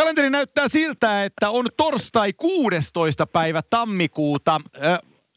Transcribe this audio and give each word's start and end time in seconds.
Kalenteri 0.00 0.30
näyttää 0.30 0.68
siltä, 0.68 1.24
että 1.24 1.50
on 1.50 1.66
torstai 1.76 2.32
16. 2.32 3.26
päivä 3.26 3.60
tammikuuta. 3.70 4.60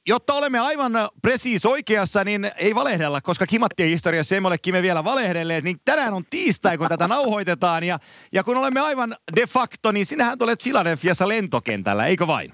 Jotta 0.07 0.33
olemme 0.33 0.59
aivan 0.59 0.91
presiis 1.21 1.65
oikeassa, 1.65 2.23
niin 2.23 2.47
ei 2.57 2.75
valehdella, 2.75 3.21
koska 3.21 3.47
kimattien 3.47 3.89
historiassa 3.89 4.35
emme 4.35 4.47
ole 4.47 4.57
Kime 4.57 4.81
vielä 4.81 5.03
valehdelleet, 5.03 5.63
niin 5.63 5.77
tänään 5.85 6.13
on 6.13 6.23
tiistai, 6.29 6.77
kun 6.77 6.87
tätä 6.87 7.07
nauhoitetaan. 7.07 7.83
Ja, 7.83 7.99
ja 8.33 8.43
kun 8.43 8.57
olemme 8.57 8.79
aivan 8.79 9.15
de 9.35 9.45
facto, 9.47 9.91
niin 9.91 10.05
sinähän 10.05 10.37
olet 10.41 10.63
Filadelfiassa 10.63 11.27
lentokentällä, 11.27 12.05
eikö 12.05 12.27
vain? 12.27 12.51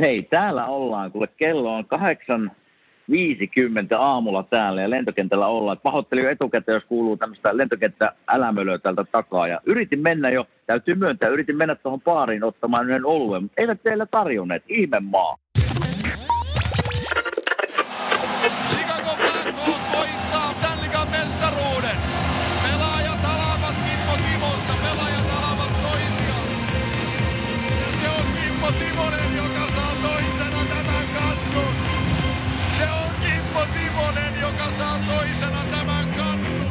Hei, 0.00 0.22
täällä 0.22 0.66
ollaan, 0.66 1.12
kuule 1.12 1.26
kello 1.26 1.76
on 1.76 1.86
8.50 3.10 3.96
aamulla 3.98 4.42
täällä 4.42 4.82
ja 4.82 4.90
lentokentällä 4.90 5.46
ollaan. 5.46 5.78
Pahoittelin 5.82 6.24
jo 6.24 6.30
etukäteen, 6.30 6.74
jos 6.74 6.84
kuuluu 6.84 7.16
tämmöistä 7.16 7.56
lentokenttä 7.56 8.12
älämölöä 8.28 8.78
täältä 8.78 9.04
takaa. 9.04 9.48
Ja 9.48 9.60
yritin 9.66 10.00
mennä 10.00 10.30
jo, 10.30 10.46
täytyy 10.66 10.94
myöntää, 10.94 11.28
yritin 11.28 11.56
mennä 11.56 11.74
tuohon 11.74 12.00
baariin 12.00 12.44
ottamaan 12.44 12.86
yhden 12.86 13.06
oluen, 13.06 13.42
mutta 13.42 13.60
eivät 13.60 13.82
teillä 13.82 14.06
tarjonneet. 14.06 14.64
Ihme 14.68 15.00
maa. 15.00 15.36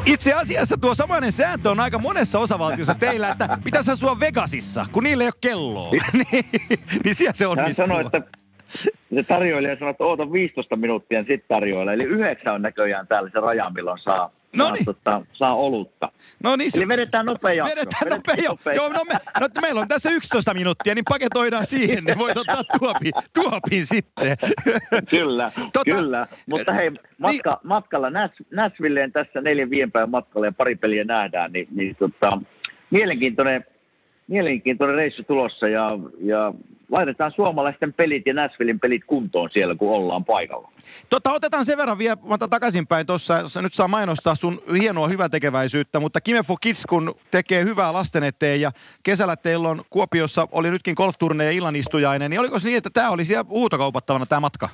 Itse 0.06 0.34
asiassa 0.34 0.78
tuo 0.78 0.96
samainen 0.96 1.32
sääntö 1.32 1.70
on 1.70 1.80
aika 1.80 2.00
monessa 2.00 2.40
osavaltiossa 2.40 2.94
teillä, 2.94 3.30
että 3.30 3.58
pitäisi 3.64 3.92
asua 3.92 4.20
Vegasissa, 4.20 4.86
kun 4.92 5.04
niillä 5.04 5.24
ei 5.24 5.28
ole 5.28 5.34
kelloa. 5.42 5.92
niin, 6.14 6.46
niin 7.04 7.16
siellä 7.16 7.34
se 7.34 7.48
onnistuu. 7.48 7.86
Hän 7.88 7.88
sanoi, 7.88 8.06
että 8.06 8.22
se 9.16 9.24
tarjoilija 9.28 9.76
sanoi, 9.76 9.92
että 9.92 10.04
oota 10.04 10.32
15 10.32 10.76
minuuttia, 10.76 11.20
niin 11.20 11.28
sitten 11.28 11.48
tarjoilla. 11.48 11.94
Eli 11.94 12.04
yhdeksän 12.04 12.54
on 12.54 12.62
näköjään 12.62 13.08
täällä 13.08 13.30
se 13.34 13.40
raja, 13.40 13.70
milloin 13.70 14.00
saa, 14.00 14.32
no 14.56 14.72
niin. 14.72 14.86
saa, 14.86 14.94
tota, 14.94 15.22
saa 15.34 15.56
olutta. 15.56 16.12
No 16.44 16.56
niin. 16.56 16.72
Eli 16.78 16.88
vedetään 16.88 17.26
nopea 17.26 17.54
jakso. 17.54 17.76
Vedetään, 17.76 18.10
nopea, 18.10 18.50
nopea. 18.50 18.74
Joo, 18.74 18.90
no, 18.90 19.00
me, 19.08 19.14
no 19.40 19.48
meillä 19.62 19.82
on 19.82 19.88
tässä 19.88 20.10
11 20.10 20.54
minuuttia, 20.54 20.96
niin 20.96 21.06
paketoidaan 21.10 21.66
siihen, 21.66 22.04
niin 22.04 22.18
voit 22.18 22.38
ottaa 22.38 22.64
tuopin, 22.80 23.12
tuopin 23.34 23.86
sitten. 23.86 24.38
kyllä, 25.10 25.52
tota, 25.74 25.96
kyllä. 25.96 26.28
Mutta 26.50 26.74
hei, 26.74 26.92
matka, 27.18 27.52
niin, 27.52 27.68
matkalla 27.68 28.08
Nashvilleen 28.52 29.12
tässä 29.12 29.42
neljän 29.42 29.70
viiden 29.70 29.92
päivän 29.92 30.10
matkalla 30.10 30.48
ja 30.48 30.52
pari 30.52 30.76
peliä 30.76 31.04
nähdään, 31.04 31.52
niin, 31.52 31.68
niin 31.72 31.96
tota, 31.96 32.42
mielenkiintoinen 32.92 33.66
mielenkiintoinen 34.28 34.96
reissu 34.96 35.24
tulossa 35.24 35.68
ja, 35.68 35.90
ja 36.20 36.54
laitetaan 36.92 37.32
suomalaisten 37.36 37.94
pelit 37.94 38.26
ja 38.26 38.34
Nashvillein 38.34 38.80
pelit 38.80 39.06
kuntoon 39.08 39.50
siellä, 39.54 39.76
kun 39.76 39.92
ollaan 39.92 40.26
paikalla. 40.26 40.72
Tota, 41.10 41.32
otetaan 41.32 41.66
sen 41.66 41.78
verran 41.78 41.98
vielä 41.98 42.18
takaisinpäin 42.50 43.06
tuossa. 43.06 43.62
Nyt 43.62 43.74
saa 43.74 43.88
mainostaa 43.88 44.36
sun 44.36 44.60
hienoa 44.82 45.08
hyvätekeväisyyttä, 45.08 46.00
mutta 46.00 46.22
Kimefo 46.22 46.56
Kids, 46.62 46.86
kun 46.86 47.16
tekee 47.32 47.64
hyvää 47.64 47.94
lasten 47.94 48.24
eteen 48.24 48.62
ja 48.62 48.72
kesällä 49.04 49.36
teillä 49.36 49.70
on 49.70 49.82
Kuopiossa, 49.90 50.48
oli 50.52 50.70
nytkin 50.70 50.96
golfturne 50.98 51.46
ja 51.46 51.52
illanistujainen, 51.52 52.32
niin 52.32 52.40
oliko 52.40 52.60
se 52.60 52.68
niin, 52.68 52.78
että 52.78 52.90
tämä 52.94 53.10
oli 53.10 53.26
siellä 53.26 53.46
huutokaupattavana 53.50 54.26
tämä 54.26 54.40
matka? 54.40 54.70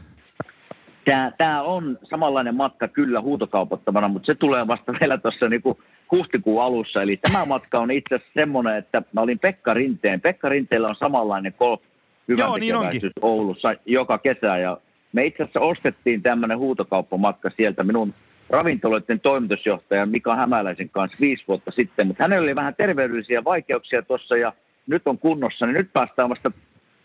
Tämä, 1.05 1.31
tämä 1.37 1.61
on 1.61 1.99
samanlainen 2.09 2.55
matka 2.55 2.87
kyllä 2.87 3.21
huutokaupattavana, 3.21 4.07
mutta 4.07 4.25
se 4.25 4.35
tulee 4.35 4.67
vasta 4.67 4.93
vielä 5.01 5.17
tuossa 5.17 5.49
niinku 5.49 5.79
huhtikuun 6.11 6.63
alussa. 6.63 7.01
Eli 7.01 7.17
tämä 7.17 7.45
matka 7.45 7.79
on 7.79 7.91
itse 7.91 8.15
asiassa 8.15 8.33
semmoinen, 8.33 8.77
että 8.77 9.01
mä 9.13 9.21
olin 9.21 9.39
Pekka 9.39 9.73
Rinteen. 9.73 10.21
Pekka 10.21 10.49
Rinteellä 10.49 10.87
on 10.87 10.95
samanlainen 10.95 11.53
golf 11.59 11.81
hyvä 12.27 12.43
Joo, 12.43 12.57
niin 12.57 12.75
Oulussa 13.21 13.75
joka 13.85 14.17
kesä. 14.17 14.57
Ja 14.57 14.77
me 15.13 15.25
itse 15.25 15.43
asiassa 15.43 15.59
ostettiin 15.59 16.21
tämmöinen 16.21 16.57
huutokauppamatka 16.57 17.49
sieltä 17.57 17.83
minun 17.83 18.13
ravintoloiden 18.49 19.19
toimitusjohtajan 19.19 20.09
Mika 20.09 20.35
Hämäläisen 20.35 20.89
kanssa 20.89 21.17
viisi 21.21 21.43
vuotta 21.47 21.71
sitten, 21.71 22.07
mutta 22.07 22.23
hänellä 22.23 22.43
oli 22.43 22.55
vähän 22.55 22.75
terveydellisiä 22.75 23.43
vaikeuksia 23.43 24.01
tuossa 24.01 24.37
ja 24.37 24.53
nyt 24.87 25.01
on 25.05 25.17
kunnossa, 25.17 25.65
niin 25.65 25.73
nyt 25.73 25.93
päästään 25.93 26.29
vasta 26.29 26.51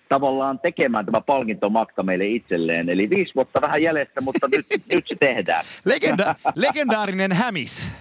tavallaan 0.08 0.58
tekemään 0.58 1.06
tämä 1.06 1.20
palkintomatka 1.20 2.02
meille 2.02 2.26
itselleen. 2.26 2.88
Eli 2.88 3.10
viisi 3.10 3.34
vuotta 3.34 3.60
vähän 3.60 3.82
jäljestä, 3.82 4.20
mutta 4.20 4.48
nyt, 4.52 4.66
nyt 4.94 5.04
se 5.08 5.16
tehdään. 5.20 5.64
Legenda, 5.84 6.34
legendaarinen 6.66 7.32
hämis. 7.32 7.92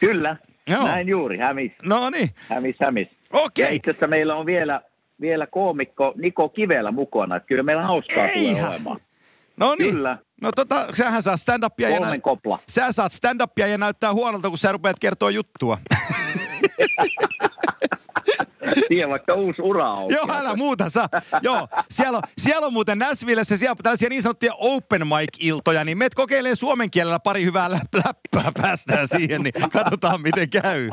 Kyllä, 0.00 0.36
Joo. 0.68 0.84
näin 0.86 1.08
juuri, 1.08 1.38
hämis. 1.38 1.72
No 1.82 2.10
niin. 2.10 2.30
Hämis, 2.48 2.76
hämis. 2.80 3.08
Okei. 3.32 3.64
Okay. 3.64 3.76
Itse 3.76 3.90
asiassa 3.90 4.06
meillä 4.06 4.34
on 4.34 4.46
vielä, 4.46 4.80
vielä 5.20 5.46
koomikko 5.46 6.12
Niko 6.16 6.48
Kivelä 6.48 6.90
mukana. 6.90 7.36
Että 7.36 7.46
kyllä 7.46 7.62
meillä 7.62 7.82
hauskaa 7.82 8.24
Eihän. 8.26 8.56
tulee 8.56 8.70
olemaan. 8.70 9.00
No 9.56 9.74
niin. 9.74 9.94
Kyllä. 9.94 10.18
No 10.40 10.52
tota, 10.52 10.86
sähän 10.94 11.22
saa 11.22 11.36
stand-upia 11.36 11.88
ja, 11.88 12.00
nä- 12.00 12.18
kopla. 12.18 12.58
sä 12.68 12.92
saat 12.92 13.12
stand-upia 13.12 13.66
ja 13.66 13.78
näyttää 13.78 14.12
huonolta, 14.12 14.48
kun 14.48 14.58
sä 14.58 14.72
rupeat 14.72 14.96
kertoa 15.00 15.30
juttua. 15.30 15.78
Tiedä, 18.88 19.08
vaikka 19.08 19.34
uusi 19.34 19.62
ura 19.62 19.90
on. 19.90 20.10
Joo, 20.10 20.26
älä 20.38 20.56
muuta 20.56 20.90
saa. 20.90 21.08
Joo, 21.42 21.68
siellä 21.90 22.16
on, 22.16 22.22
siellä 22.38 22.66
on 22.66 22.72
muuten 22.72 22.98
Näsvillessä 22.98 23.56
siellä 23.56 23.76
tällaisia 23.82 24.08
niin 24.08 24.22
sanottuja 24.22 24.52
open 24.58 25.06
mic-iltoja, 25.06 25.84
niin 25.84 25.98
meet 25.98 26.14
kokeilee 26.14 26.54
suomen 26.54 26.90
kielellä 26.90 27.18
pari 27.18 27.44
hyvää 27.44 27.70
läppää, 27.70 28.52
päästään 28.62 29.08
siihen, 29.08 29.42
niin 29.42 29.52
katsotaan 29.72 30.20
miten 30.22 30.50
käy. 30.50 30.90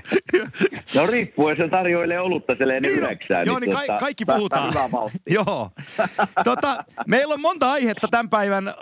No 0.96 1.08
riippuen, 1.08 1.58
se 1.58 1.68
tarjoilee 1.70 2.20
olutta 2.20 2.56
se 2.58 2.66
niin, 2.66 2.86
yhdeksään. 2.86 3.46
Joo, 3.46 3.60
niin, 3.60 3.70
niin 3.70 3.88
ka- 3.88 3.98
kaikki 4.00 4.26
puhutaan. 4.26 4.74
Joo. 5.30 5.70
Tota, 6.44 6.84
meillä 7.08 7.34
on 7.34 7.42
monta 7.42 7.72
aihetta 7.72 8.08
tämän 8.12 8.30
päivän 8.30 8.68
äh, 8.68 8.76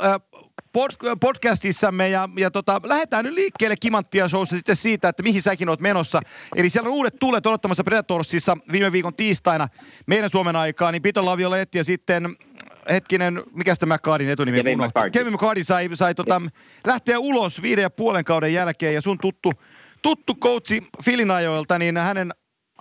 pod- 0.78 1.18
podcastissamme 1.22 2.09
ja, 2.09 2.30
ja 2.38 2.52
tota, 2.52 2.82
lähdetään 2.84 3.26
nyt 3.26 3.34
liikkeelle 3.34 3.76
Kimanttia 3.78 4.28
Showssa 4.28 4.58
sitten 4.58 4.76
siitä, 4.76 5.09
että 5.09 5.24
mihin 5.24 5.42
säkin 5.42 5.70
oot 5.70 5.80
menossa. 5.80 6.22
Eli 6.56 6.70
siellä 6.70 6.88
on 6.88 6.94
uudet 6.94 7.16
tuulet 7.20 7.46
odottamassa 7.46 7.84
Predatorsissa 7.84 8.58
viime 8.72 8.92
viikon 8.92 9.16
tiistaina 9.16 9.68
meidän 10.06 10.30
Suomen 10.30 10.56
aikaa, 10.56 10.92
niin 10.92 11.02
Pito 11.02 11.26
Lavioletti 11.26 11.78
ja 11.78 11.84
sitten 11.84 12.36
hetkinen, 12.90 13.42
mikä 13.52 13.76
tämä 13.76 13.96
McCardin 13.96 14.30
etunimi? 14.30 14.58
Kevin. 14.58 14.80
Kevin 15.12 15.34
McCarty 15.34 15.64
sai, 15.64 15.90
sai 15.94 16.16
tota, 16.16 16.42
lähteä 16.88 17.20
ulos 17.20 17.62
viiden 17.62 17.81
ja 17.81 17.90
puolen 17.90 18.26
kauden 18.26 18.54
jälkeen 18.54 18.94
ja 18.94 19.02
sun 19.02 19.18
tuttu, 19.18 19.52
tuttu 20.02 20.36
coachi 20.36 20.84
Filin 21.04 21.31
ajoilta, 21.31 21.80
niin 21.80 21.98
hänen 21.98 22.31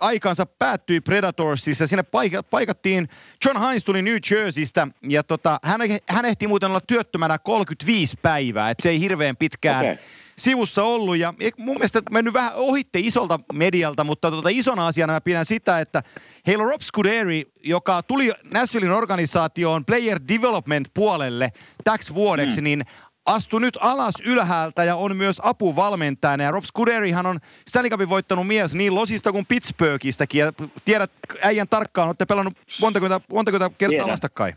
aikansa 0.01 0.45
päättyi 0.45 1.01
Predatorsissa. 1.01 1.87
Sinne 1.87 2.03
paik- 2.03 2.43
paikattiin, 2.49 3.09
John 3.45 3.59
Hines 3.59 3.85
tuli 3.85 4.01
New 4.01 4.17
Jerseystä 4.31 4.87
ja 5.09 5.23
tota, 5.23 5.59
hän, 5.63 5.81
hän 6.09 6.25
ehti 6.25 6.47
muuten 6.47 6.69
olla 6.69 6.81
työttömänä 6.81 7.37
35 7.37 8.17
päivää, 8.21 8.69
että 8.69 8.83
se 8.83 8.89
ei 8.89 8.99
hirveän 8.99 9.37
pitkään 9.37 9.85
okay. 9.85 9.97
sivussa 10.37 10.83
ollut. 10.83 11.17
Ja 11.17 11.33
mun 11.57 11.75
mielestä 11.75 12.01
mennyt 12.11 12.33
vähän 12.33 12.51
ohitte 12.55 12.99
isolta 12.99 13.39
medialta, 13.53 14.03
mutta 14.03 14.31
tota, 14.31 14.49
isona 14.51 14.87
asiana 14.87 15.13
mä 15.13 15.21
pidän 15.21 15.45
sitä, 15.45 15.79
että 15.79 16.03
heillä 16.47 16.63
on 16.63 16.69
Rob 16.69 16.81
Scuderi, 16.81 17.51
joka 17.63 18.03
tuli 18.03 18.31
Nashvillein 18.53 18.91
organisaatioon 18.91 19.85
player 19.85 20.19
development 20.27 20.87
puolelle 20.93 21.51
täksi 21.83 22.13
vuodeksi, 22.13 22.61
mm. 22.61 22.63
niin 22.63 22.83
astui 23.25 23.61
nyt 23.61 23.77
alas 23.81 24.13
ylhäältä 24.25 24.83
ja 24.83 24.95
on 24.95 25.17
myös 25.17 25.41
apuvalmentajana. 25.43 26.43
Ja 26.43 26.51
Rob 26.51 26.63
Scuderihan 26.63 27.25
on 27.25 27.37
Stanley 27.67 27.89
Cupin 27.89 28.09
voittanut 28.09 28.47
mies 28.47 28.75
niin 28.75 28.95
Losista 28.95 29.31
kuin 29.31 29.45
Pittsburghistäkin. 29.45 30.39
Ja 30.39 30.51
tiedät 30.85 31.11
äijän 31.43 31.67
tarkkaan, 31.69 32.07
olette 32.07 32.25
pelannut 32.25 32.53
monta 32.81 32.99
monta 33.31 33.51
kertaa 33.51 33.69
tiedän. 33.77 34.07
vastakkain. 34.07 34.53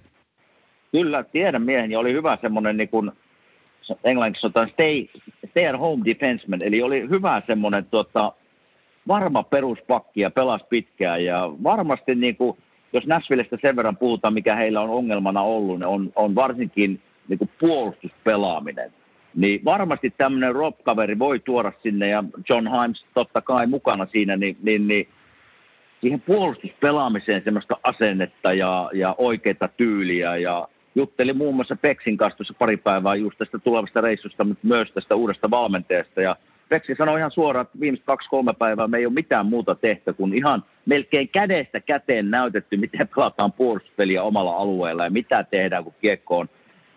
Kyllä, 0.92 1.24
tiedän 1.24 1.62
miehen 1.62 1.90
ja 1.90 1.98
oli 1.98 2.12
hyvä 2.12 2.38
semmoinen 2.40 2.76
niin 2.76 2.88
kuin, 2.88 3.12
englanniksi 4.04 4.40
sanotaan 4.40 4.70
stay, 4.70 5.06
stay 5.50 5.66
at 5.66 5.80
home 5.80 6.04
defenseman, 6.04 6.62
eli 6.62 6.82
oli 6.82 7.08
hyvä 7.10 7.42
semmoinen 7.46 7.86
tota, 7.90 8.32
varma 9.08 9.42
peruspakki 9.42 10.20
ja 10.20 10.30
pelasi 10.30 10.64
pitkään 10.68 11.24
ja 11.24 11.50
varmasti 11.62 12.14
niin 12.14 12.36
kuin, 12.36 12.58
jos 12.92 13.06
Nashvillestä 13.06 13.56
sen 13.62 13.76
verran 13.76 13.96
puhutaan, 13.96 14.34
mikä 14.34 14.56
heillä 14.56 14.80
on 14.80 14.90
ongelmana 14.90 15.42
ollut, 15.42 15.78
niin 15.78 15.86
on, 15.86 16.12
on 16.16 16.34
varsinkin– 16.34 17.00
niin 17.28 17.38
kuin 17.38 17.50
puolustuspelaaminen. 17.60 18.92
Niin 19.34 19.64
varmasti 19.64 20.14
tämmöinen 20.18 20.54
Rob-kaveri 20.54 21.18
voi 21.18 21.40
tuoda 21.40 21.72
sinne, 21.82 22.08
ja 22.08 22.24
John 22.48 22.68
Himes 22.68 23.04
totta 23.14 23.40
kai 23.40 23.66
mukana 23.66 24.06
siinä, 24.06 24.36
niin, 24.36 24.56
niin, 24.62 24.88
niin 24.88 25.08
siihen 26.00 26.20
puolustuspelaamiseen 26.20 27.44
semmoista 27.44 27.76
asennetta 27.82 28.52
ja, 28.52 28.90
ja 28.92 29.14
oikeita 29.18 29.68
tyyliä. 29.68 30.36
Ja 30.36 30.68
juttelin 30.94 31.36
muun 31.36 31.54
muassa 31.54 31.76
Peksin 31.76 32.16
kanssa 32.16 32.36
tuossa 32.36 32.54
pari 32.58 32.76
päivää 32.76 33.14
just 33.14 33.38
tästä 33.38 33.58
tulevasta 33.58 34.00
reissusta, 34.00 34.44
mutta 34.44 34.66
myös 34.66 34.92
tästä 34.92 35.14
uudesta 35.14 35.50
valmentajasta. 35.50 36.20
Ja 36.20 36.36
Peksi 36.68 36.94
sanoi 36.94 37.18
ihan 37.18 37.30
suoraan, 37.30 37.66
että 37.66 37.80
viimeiset 37.80 38.06
kaksi-kolme 38.06 38.52
päivää 38.58 38.88
me 38.88 38.98
ei 38.98 39.06
ole 39.06 39.14
mitään 39.14 39.46
muuta 39.46 39.74
tehty 39.74 40.12
kuin 40.12 40.34
ihan 40.34 40.64
melkein 40.86 41.28
kädestä 41.28 41.80
käteen 41.80 42.30
näytetty, 42.30 42.76
miten 42.76 43.08
pelataan 43.14 43.52
puolustuspeliä 43.52 44.22
omalla 44.22 44.56
alueella 44.56 45.04
ja 45.04 45.10
mitä 45.10 45.44
tehdään, 45.44 45.84
kun 45.84 45.94
kiekko 46.00 46.38
on 46.38 46.48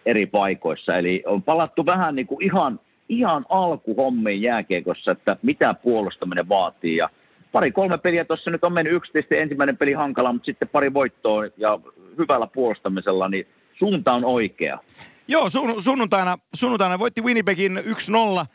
eri 0.08 0.26
paikoissa. 0.26 0.98
Eli 0.98 1.24
on 1.26 1.44
palattu 1.44 1.86
vähän 1.86 2.16
niin 2.16 2.28
kuin 2.28 2.44
ihan, 2.44 2.80
ihan 3.10 3.46
alkuhommiin 3.50 4.42
jääkiekossa, 4.42 5.12
että 5.12 5.38
mitä 5.42 5.74
puolustaminen 5.74 6.50
vaatii 6.50 6.98
ja 6.98 7.10
pari-kolme 7.52 7.98
peliä 7.98 8.26
tuossa 8.26 8.52
nyt 8.52 8.64
on 8.64 8.74
mennyt 8.74 8.94
yksi 8.94 9.12
ensimmäinen 9.32 9.78
peli 9.78 9.94
hankala, 9.94 10.34
mutta 10.34 10.46
sitten 10.46 10.68
pari 10.68 10.94
voittoa 10.94 11.44
ja 11.58 11.80
hyvällä 12.18 12.48
puolustamisella, 12.48 13.30
niin 13.30 13.48
suunta 13.80 14.14
on 14.14 14.26
oikea. 14.26 14.80
Joo, 15.28 15.50
sun, 15.50 15.82
sunnuntaina, 15.82 16.38
sunnuntaina 16.56 17.00
voitti 17.00 17.22
Winnipegin 17.22 17.78
1-0. 17.78 18.46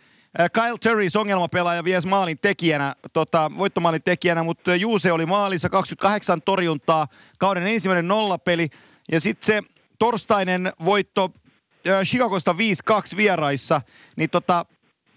Äh, 0.40 0.50
Kyle 0.52 0.78
Turris 0.82 1.16
ongelmapelaaja 1.16 1.84
vies 1.84 2.06
maalin 2.06 2.38
tekijänä, 2.38 2.94
tota, 3.12 3.50
voittomaalin 3.58 4.02
tekijänä, 4.02 4.42
mutta 4.42 4.74
Juuse 4.74 5.12
oli 5.12 5.26
maalissa 5.26 5.68
28 5.68 6.42
torjuntaa, 6.42 7.06
kauden 7.38 7.66
ensimmäinen 7.66 8.08
nollapeli. 8.08 8.68
Ja 9.12 9.20
sitten 9.20 9.46
se 9.46 9.62
torstainen 9.98 10.72
voitto 10.84 11.24
äh, 11.24 11.41
Chicagosta 12.04 12.52
5-2 12.52 13.16
vieraissa, 13.16 13.80
niin 14.16 14.30
tota, 14.30 14.66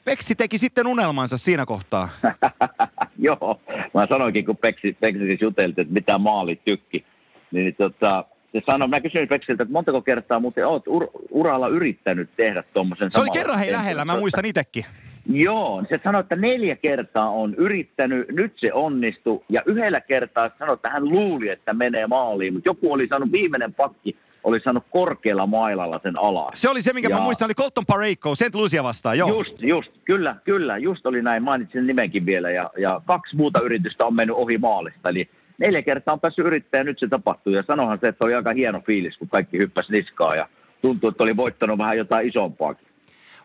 Peksi 0.06 0.36
teki 0.36 0.58
sitten 0.58 0.88
unelmansa 0.88 1.38
siinä 1.38 1.66
kohtaa. 1.66 2.10
Joo, 3.18 3.62
mä 3.94 4.08
sanoinkin, 4.10 4.46
kun 4.46 4.58
Peksi, 4.58 4.98
Peksi 5.00 5.38
juteltiin, 5.42 5.84
että 5.84 5.94
mitä 5.94 6.18
maali 6.18 6.62
tykki, 6.66 7.06
niin 7.52 7.76
tota, 7.76 8.26
se 8.52 8.62
sanoi, 8.66 8.88
mä 8.88 9.02
kysyin 9.02 9.28
Peksiltä, 9.28 9.64
että 9.64 9.74
montako 9.74 10.02
kertaa 10.02 10.40
muuten 10.40 10.68
oot 10.68 10.88
ur- 10.88 11.28
uralla 11.30 11.68
yrittänyt 11.68 12.30
tehdä 12.38 12.64
tuommoisen 12.74 13.12
Se 13.12 13.20
oli 13.20 13.30
kerran 13.34 13.60
hei 13.60 13.72
lähellä, 13.72 14.06
mä 14.06 14.18
muistan 14.18 14.46
itsekin. 14.46 14.86
Joo, 15.26 15.84
se 15.90 16.00
sanoi, 16.04 16.22
että 16.22 16.36
neljä 16.36 16.76
kertaa 16.76 17.30
on 17.30 17.56
yrittänyt, 17.56 18.28
nyt 18.32 18.54
se 18.56 18.74
onnistui, 18.74 19.42
ja 19.50 19.62
yhdellä 19.66 20.02
kertaa 20.02 20.50
sanoi, 20.60 20.74
että 20.74 20.90
hän 20.90 21.10
luuli, 21.10 21.50
että 21.50 21.74
menee 21.74 22.08
maaliin, 22.08 22.54
mutta 22.54 22.70
joku 22.70 22.94
oli 22.94 23.08
saanut 23.08 23.32
viimeinen 23.32 23.74
pakki, 23.74 24.16
oli 24.44 24.60
saanut 24.60 24.84
korkealla 24.90 25.46
mailalla 25.46 26.00
sen 26.04 26.20
alas. 26.20 26.62
Se 26.62 26.70
oli 26.70 26.82
se, 26.82 26.94
minkä 26.94 27.10
ja... 27.10 27.16
mä 27.16 27.22
muistan, 27.22 27.46
oli 27.46 27.54
Colton 27.54 27.86
Parayko, 27.88 28.36
St. 28.36 28.56
Lucia 28.56 28.84
vastaan, 28.84 29.18
joo. 29.18 29.30
Just, 29.30 29.62
just, 29.62 29.92
kyllä, 30.06 30.36
kyllä, 30.44 30.78
just 30.78 31.06
oli 31.06 31.22
näin, 31.22 31.44
mainitsin 31.44 31.88
nimenkin 31.88 32.26
vielä, 32.26 32.52
ja, 32.52 32.72
ja 32.78 33.02
kaksi 33.06 33.36
muuta 33.36 33.60
yritystä 33.60 34.06
on 34.06 34.16
mennyt 34.16 34.36
ohi 34.36 34.58
maalista, 34.58 35.10
eli 35.10 35.30
neljä 35.58 35.82
kertaa 35.82 36.14
on 36.14 36.20
päässyt 36.20 36.46
yrittämään 36.46 36.86
ja 36.88 36.92
nyt 36.92 37.00
se 37.00 37.08
tapahtuu. 37.08 37.54
Ja 37.54 37.64
sanohan 37.68 37.98
se, 38.02 38.08
että 38.08 38.26
oli 38.26 38.36
aika 38.36 38.54
hieno 38.54 38.82
fiilis, 38.86 39.18
kun 39.18 39.30
kaikki 39.30 39.58
hyppäsi 39.58 39.92
niskaa 39.92 40.36
ja 40.36 40.50
tuntui, 40.82 41.10
että 41.10 41.24
oli 41.24 41.38
voittanut 41.38 41.78
vähän 41.78 41.98
jotain 41.98 42.28
isompaakin. 42.28 42.88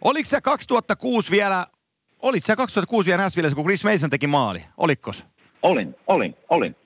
Oliko 0.05 0.27
se 0.27 0.41
2006 0.41 1.31
vielä, 1.31 1.67
olit 2.23 2.45
se 2.45 2.57
2006 2.57 3.07
vielä 3.07 3.23
Näsvillessä, 3.23 3.57
kun 3.57 3.65
Chris 3.65 3.85
Mason 3.85 4.11
teki 4.11 4.27
maali? 4.27 4.59
Olikkos? 4.77 5.27
Olin, 5.63 5.97
olin, 6.07 6.37
olin. 6.49 6.77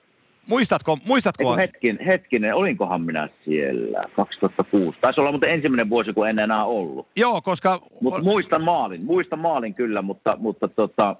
Muistatko? 0.47 0.97
muistatko? 1.05 1.55
hetkin, 1.55 1.99
hetkinen, 2.05 2.55
olinkohan 2.55 3.01
minä 3.01 3.29
siellä 3.45 4.03
2006? 4.15 4.97
Taisi 5.01 5.19
olla 5.19 5.31
mutta 5.31 5.47
ensimmäinen 5.47 5.89
vuosi, 5.89 6.13
kun 6.13 6.29
en 6.29 6.39
enää 6.39 6.65
ollut. 6.65 7.07
Joo, 7.15 7.41
koska... 7.41 7.79
Mut 8.01 8.23
muistan 8.23 8.63
maalin, 8.63 9.05
muistan 9.05 9.39
maalin 9.39 9.73
kyllä, 9.73 10.01
mutta, 10.01 10.37
mutta 10.39 10.67
tota... 10.67 11.15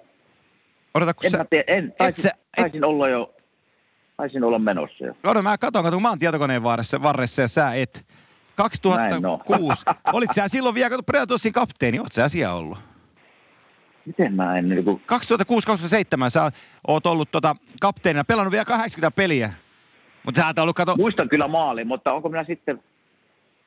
Odota, 0.94 1.14
kun 1.14 1.26
en 1.26 1.32
sä... 1.32 1.46
Tiedä, 1.50 1.64
en, 1.68 1.94
taisin, 1.98 2.22
sä, 2.22 2.30
et... 2.30 2.40
taisin 2.56 2.86
olla 2.86 3.10
jo 3.10 3.34
taisin 4.18 4.44
olla 4.44 4.60
menossa 4.60 5.06
jo. 5.06 5.14
Odota, 5.24 5.42
mä 5.42 5.58
katson, 5.58 5.84
katson, 5.84 6.02
mä 6.02 6.10
oon 6.10 6.20
tietokoneen 6.20 6.64
varressa, 6.64 7.02
varressa 7.02 7.42
ja 7.42 7.48
sä 7.48 7.74
et. 7.74 8.06
2006. 8.56 9.84
No. 9.86 9.96
Olit 10.14 10.30
sä 10.34 10.48
silloin 10.48 10.76
vielä, 10.76 10.90
kato 10.90 11.04
Predatorsin 11.04 11.54
kapteeni, 11.54 12.00
oot 12.00 12.14
sä 12.14 12.30
siellä 12.30 12.54
ollut? 12.54 12.78
Miten 14.06 14.34
mä 14.34 14.58
en... 14.58 14.70
Niin 14.70 14.84
kuin... 14.84 15.02
2006-2007 16.26 16.30
sä 16.30 16.52
oot 16.88 17.06
ollut 17.06 17.32
tota, 17.32 17.56
kapteenina, 17.82 18.24
pelannut 18.24 18.52
vielä 18.52 18.66
80 18.66 19.16
peliä. 19.16 19.54
Mutta 20.24 20.42
sä 20.42 20.48
oot 20.48 20.60
ollut, 20.60 20.76
kato... 20.76 20.96
Muistan 20.96 21.30
kyllä 21.30 21.48
maali, 21.48 21.84
mutta 21.84 22.14
onko 22.14 22.30
minä 22.30 22.44
sitten... 22.44 22.84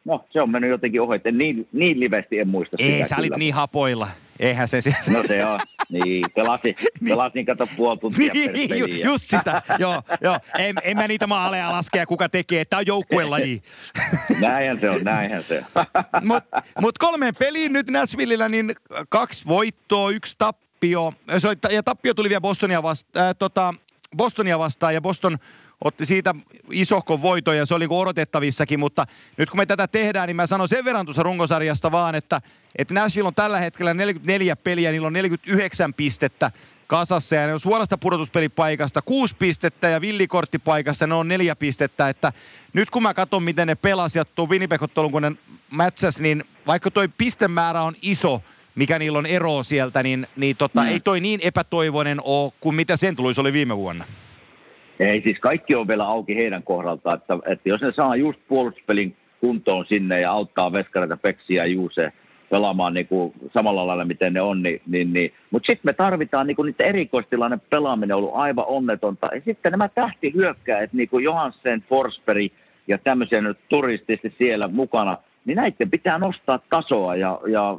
No, 0.05 0.25
se 0.31 0.41
on 0.41 0.51
mennyt 0.51 0.71
jotenkin 0.71 1.03
ohi, 1.03 1.17
että 1.17 1.31
niin, 1.31 1.69
niin 1.73 2.01
livesti 2.01 2.39
en 2.39 2.49
muista 2.49 2.77
Ei, 2.81 3.05
sä 3.05 3.17
olit 3.17 3.37
niin 3.37 3.55
hapoilla. 3.55 4.09
Eihän 4.41 4.69
se 4.69 4.81
siis. 4.81 5.09
No 5.09 5.23
se 5.29 5.45
on. 5.45 5.61
Niin, 5.89 6.25
pelasin, 6.35 6.75
niin. 7.01 7.09
pelasin 7.09 7.47
kato 7.47 7.69
puoli 7.77 7.99
tuntia 7.99 8.33
niin, 8.33 8.79
ju, 8.79 8.87
Just 9.05 9.25
sitä, 9.25 9.63
joo, 9.79 10.03
joo. 10.21 10.39
En, 10.59 10.77
en 10.83 10.97
mä 10.97 11.09
niitä 11.09 11.27
maaleja 11.27 11.73
laskea, 11.73 12.07
kuka 12.07 12.29
tekee. 12.29 12.65
Tämä 12.65 12.79
on 12.79 12.87
joukkuelaji. 12.87 13.63
näinhän 14.41 14.81
se 14.81 14.91
on, 14.91 15.01
näinhän 15.05 15.43
se 15.43 15.65
on. 15.75 15.87
Mutta 16.29 16.63
mut 16.81 16.99
kolmeen 16.99 17.35
peliin 17.35 17.73
nyt 17.73 17.91
Nashvillellä, 17.91 18.49
niin 18.49 18.75
kaksi 19.09 19.47
voittoa, 19.47 20.11
yksi 20.11 20.35
tappio. 20.39 21.13
Se 21.39 21.49
oli, 21.49 21.57
ja 21.71 21.83
tappio 21.83 22.15
tuli 22.15 22.29
vielä 22.29 22.41
Bostonia, 22.41 22.83
vasta, 22.83 23.29
äh, 23.29 23.35
tota, 23.39 23.75
Bostonia 24.17 24.59
vastaan, 24.59 24.95
ja 24.95 25.01
Boston 25.01 25.39
otti 25.85 26.07
siitä 26.07 26.35
isohkon 26.71 27.23
voiton 27.23 27.57
ja 27.57 27.67
se 27.67 27.75
oli 27.75 27.83
niinku 27.83 28.01
odotettavissakin, 28.01 28.81
mutta 28.81 29.07
nyt 29.37 29.51
kun 29.51 29.59
me 29.59 29.67
tätä 29.67 29.89
tehdään, 29.89 30.27
niin 30.27 30.37
mä 30.37 30.47
sanon 30.47 30.69
sen 30.69 30.85
verran 30.85 31.07
tuossa 31.07 31.23
runkosarjasta 31.23 31.93
vaan, 31.93 32.15
että, 32.15 32.41
että 32.79 32.95
Nashville 32.95 33.27
on 33.27 33.35
tällä 33.35 33.59
hetkellä 33.59 33.95
44 33.95 34.57
peliä, 34.57 34.93
niillä 34.93 35.07
on 35.07 35.13
49 35.13 35.95
pistettä 35.95 36.51
kasassa 36.87 37.35
ja 37.35 37.47
ne 37.47 37.53
on 37.53 37.61
suorasta 37.61 37.99
pudotuspelipaikasta 37.99 39.03
kuusi 39.03 39.37
pistettä 39.37 39.89
ja 39.89 40.01
villikorttipaikasta 40.01 41.07
ne 41.07 41.15
on 41.15 41.29
neljä 41.29 41.57
pistettä, 41.57 42.09
että 42.09 42.33
nyt 42.73 42.91
kun 42.91 43.03
mä 43.03 43.15
katson 43.15 43.43
miten 43.43 43.67
ne 43.67 43.75
pelasivat 43.75 44.35
tuon 44.35 44.49
Winnipeg-ottelun 44.49 45.13
kun 45.13 45.23
ne 45.23 45.33
matchas, 45.71 46.21
niin 46.21 46.45
vaikka 46.67 46.91
toi 46.91 47.09
pistemäärä 47.09 47.83
on 47.83 47.95
iso, 48.03 48.43
mikä 48.75 48.99
niillä 48.99 49.19
on 49.19 49.27
ero 49.27 49.63
sieltä, 49.63 50.03
niin, 50.03 50.27
niin 50.37 50.57
tota, 50.57 50.83
mm. 50.83 50.89
ei 50.89 51.01
toi 51.01 51.21
niin 51.21 51.41
epätoivoinen 51.43 52.21
ole 52.25 52.53
kuin 52.61 52.75
mitä 52.75 52.97
sen 52.97 53.17
tulisi 53.17 53.41
oli 53.41 53.53
viime 53.53 53.77
vuonna. 53.77 54.05
Ei, 55.01 55.21
siis 55.23 55.39
kaikki 55.39 55.75
on 55.75 55.89
vielä 55.89 56.07
auki 56.07 56.37
heidän 56.37 56.63
kohdalta, 56.63 57.13
että, 57.13 57.39
että 57.47 57.69
jos 57.69 57.81
ne 57.81 57.93
saa 57.93 58.17
just 58.17 58.41
puolustuspelin 58.49 59.17
kuntoon 59.41 59.85
sinne 59.89 60.21
ja 60.21 60.33
auttaa 60.33 60.73
veskareita, 60.73 61.17
peksiä 61.17 61.65
ja 61.65 61.73
juuse 61.73 62.13
pelaamaan 62.51 62.95
niin 62.95 63.07
kuin 63.07 63.33
samalla 63.55 63.87
lailla, 63.87 64.05
miten 64.05 64.33
ne 64.33 64.41
on, 64.41 64.63
niin, 64.63 64.81
niin, 64.87 65.13
niin. 65.13 65.33
mutta 65.51 65.67
sitten 65.67 65.89
me 65.89 65.93
tarvitaan 65.93 66.47
niin 66.47 66.57
kuin 66.57 66.67
niitä 66.67 66.85
erikoistilanne 66.85 67.59
pelaaminen 67.71 68.17
on 68.17 68.23
ollut 68.23 68.37
aivan 68.37 68.65
onnetonta. 68.69 69.29
Ja 69.35 69.41
sitten 69.45 69.73
nämä 69.73 69.89
tähtihyökkäät, 69.89 70.93
niin 70.93 71.09
kuin 71.09 71.25
Johansen, 71.25 71.85
Forsberg 71.89 72.53
ja 72.89 72.99
tämmöisiä 72.99 73.41
nyt 73.41 73.59
turististi 73.69 74.35
siellä 74.39 74.69
mukana, 74.69 75.17
niin 75.45 75.57
näiden 75.57 75.91
pitää 75.91 76.19
nostaa 76.19 76.59
tasoa 76.71 77.17
ja, 77.17 77.41
ja 77.47 77.77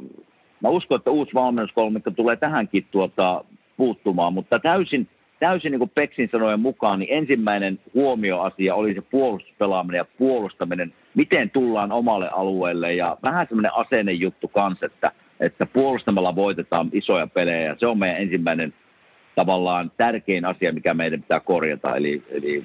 mä 0.62 0.68
uskon, 0.68 0.98
että 0.98 1.10
uusi 1.10 1.34
valmennuskolmikko 1.34 2.10
tulee 2.10 2.36
tähänkin 2.36 2.86
tuota, 2.90 3.44
puuttumaan, 3.76 4.32
mutta 4.32 4.58
täysin 4.58 5.08
täysin 5.40 5.70
niin 5.70 5.78
kuin 5.78 5.90
Peksin 5.94 6.28
sanojen 6.32 6.60
mukaan, 6.60 6.98
niin 6.98 7.12
ensimmäinen 7.12 7.78
huomioasia 7.94 8.74
oli 8.74 8.94
se 8.94 9.00
puolustuspelaaminen 9.00 9.98
ja 9.98 10.04
puolustaminen, 10.18 10.92
miten 11.14 11.50
tullaan 11.50 11.92
omalle 11.92 12.28
alueelle 12.28 12.94
ja 12.94 13.16
vähän 13.22 13.46
semmoinen 13.48 13.74
asennejuttu 13.74 14.48
kanssa, 14.48 14.86
että, 14.86 15.12
että 15.40 15.66
puolustamalla 15.66 16.36
voitetaan 16.36 16.88
isoja 16.92 17.26
pelejä 17.26 17.60
ja 17.60 17.76
se 17.78 17.86
on 17.86 17.98
meidän 17.98 18.22
ensimmäinen 18.22 18.74
tavallaan 19.34 19.92
tärkein 19.96 20.44
asia, 20.44 20.72
mikä 20.72 20.94
meidän 20.94 21.22
pitää 21.22 21.40
korjata. 21.40 21.96
Eli, 21.96 22.22
eli 22.30 22.64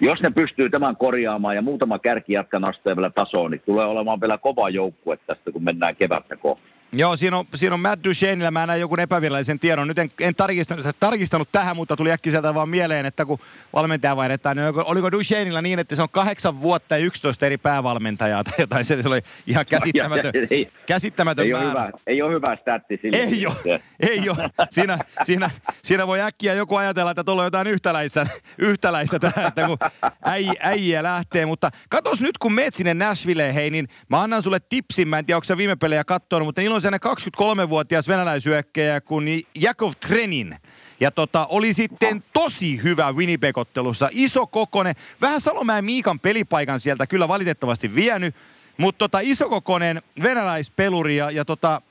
jos 0.00 0.22
ne 0.22 0.30
pystyy 0.30 0.70
tämän 0.70 0.96
korjaamaan 0.96 1.56
ja 1.56 1.62
muutama 1.62 1.98
kärki 1.98 2.32
jatkaa 2.32 2.60
nostoja 2.60 2.96
vielä 2.96 3.10
tasoon, 3.10 3.50
niin 3.50 3.62
tulee 3.66 3.86
olemaan 3.86 4.20
vielä 4.20 4.38
kova 4.38 4.70
joukkue 4.70 5.18
tästä, 5.26 5.52
kun 5.52 5.64
mennään 5.64 5.96
kevättä 5.96 6.36
kohti. 6.36 6.77
Joo, 6.92 7.16
siinä 7.16 7.38
on, 7.38 7.44
siinä 7.54 7.74
on 7.74 7.80
Matt 7.80 8.04
Duchenella, 8.04 8.50
mä 8.50 8.66
näin 8.66 8.80
joku 8.80 8.96
epävirallisen 8.98 9.58
tiedon. 9.58 9.88
Nyt 9.88 9.98
en, 9.98 10.10
en 10.20 10.34
tarkistanut, 10.34 10.86
tarkistanut 11.00 11.48
tähän, 11.52 11.76
mutta 11.76 11.96
tuli 11.96 12.12
äkkiseltä 12.12 12.54
vaan 12.54 12.68
mieleen, 12.68 13.06
että 13.06 13.24
kun 13.24 13.38
valmentaja 13.72 14.16
vaihdetaan, 14.16 14.56
niin 14.56 14.66
oliko, 14.66 14.84
oliko 14.86 15.12
Duchenilla 15.12 15.62
niin, 15.62 15.78
että 15.78 15.96
se 15.96 16.02
on 16.02 16.08
kahdeksan 16.08 16.60
vuotta 16.60 16.96
ja 16.96 17.04
11 17.04 17.46
eri 17.46 17.58
päävalmentajaa 17.58 18.44
tai 18.44 18.54
jotain. 18.58 18.84
Se, 18.84 19.02
se 19.02 19.08
oli 19.08 19.20
ihan 19.46 19.66
käsittämätön, 19.66 20.32
ei, 20.50 20.70
käsittämätön 20.86 21.46
ei 21.46 21.52
määrä. 21.52 21.68
Ole 21.68 21.86
hyvä, 21.86 21.90
ei 22.06 22.22
ole 22.22 22.34
hyvä 22.34 22.56
statti 22.56 22.98
sille. 23.02 23.16
Ei 23.16 23.46
ole, 23.46 23.80
ei 24.00 24.30
ole. 24.30 24.50
Siinä, 24.70 24.98
siinä, 25.22 25.50
siinä 25.82 26.06
voi 26.06 26.20
äkkiä 26.20 26.54
joku 26.54 26.76
ajatella, 26.76 27.10
että 27.10 27.24
tuolla 27.24 27.42
on 27.42 27.46
jotain 27.46 27.66
yhtäläistä, 27.66 28.26
yhtäläistä 28.58 29.18
tähän, 29.18 29.48
että 29.48 29.66
kun 29.66 29.78
äi, 30.24 30.46
äijä 30.60 31.02
lähtee. 31.02 31.46
Mutta 31.46 31.70
katos 31.88 32.20
nyt, 32.20 32.38
kun 32.38 32.52
meet 32.52 32.74
sinne 32.74 32.94
Nashvilleen, 32.94 33.54
hei, 33.54 33.70
niin 33.70 33.88
mä 34.08 34.22
annan 34.22 34.42
sulle 34.42 34.58
tipsin. 34.68 35.08
Mä 35.08 35.18
en 35.18 35.26
tiedä, 35.26 35.36
onko 35.36 35.56
viime 35.56 35.76
pelejä 35.76 36.04
katsonut, 36.04 36.46
mutta 36.46 36.60
niillä 36.60 36.77
on 36.78 36.82
sellainen 36.82 37.64
23-vuotias 37.64 38.08
venäläisyökkäjä 38.08 39.00
kuin 39.00 39.42
Jakov 39.54 39.92
Trenin. 40.00 40.56
Ja 41.00 41.10
tota, 41.10 41.46
oli 41.50 41.72
sitten 41.72 42.24
tosi 42.32 42.82
hyvä 42.82 43.12
Winnipeg-ottelussa. 43.12 44.08
Iso 44.12 44.46
kokonen. 44.46 44.94
Vähän 45.20 45.40
Salomäen 45.40 45.84
Miikan 45.84 46.20
pelipaikan 46.20 46.80
sieltä 46.80 47.06
kyllä 47.06 47.28
valitettavasti 47.28 47.94
vienyt. 47.94 48.34
Mutta 48.76 48.98
tota, 48.98 49.18
isokokonen 49.22 50.02
venäläispeluri 50.22 51.16
ja, 51.16 51.30
ja 51.30 51.44
tota, 51.44 51.82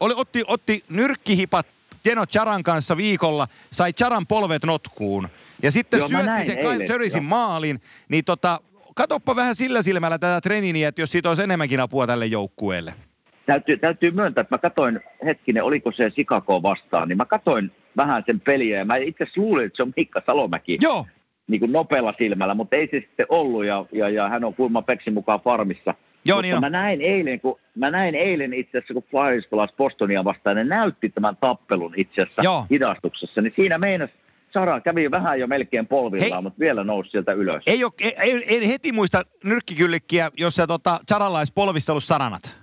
oli, 0.00 0.14
otti, 0.16 0.44
otti 0.46 0.84
nyrkkihipat 0.88 1.66
Jeno 2.04 2.26
Charan 2.26 2.62
kanssa 2.62 2.96
viikolla, 2.96 3.46
sai 3.70 3.92
Charan 3.92 4.26
polvet 4.26 4.64
notkuun. 4.64 5.28
Ja 5.62 5.70
sitten 5.70 5.98
Joo, 5.98 6.08
syötti 6.08 6.44
se 6.44 6.56
Kyle 6.56 6.86
Törisin 6.86 7.24
maalin. 7.24 7.80
Niin 8.08 8.24
tota, 8.24 8.60
katoppa 8.94 9.36
vähän 9.36 9.56
sillä 9.56 9.82
silmällä 9.82 10.18
tätä 10.18 10.40
treniiniä, 10.40 10.88
että 10.88 11.02
jos 11.02 11.12
siitä 11.12 11.28
olisi 11.28 11.42
enemmänkin 11.42 11.80
apua 11.80 12.06
tälle 12.06 12.26
joukkueelle 12.26 13.07
täytyy, 13.48 13.76
täytyy 13.76 14.10
myöntää, 14.10 14.42
että 14.42 14.54
mä 14.54 14.58
katoin 14.58 15.00
hetkinen, 15.24 15.64
oliko 15.64 15.92
se 15.92 16.10
Sikako 16.14 16.62
vastaan, 16.62 17.08
niin 17.08 17.16
mä 17.16 17.24
katoin 17.24 17.72
vähän 17.96 18.22
sen 18.26 18.40
peliä 18.40 18.78
ja 18.78 18.84
mä 18.84 18.96
itse 18.96 19.24
asiassa 19.24 19.40
luulin, 19.40 19.66
että 19.66 19.76
se 19.76 19.82
on 19.82 19.92
Mikka 19.96 20.22
Salomäki. 20.26 20.76
Joo. 20.82 21.04
Niin 21.48 21.60
kuin 21.60 21.72
nopealla 21.72 22.14
silmällä, 22.18 22.54
mutta 22.54 22.76
ei 22.76 22.88
se 22.90 23.00
sitten 23.00 23.26
ollut 23.28 23.64
ja, 23.64 23.84
ja, 23.92 24.08
ja 24.08 24.28
hän 24.28 24.44
on 24.44 24.54
kuulemma 24.54 24.82
Peksin 24.82 25.14
mukaan 25.14 25.40
farmissa. 25.40 25.94
Joo, 26.24 26.36
mutta 26.36 26.42
niin 26.42 26.54
on. 26.54 26.60
mä 26.60 26.70
näin 26.70 27.00
eilen, 27.00 27.40
kun, 27.40 27.58
mä 27.74 27.90
näin 27.90 28.14
eilen 28.14 28.54
itse 28.54 28.78
asiassa, 28.78 28.94
kun 28.94 29.04
Flyers 29.10 29.46
pelasi 29.50 29.74
Bostonia 29.76 30.24
vastaan, 30.24 30.56
ne 30.56 30.64
näytti 30.64 31.08
tämän 31.08 31.36
tappelun 31.36 31.94
itse 31.96 32.22
asiassa 32.22 32.42
Joo. 32.42 32.66
hidastuksessa, 32.70 33.40
niin 33.40 33.52
siinä 33.56 33.78
meinas 33.78 34.10
Sara 34.52 34.80
kävi 34.80 35.10
vähän 35.10 35.40
jo 35.40 35.46
melkein 35.46 35.86
polvillaan, 35.86 36.42
mutta 36.42 36.58
vielä 36.58 36.84
nousi 36.84 37.10
sieltä 37.10 37.32
ylös. 37.32 37.62
Ei, 37.66 37.84
ole, 37.84 37.92
ei, 38.22 38.44
ei 38.48 38.68
heti 38.68 38.92
muista 38.92 39.22
nyrkkikyllikkiä, 39.44 40.30
jos 40.36 40.54
se 40.54 40.66
tota, 40.66 40.98
Charalla 41.08 41.38
olisi 41.38 41.52
polvissa 41.54 41.92
ollut 41.92 42.04
saranat. 42.04 42.57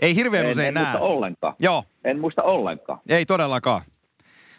Ei 0.00 0.14
hirveän 0.14 0.44
en, 0.46 0.50
usein 0.50 0.68
en 0.68 0.74
näe. 0.74 0.84
muista 0.84 0.98
ollenkaan. 1.04 1.54
Joo, 1.60 1.84
En 2.04 2.20
muista 2.20 2.42
ollenkaan. 2.42 3.00
ei 3.08 3.26
todellakaan. 3.26 3.82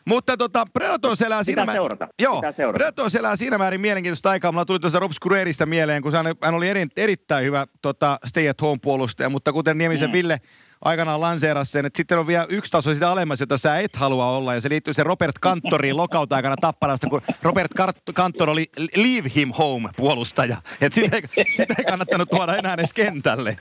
Mutta 0.06 0.38
tota, 0.38 0.66
Predators 0.74 1.22
elää 1.22 1.44
siinä 1.44 1.62
Pitää 1.62 1.76
seurata. 1.76 2.08
Joo, 2.20 2.36
Pitää 2.36 2.52
seurata. 2.52 2.78
Predators 2.78 3.16
elää 3.16 3.36
siinä 3.36 3.58
määrin 3.58 3.82
mielenkiintoista 3.82 4.30
aikaa. 4.30 4.52
Mulla 4.52 4.66
tuli 4.66 4.80
tuosta 4.80 5.00
Rob 5.00 5.12
Scurerista 5.12 5.66
mieleen, 5.66 6.02
kun 6.02 6.12
hän, 6.12 6.26
hän 6.44 6.56
oli 6.56 6.70
eri, 6.70 6.88
erittäin 6.98 7.46
hyvä 7.46 7.66
tota, 7.82 8.18
stay 8.26 8.50
at 8.50 8.62
home 8.62 8.80
puolustaja, 8.82 9.30
mutta 9.30 9.54
kuten 9.54 9.78
Niemisen 9.78 10.10
mm. 10.10 10.14
Ville 10.14 10.38
aikanaan 10.82 11.22
lanseerasi 11.22 11.72
sen, 11.72 11.86
että 11.86 11.98
sitten 11.98 12.20
on 12.20 12.28
vielä 12.28 12.46
yksi 12.50 12.72
taso 12.72 12.94
sitä 12.94 13.12
alemmas, 13.12 13.40
jota 13.40 13.58
sä 13.58 13.80
et 13.80 13.96
halua 13.96 14.38
olla, 14.38 14.54
ja 14.54 14.62
se 14.62 14.70
liittyy 14.70 14.94
se 14.94 15.04
Robert 15.04 15.40
Kantoriin 15.42 15.98
lockout 15.98 16.34
aikana 16.34 16.56
Tapparasta, 16.62 17.10
kun 17.10 17.22
Robert 17.44 17.72
Kantor 18.14 18.50
oli 18.50 18.66
leave 18.96 19.30
him 19.36 19.52
home 19.58 19.90
puolustaja. 19.98 20.58
Että 20.82 20.96
sitä, 20.96 21.16
ei, 21.38 21.46
sitä 21.52 21.76
ei 21.78 21.86
kannattanut 21.86 22.30
tuoda 22.30 22.56
enää 22.56 22.74
edes 22.74 22.94
kentälle. 22.94 23.58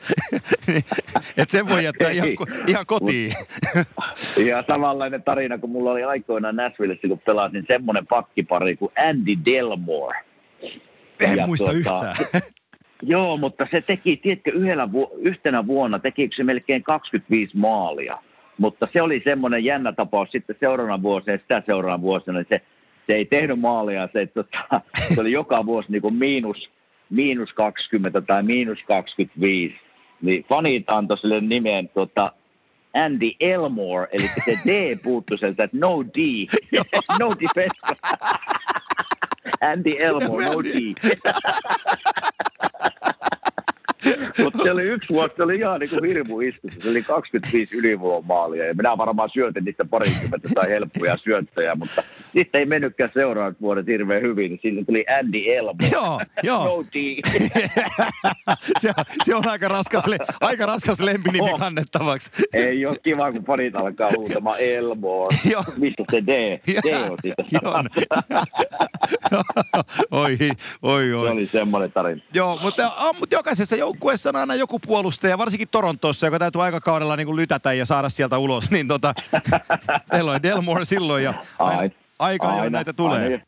että 1.37 1.53
sen 1.53 1.69
voi 1.69 1.85
jättää 1.85 2.11
ihan, 2.11 2.29
ihan 2.67 2.87
kotiin. 2.87 3.33
Ja 4.47 4.65
samanlainen 4.67 5.23
tarina, 5.23 5.59
kun 5.59 5.71
mulla 5.71 5.91
oli 5.91 6.05
aikoinaan 6.05 6.57
Nashvillessä, 6.57 7.09
kun 7.09 7.19
pelasin 7.19 7.65
semmoinen 7.67 8.07
pakkipari 8.07 8.77
kuin 8.77 8.93
Andy 9.09 9.33
Delmore. 9.45 10.19
en 11.21 11.39
Ja 11.39 11.47
muista 11.47 11.71
tuota, 11.71 11.79
yhtään. 11.79 12.43
Joo, 13.03 13.37
mutta 13.37 13.67
se 13.71 13.81
teki, 13.81 14.17
tiedätkö, 14.17 14.51
yhdellä 14.55 14.93
vu- 14.93 15.19
yhtenä 15.19 15.67
vuonna 15.67 15.99
tekikö 15.99 16.37
se 16.37 16.45
melkein 16.45 16.83
25 16.83 17.57
maalia. 17.57 18.19
Mutta 18.59 18.89
se 18.93 19.03
oli 19.03 19.21
semmoinen 19.25 19.65
jännä 19.65 19.93
tapaus 19.93 20.31
sitten 20.31 20.57
seuraavana 20.61 21.03
vuosina 21.03 21.33
ja 21.33 21.39
sitä 21.39 21.63
seuraavana 21.67 22.03
vuosina. 22.03 22.39
Niin 22.39 22.47
se, 22.49 22.61
se 23.07 23.13
ei 23.15 23.25
tehnyt 23.25 23.61
maalia, 23.61 24.09
se, 24.13 24.27
tota, 24.27 24.81
se 25.15 25.21
oli 25.21 25.33
joka 25.33 25.67
vuosi 25.67 25.93
niin 25.93 26.03
kuin 26.03 26.15
miinus, 26.15 26.71
miinus 27.11 27.53
20 27.53 28.21
tai 28.21 28.43
miinus 28.43 28.79
25. 28.87 29.75
Niin 30.23 30.45
fanit 30.49 30.85
antoi 30.87 31.19
sille 31.19 31.41
nimen 31.41 31.89
tota, 31.95 32.33
Andy 32.95 33.31
Elmore, 33.41 34.09
eli 34.13 34.29
se 34.45 34.59
D 34.67 34.97
puuttu 35.03 35.37
sieltä, 35.37 35.65
että 35.65 35.77
no 35.81 36.05
D, 36.05 36.47
no 37.21 37.31
defense. 37.41 37.81
Andy 39.73 39.93
Elmore, 39.99 40.45
no 40.45 40.63
D. 40.63 40.95
Mutta 44.45 44.63
se 44.63 44.71
oli 44.71 44.83
yksi 44.83 45.13
vuosi, 45.15 45.35
se 45.37 45.43
oli 45.43 45.57
ihan 45.57 45.81
niin 45.81 45.91
kuin 45.91 46.05
hirmu 46.11 46.41
iskussa. 46.41 46.81
Se 46.81 46.91
oli 46.91 47.03
25 47.03 47.77
ylivuomaalia 47.77 48.65
ja 48.67 48.75
minä 48.75 48.99
varmaan 48.99 49.31
syötin 49.33 49.65
niistä 49.65 49.85
parikymmentä 49.85 50.49
tai 50.55 50.71
helppoja 50.71 51.17
syöttöjä, 51.17 51.75
mutta 51.75 52.03
sitten 52.33 52.59
ei 52.59 52.67
mennytkään 52.67 53.11
seuraavat 53.15 53.61
vuodet 53.61 53.87
hirveän 53.87 54.23
hyvin. 54.23 54.51
Niin 54.51 54.59
Siitä 54.63 54.85
tuli 54.87 55.05
Andy 55.19 55.39
Elmore. 55.55 55.89
Joo, 55.93 56.21
joo. 56.43 56.65
No 56.65 56.85
se, 58.79 58.93
se, 59.25 59.35
on 59.35 59.49
aika 59.49 59.69
raskas, 59.69 60.07
le, 60.07 60.19
aika 60.41 60.67
raskas 60.67 61.01
lempinimi 61.01 61.51
Oh. 61.51 61.59
kannettavaksi. 61.59 62.31
Ei 62.53 62.87
ole 62.87 62.97
kiva, 63.03 63.33
kun 63.33 63.45
fanit 63.45 63.77
alkaa 63.77 64.11
huutamaan 64.17 64.57
Elmore. 64.61 65.37
Joo. 65.51 65.65
Mistä 65.77 66.03
se 66.11 66.23
D? 66.27 66.61
D 66.67 67.11
on 67.11 67.19
siitä. 67.23 67.43
Joo. 67.63 67.75
oi, 70.11 70.39
oi, 70.83 71.03
Se 71.09 71.15
oi. 71.17 71.29
oli 71.29 71.47
semmoinen 71.47 71.93
tarina. 71.93 72.23
Joo, 72.35 72.59
mutta, 72.63 72.93
a, 72.97 73.13
mutta 73.13 73.37
jokaisessa 73.37 73.77
joukkueessa 73.91 74.29
on 74.29 74.37
aina 74.37 74.55
joku 74.55 74.79
puolustaja, 74.79 75.39
varsinkin 75.39 75.69
Torontossa, 75.69 76.27
joka 76.27 76.39
täytyy 76.39 76.63
aikakaudella 76.63 77.17
niin 77.17 77.27
kuin 77.27 77.37
lytätä 77.37 77.73
ja 77.73 77.87
saada 77.87 78.09
sieltä 78.09 78.39
ulos. 78.39 78.71
Niin 78.71 78.89
tota, 78.89 79.15
teillä 80.11 80.33
on 80.33 80.43
Delmore 80.43 80.85
silloin 80.85 81.25
ja 81.25 81.35
aina, 81.59 81.81
Ai- 81.81 81.91
aika 82.19 82.49
ajoin 82.49 82.73
näitä 82.73 82.93
tulee. 82.93 83.23
aina. 83.23 83.39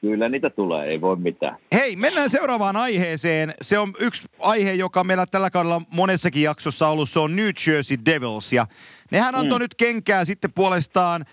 Kyllä 0.00 0.28
niitä 0.28 0.50
tulee, 0.50 0.86
ei 0.86 1.00
voi 1.00 1.16
mitään. 1.16 1.56
Hei, 1.74 1.96
mennään 1.96 2.30
seuraavaan 2.30 2.76
aiheeseen. 2.76 3.54
Se 3.60 3.78
on 3.78 3.92
yksi 3.98 4.28
aihe, 4.38 4.72
joka 4.72 5.04
meillä 5.04 5.26
tällä 5.26 5.50
kaudella 5.50 5.76
on 5.76 5.84
monessakin 5.90 6.42
jaksossa 6.42 6.88
ollut. 6.88 7.10
Se 7.10 7.18
on 7.18 7.36
New 7.36 7.50
Jersey 7.66 7.98
Devils. 8.06 8.52
Ja 8.52 8.66
nehän 9.10 9.34
antoi 9.34 9.58
mm. 9.58 9.62
nyt 9.62 9.74
kenkää 9.74 10.24
sitten 10.24 10.52
puolestaan 10.52 11.24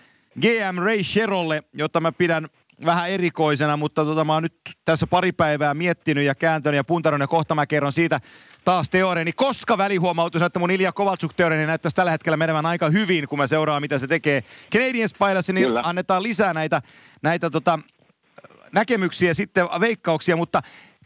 GM 0.42 0.78
Ray 0.84 1.04
Sherolle, 1.04 1.64
jota 1.74 2.00
mä 2.00 2.12
pidän 2.12 2.48
vähän 2.86 3.10
erikoisena, 3.10 3.78
mutta 3.78 4.06
tota, 4.06 4.26
mä 4.26 4.34
oon 4.34 4.44
nyt 4.44 4.56
tässä 4.86 5.08
pari 5.08 5.32
päivää 5.32 5.74
miettinyt 5.74 6.26
ja 6.26 6.36
kääntänyt 6.36 6.76
ja 6.76 6.84
puntarannut 6.84 7.24
ja 7.24 7.28
kohta 7.28 7.56
mä 7.56 7.66
kerron 7.66 7.94
siitä 7.94 8.20
taas 8.64 8.90
teoreeni, 8.90 9.32
koska 9.32 9.78
välihuomautus, 9.78 10.42
että 10.42 10.60
mun 10.60 10.72
Ilja 10.72 10.92
Kovaltsuk 10.92 11.34
teoreeni 11.34 11.66
näyttäisi 11.66 11.96
tällä 11.96 12.12
hetkellä 12.12 12.38
menevän 12.38 12.66
aika 12.66 12.90
hyvin, 12.90 13.28
kun 13.28 13.40
mä 13.40 13.48
seuraan, 13.48 13.82
mitä 13.82 13.98
se 13.98 14.08
tekee. 14.08 14.44
Canadiens 14.74 15.14
paidassa, 15.14 15.54
niin 15.54 15.68
Kyllä. 15.68 15.82
annetaan 15.86 16.24
lisää 16.24 16.54
näitä, 16.54 16.82
näitä 17.22 17.50
tota, 17.50 17.80
näkemyksiä, 18.72 19.34
sitten 19.34 19.68
veikkauksia, 19.80 20.36
mutta 20.36 20.62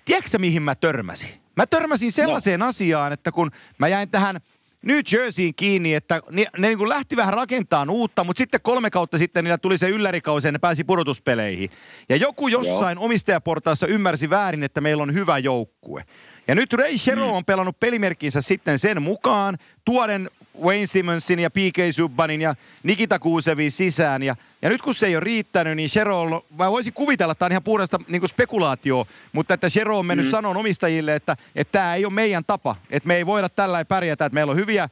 tiedätkö 0.06 0.40
mihin 0.40 0.64
mä 0.64 0.76
törmäsin? 0.76 1.30
Mä 1.56 1.68
törmäsin 1.68 2.12
sellaiseen 2.12 2.60
no. 2.60 2.68
asiaan, 2.68 3.14
että 3.14 3.32
kun 3.32 3.52
mä 3.78 3.88
jäin 3.88 4.10
tähän 4.10 4.42
New 4.86 5.00
Jerseyin 5.12 5.56
kiinni, 5.56 5.94
että 5.94 6.22
ne, 6.32 6.46
ne 6.58 6.68
niin 6.68 6.78
kuin 6.78 6.90
lähti 6.90 7.16
vähän 7.16 7.34
rakentamaan 7.34 7.90
uutta, 7.90 8.24
mutta 8.24 8.38
sitten 8.38 8.62
kolme 8.62 8.90
kautta 8.90 9.18
sitten 9.18 9.44
niillä 9.44 9.58
tuli 9.58 9.78
se 9.78 9.90
yllärikausi 9.90 10.48
ja 10.48 10.52
ne 10.52 10.60
pääsi 10.60 10.84
pudotuspeleihin. 10.84 11.70
Ja 12.10 12.16
joku 12.16 12.48
jossain 12.48 12.98
Joo. 12.98 13.06
omistajaportaassa 13.06 13.88
ymmärsi 13.88 14.30
väärin, 14.30 14.64
että 14.64 14.82
meillä 14.82 15.04
on 15.04 15.14
hyvä 15.14 15.38
joukkue. 15.38 16.06
Ja 16.48 16.56
nyt 16.56 16.74
Ray 16.74 16.98
Shero 16.98 17.30
on 17.30 17.46
pelannut 17.46 17.80
pelimerkkinsä 17.80 18.42
sitten 18.42 18.80
sen 18.80 19.02
mukaan, 19.02 19.58
tuoden 19.86 20.30
Wayne 20.64 20.86
Simonsin 20.86 21.40
ja 21.40 21.50
PK 21.50 21.78
Subbanin 21.92 22.42
ja 22.42 22.56
Nikita 22.84 23.20
Kuusevin 23.20 23.72
sisään. 23.72 24.24
Ja, 24.24 24.36
ja 24.62 24.70
nyt 24.70 24.82
kun 24.82 24.96
se 24.96 25.06
ei 25.06 25.16
ole 25.16 25.24
riittänyt, 25.24 25.76
niin 25.76 25.90
Shero 25.90 26.22
on, 26.22 26.42
mä 26.58 26.72
voisin 26.72 26.94
kuvitella, 26.94 27.32
että 27.32 27.40
tämä 27.40 27.48
on 27.48 27.52
ihan 27.52 27.64
puhdasta 27.64 28.00
niin 28.08 28.30
spekulaatio, 28.30 29.08
mutta 29.34 29.54
että 29.54 29.70
Shero 29.70 30.00
on 30.00 30.06
mennyt 30.06 30.26
mm. 30.26 30.30
sanoon 30.30 30.58
omistajille, 30.58 31.16
että 31.16 31.38
että 31.56 31.72
tämä 31.72 31.96
ei 31.96 32.06
ole 32.06 32.14
meidän 32.14 32.46
tapa. 32.46 32.76
Että 32.90 33.08
me 33.08 33.16
ei 33.16 33.26
voida 33.26 33.50
tällä 33.50 33.80
ei 33.80 33.86
pärjätä, 33.86 34.26
että 34.26 34.34
meillä 34.34 34.52
on 34.52 34.58
hyviä 34.58 34.90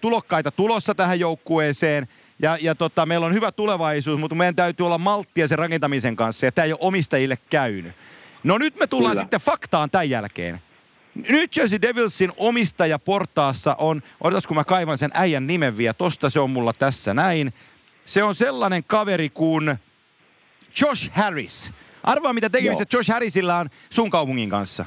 tulokkaita 0.00 0.50
tulossa 0.50 0.94
tähän 0.94 1.20
joukkueeseen. 1.20 2.08
Ja, 2.38 2.58
ja 2.60 2.74
tota, 2.74 3.06
meillä 3.06 3.26
on 3.26 3.34
hyvä 3.34 3.52
tulevaisuus, 3.52 4.20
mutta 4.20 4.34
meidän 4.34 4.56
täytyy 4.56 4.86
olla 4.86 4.98
malttia 4.98 5.48
sen 5.48 5.58
rakentamisen 5.58 6.16
kanssa. 6.16 6.46
Ja 6.46 6.52
tämä 6.52 6.64
ei 6.64 6.72
ole 6.72 6.78
omistajille 6.82 7.38
käynyt. 7.50 7.92
No 8.44 8.58
nyt 8.58 8.76
me 8.80 8.86
tullaan 8.86 9.12
Kyllä. 9.12 9.22
sitten 9.22 9.40
faktaan 9.40 9.90
tämän 9.90 10.10
jälkeen. 10.10 10.62
New 11.14 11.44
Jersey 11.56 11.82
Devilsin 11.82 12.32
omistaja 12.36 12.98
portaassa 12.98 13.74
on, 13.78 14.02
odotas 14.20 14.46
kun 14.46 14.56
mä 14.56 14.64
kaivan 14.64 14.98
sen 14.98 15.10
äijän 15.14 15.46
nimen 15.46 15.78
vielä, 15.78 15.94
tosta 15.94 16.30
se 16.30 16.40
on 16.40 16.50
mulla 16.50 16.72
tässä 16.72 17.14
näin. 17.14 17.52
Se 18.04 18.22
on 18.22 18.34
sellainen 18.34 18.84
kaveri 18.86 19.28
kuin 19.28 19.76
Josh 20.80 21.10
Harris. 21.14 21.72
Arvaa 22.02 22.32
mitä 22.32 22.50
tekemistä 22.50 22.84
Josh 22.96 23.10
Harrisilla 23.12 23.58
on 23.58 23.68
sun 23.90 24.10
kaupungin 24.10 24.50
kanssa. 24.50 24.84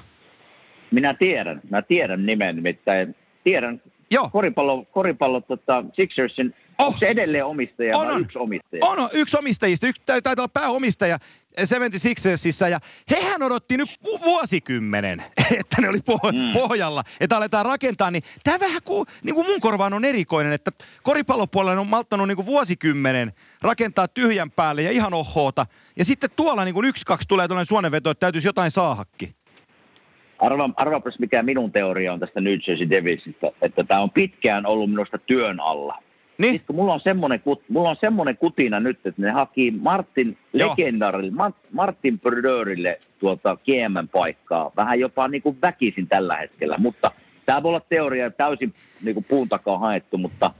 Minä 0.91 1.13
tiedän, 1.13 1.61
mä 1.69 1.81
tiedän 1.81 2.25
nimen, 2.25 2.55
nimittäin 2.55 3.15
tiedän 3.43 3.81
Joo. 4.11 4.29
koripallo, 4.29 4.85
koripallo 4.85 5.41
tota, 5.41 5.83
Sixersin, 5.95 6.53
Oh. 6.77 6.85
oh. 6.85 6.87
onko 6.87 6.99
se 6.99 7.07
edelleen 7.07 7.45
omistaja 7.45 7.97
On, 7.97 8.07
vai 8.07 8.15
on. 8.15 8.21
yksi 8.21 8.37
omistaja? 8.39 8.85
On, 8.85 8.99
on 8.99 9.09
yksi 9.13 9.37
omistajista, 9.37 9.87
yksi, 9.87 10.01
taitaa 10.05 10.33
olla 10.37 10.47
pääomistaja 10.47 11.19
76ersissa 11.61 12.69
ja 12.69 12.79
hehän 13.11 13.43
odotti 13.43 13.77
nyt 13.77 13.89
vu- 14.05 14.21
vuosikymmenen, 14.23 15.19
että 15.59 15.81
ne 15.81 15.89
oli 15.89 15.97
poh- 15.97 16.33
mm. 16.33 16.51
pohjalla, 16.53 17.03
että 17.19 17.37
aletaan 17.37 17.65
rakentaa, 17.65 18.11
niin 18.11 18.23
tämä 18.43 18.59
vähän 18.59 18.81
kuin, 18.85 19.05
niin 19.23 19.35
kuin 19.35 19.47
mun 19.47 19.61
korvaan 19.61 19.93
on 19.93 20.05
erikoinen, 20.05 20.53
että 20.53 20.71
koripallopuolella 21.03 21.81
on 21.81 21.87
malttanut 21.87 22.27
niin 22.27 22.35
kuin 22.35 22.45
vuosikymmenen 22.45 23.31
rakentaa 23.61 24.07
tyhjän 24.07 24.51
päälle 24.51 24.81
ja 24.81 24.91
ihan 24.91 25.13
ohoota, 25.13 25.65
ja 25.97 26.05
sitten 26.05 26.29
tuolla 26.35 26.65
niin 26.65 26.73
kuin 26.73 26.85
yksi, 26.85 27.05
kaksi 27.05 27.27
tulee 27.27 27.47
tuollainen 27.47 27.69
suonenveto, 27.69 28.09
että 28.09 28.19
täytyisi 28.19 28.47
jotain 28.47 28.71
saahakki. 28.71 29.35
Arva, 30.39 30.69
arvaapas 30.75 31.19
mikä 31.19 31.43
minun 31.43 31.71
teoria 31.71 32.13
on 32.13 32.19
tästä 32.19 32.41
New 32.41 32.57
Jersey 32.67 32.89
Devilsistä, 32.89 33.51
että 33.61 33.83
tämä 33.83 33.99
on 33.99 34.11
pitkään 34.11 34.65
ollut 34.65 34.89
minusta 34.89 35.17
työn 35.17 35.59
alla. 35.59 36.04
Niin? 36.37 36.51
Sitten 36.51 36.67
kun 36.67 36.75
mulla 36.75 36.93
on 36.93 36.99
semmoinen, 36.99 37.39
kut, 37.39 37.63
mulla 37.69 37.89
on 37.89 37.95
semmoinen 38.01 38.37
kutina 38.37 38.79
nyt, 38.79 38.99
että 39.05 39.21
ne 39.21 39.31
haki 39.31 39.71
Martin 39.71 40.37
Joo. 40.53 40.69
legendarille, 40.69 41.31
Ma, 41.31 41.51
Martin 41.71 42.19
Brodörille 42.19 42.99
tuota 43.19 43.57
GM 43.65 44.07
paikkaa, 44.11 44.71
vähän 44.75 44.99
jopa 44.99 45.27
niin 45.27 45.41
kuin 45.41 45.57
väkisin 45.61 46.07
tällä 46.07 46.37
hetkellä, 46.37 46.75
mutta 46.77 47.11
tämä 47.45 47.63
voi 47.63 47.69
olla 47.69 47.81
teoria 47.89 48.31
täysin 48.31 48.73
niin 49.03 49.13
kuin 49.13 49.25
puun 49.29 49.49
takaa 49.49 49.77
haettu, 49.77 50.17
mutta 50.17 50.51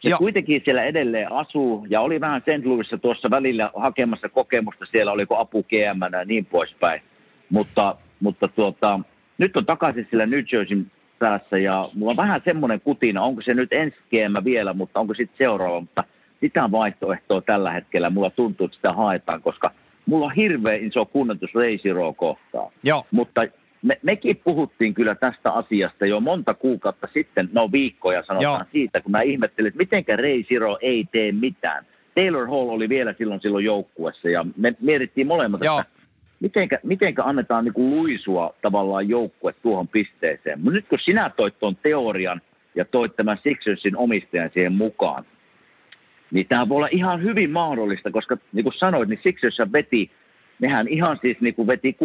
se 0.00 0.08
Joo. 0.08 0.18
kuitenkin 0.18 0.62
siellä 0.64 0.84
edelleen 0.84 1.32
asuu 1.32 1.86
ja 1.90 2.00
oli 2.00 2.20
vähän 2.20 2.40
St. 2.40 2.66
Louisissa 2.66 2.98
tuossa 2.98 3.30
välillä 3.30 3.70
hakemassa 3.76 4.28
kokemusta 4.28 4.86
siellä, 4.86 5.12
oliko 5.12 5.38
apu 5.38 5.62
GM 5.62 6.12
ja 6.12 6.24
niin 6.24 6.46
poispäin. 6.46 7.02
Mutta, 7.50 7.96
mutta 8.20 8.48
tuota, 8.48 9.00
nyt 9.38 9.56
on 9.56 9.66
takaisin 9.66 10.06
siellä 10.10 10.26
New 10.26 10.42
Jerseyn 10.52 10.90
päässä 11.18 11.58
ja 11.58 11.88
mulla 11.94 12.10
on 12.10 12.16
vähän 12.16 12.42
semmoinen 12.44 12.80
kutina, 12.80 13.22
onko 13.22 13.42
se 13.42 13.54
nyt 13.54 13.72
ensi 13.72 13.96
GM 14.10 14.44
vielä, 14.44 14.72
mutta 14.72 15.00
onko 15.00 15.14
sitten 15.14 15.38
seuraava, 15.38 15.80
mutta 15.80 16.04
sitä 16.40 16.70
vaihtoehtoa 16.70 17.40
tällä 17.40 17.72
hetkellä 17.72 18.10
mulla 18.10 18.30
tuntuu, 18.30 18.64
että 18.64 18.76
sitä 18.76 18.92
haetaan, 18.92 19.42
koska 19.42 19.70
mulla 20.06 20.26
on 20.26 20.34
hirveän 20.34 20.84
iso 20.84 21.04
kunnotus 21.04 21.54
Ray 21.54 21.78
Zero 21.78 22.12
kohtaan. 22.12 22.72
Joo. 22.84 23.04
Mutta 23.10 23.40
me, 23.82 23.98
mekin 24.02 24.40
puhuttiin 24.44 24.94
kyllä 24.94 25.14
tästä 25.14 25.50
asiasta 25.52 26.06
jo 26.06 26.20
monta 26.20 26.54
kuukautta 26.54 27.08
sitten, 27.12 27.48
no 27.52 27.72
viikkoja 27.72 28.22
sanotaan 28.26 28.58
Joo. 28.60 28.70
Siitä, 28.72 29.00
kun 29.00 29.12
mä 29.12 29.22
ihmettelin, 29.22 29.68
että 29.68 29.78
mitenkä 29.78 30.16
Zero 30.48 30.78
ei 30.80 31.04
tee 31.12 31.32
mitään. 31.32 31.84
Taylor 32.14 32.46
Hall 32.46 32.68
oli 32.68 32.88
vielä 32.88 33.14
silloin 33.18 33.40
silloin 33.40 33.64
joukkuessa 33.64 34.28
ja 34.28 34.46
me 34.56 34.74
mietittiin 34.80 35.26
molemmat, 35.26 35.64
Joo. 35.64 35.80
että 35.80 35.92
mitenkä, 36.40 36.78
mitenkä 36.82 37.24
annetaan 37.24 37.64
niin 37.64 37.72
kuin 37.72 37.90
luisua 37.90 38.54
tavallaan 38.62 39.08
joukkue 39.08 39.54
tuohon 39.62 39.88
pisteeseen. 39.88 40.60
Mutta 40.60 40.76
nyt 40.76 40.88
kun 40.88 40.98
sinä 41.04 41.30
toit 41.36 41.58
tuon 41.58 41.76
teorian 41.76 42.40
ja 42.74 42.84
toit 42.84 43.16
tämän 43.16 43.38
Sixersin 43.42 43.96
omistajan 43.96 44.48
siihen 44.52 44.72
mukaan, 44.72 45.24
niin 46.30 46.46
tämä 46.46 46.68
voi 46.68 46.76
olla 46.76 46.88
ihan 46.90 47.22
hyvin 47.22 47.50
mahdollista, 47.50 48.10
koska 48.10 48.36
niin 48.52 48.64
kuin 48.64 48.78
sanoit, 48.78 49.08
niin 49.08 49.20
Sixers 49.22 49.58
veti, 49.72 50.10
nehän 50.58 50.88
ihan 50.88 51.18
siis 51.22 51.40
niin 51.40 51.54
kuin 51.54 51.66
veti 51.66 51.96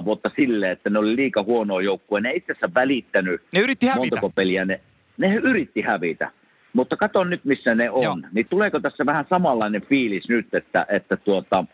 6-7 0.00 0.04
vuotta 0.04 0.30
silleen, 0.36 0.72
että 0.72 0.90
ne 0.90 0.98
oli 0.98 1.16
liika 1.16 1.42
huonoa 1.42 1.82
joukkue. 1.82 2.20
Ne 2.20 2.30
ei 2.30 2.36
itse 2.36 2.52
asiassa 2.52 2.74
välittänyt 2.74 3.42
Ne 3.54 3.60
yritti 3.60 3.86
hävitä. 3.86 4.00
montako 4.00 4.30
peliä 4.30 4.64
ne, 4.64 4.80
ne 5.18 5.34
yritti 5.34 5.80
hävitä. 5.80 6.30
Mutta 6.72 6.96
kato 6.96 7.24
nyt, 7.24 7.44
missä 7.44 7.74
ne 7.74 7.90
on. 7.90 8.02
Joo. 8.02 8.16
Niin 8.32 8.46
tuleeko 8.50 8.80
tässä 8.80 9.06
vähän 9.06 9.24
samanlainen 9.30 9.82
fiilis 9.82 10.28
nyt, 10.28 10.54
että, 10.54 10.86
että 10.88 11.16
tuota, 11.16 11.64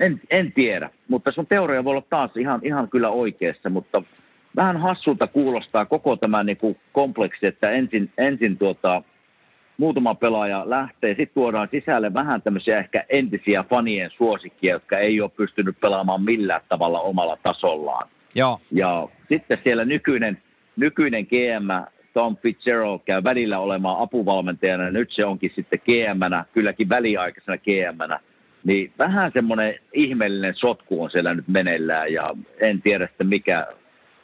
en, 0.00 0.20
en 0.30 0.52
tiedä. 0.52 0.90
Mutta 1.08 1.32
sun 1.32 1.46
teoria 1.46 1.84
voi 1.84 1.90
olla 1.90 2.02
taas 2.10 2.36
ihan, 2.36 2.60
ihan 2.62 2.88
kyllä 2.88 3.10
oikeassa, 3.10 3.70
mutta 3.70 4.02
vähän 4.56 4.76
hassulta 4.76 5.26
kuulostaa 5.26 5.84
koko 5.84 6.16
tämä 6.16 6.44
niin 6.44 6.56
kuin 6.56 6.76
kompleksi, 6.92 7.46
että 7.46 7.70
ensin, 7.70 8.10
ensin 8.18 8.58
tuota, 8.58 9.02
muutama 9.76 10.14
pelaaja 10.14 10.70
lähtee, 10.70 11.10
sitten 11.10 11.34
tuodaan 11.34 11.68
sisälle 11.70 12.14
vähän 12.14 12.42
tämmöisiä 12.42 12.78
ehkä 12.78 13.04
entisiä 13.08 13.64
fanien 13.70 14.10
suosikkia, 14.10 14.72
jotka 14.72 14.98
ei 14.98 15.20
ole 15.20 15.30
pystynyt 15.36 15.80
pelaamaan 15.80 16.22
millään 16.22 16.60
tavalla 16.68 17.00
omalla 17.00 17.38
tasollaan. 17.42 18.08
Joo. 18.34 18.58
Ja 18.72 19.08
sitten 19.28 19.58
siellä 19.64 19.84
nykyinen, 19.84 20.38
nykyinen 20.76 21.24
GM 21.24 21.68
Tom 22.12 22.36
Fitzgerald 22.36 23.00
käy 23.04 23.24
välillä 23.24 23.58
olemaan 23.58 24.00
apuvalmentajana. 24.00 24.90
Nyt 24.90 25.08
se 25.12 25.24
onkin 25.24 25.52
sitten 25.54 25.80
GM-nä, 25.84 26.44
kylläkin 26.52 26.88
väliaikaisena 26.88 27.58
GM-nä. 27.58 28.20
Niin 28.64 28.92
vähän 28.98 29.30
semmoinen 29.34 29.74
ihmeellinen 29.92 30.54
sotku 30.56 31.02
on 31.02 31.10
siellä 31.10 31.34
nyt 31.34 31.48
meneillään 31.48 32.12
ja 32.12 32.34
en 32.60 32.82
tiedä 32.82 33.06
sitten 33.06 33.26
mikä, 33.26 33.66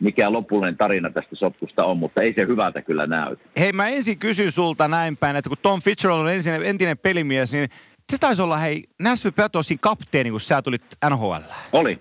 mikä 0.01 0.33
lopullinen 0.33 0.77
tarina 0.77 1.11
tästä 1.11 1.37
sotkusta 1.37 1.85
on, 1.85 1.99
mutta 1.99 2.23
ei 2.23 2.35
se 2.35 2.47
hyvältä 2.47 2.83
kyllä 2.83 3.07
näytä. 3.07 3.43
Hei, 3.59 3.73
mä 3.73 3.89
ensin 3.89 4.19
kysyn 4.19 4.53
sulta 4.53 4.89
näin 4.89 5.17
päin, 5.17 5.37
että 5.37 5.49
kun 5.51 5.59
Tom 5.63 5.81
Fitzgerald 5.83 6.21
on 6.21 6.33
ensin, 6.33 6.55
entinen 6.65 6.99
pelimies, 6.99 7.53
niin 7.53 7.69
se 8.11 8.17
taisi 8.21 8.43
olla, 8.43 8.57
hei, 8.57 8.85
Nashville 9.03 9.35
Petrosin 9.37 9.79
kapteeni, 9.81 10.31
kun 10.31 10.41
sä 10.41 10.63
tulit 10.63 10.83
NHL. 11.11 11.35
Oli. 11.73 11.99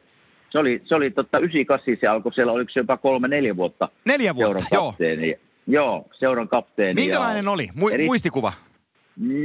Se 0.49 0.59
oli, 0.59 0.81
se 0.85 0.95
oli 0.95 1.11
totta 1.11 1.39
98, 1.39 1.97
se 2.01 2.07
alkoi 2.07 2.33
siellä, 2.33 2.51
oliko 2.53 2.71
se 2.71 2.79
jopa 2.79 2.97
kolme, 2.97 3.27
neljä 3.27 3.55
vuotta 3.55 3.89
Neljä 4.05 4.35
vuotta, 4.35 4.63
joo. 4.71 4.85
kapteeni. 4.91 5.35
Joo, 5.67 6.07
seuran 6.19 6.47
kapteeni. 6.47 7.01
Minkälainen 7.01 7.45
ja 7.45 7.51
oli? 7.51 7.67
Mu- 7.75 7.93
eri- 7.93 8.05
Muistikuva? 8.05 8.53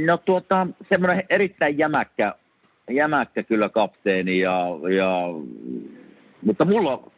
No 0.05 0.17
tuota, 0.17 0.67
semmoinen 0.89 1.23
erittäin 1.29 1.77
jämäkkä, 1.77 2.35
jämäkkä 2.91 3.43
kyllä 3.43 3.69
kapteeni 3.69 4.39
ja, 4.39 4.65
ja 4.95 5.27
mutta 6.45 6.65
mulla, 6.65 7.11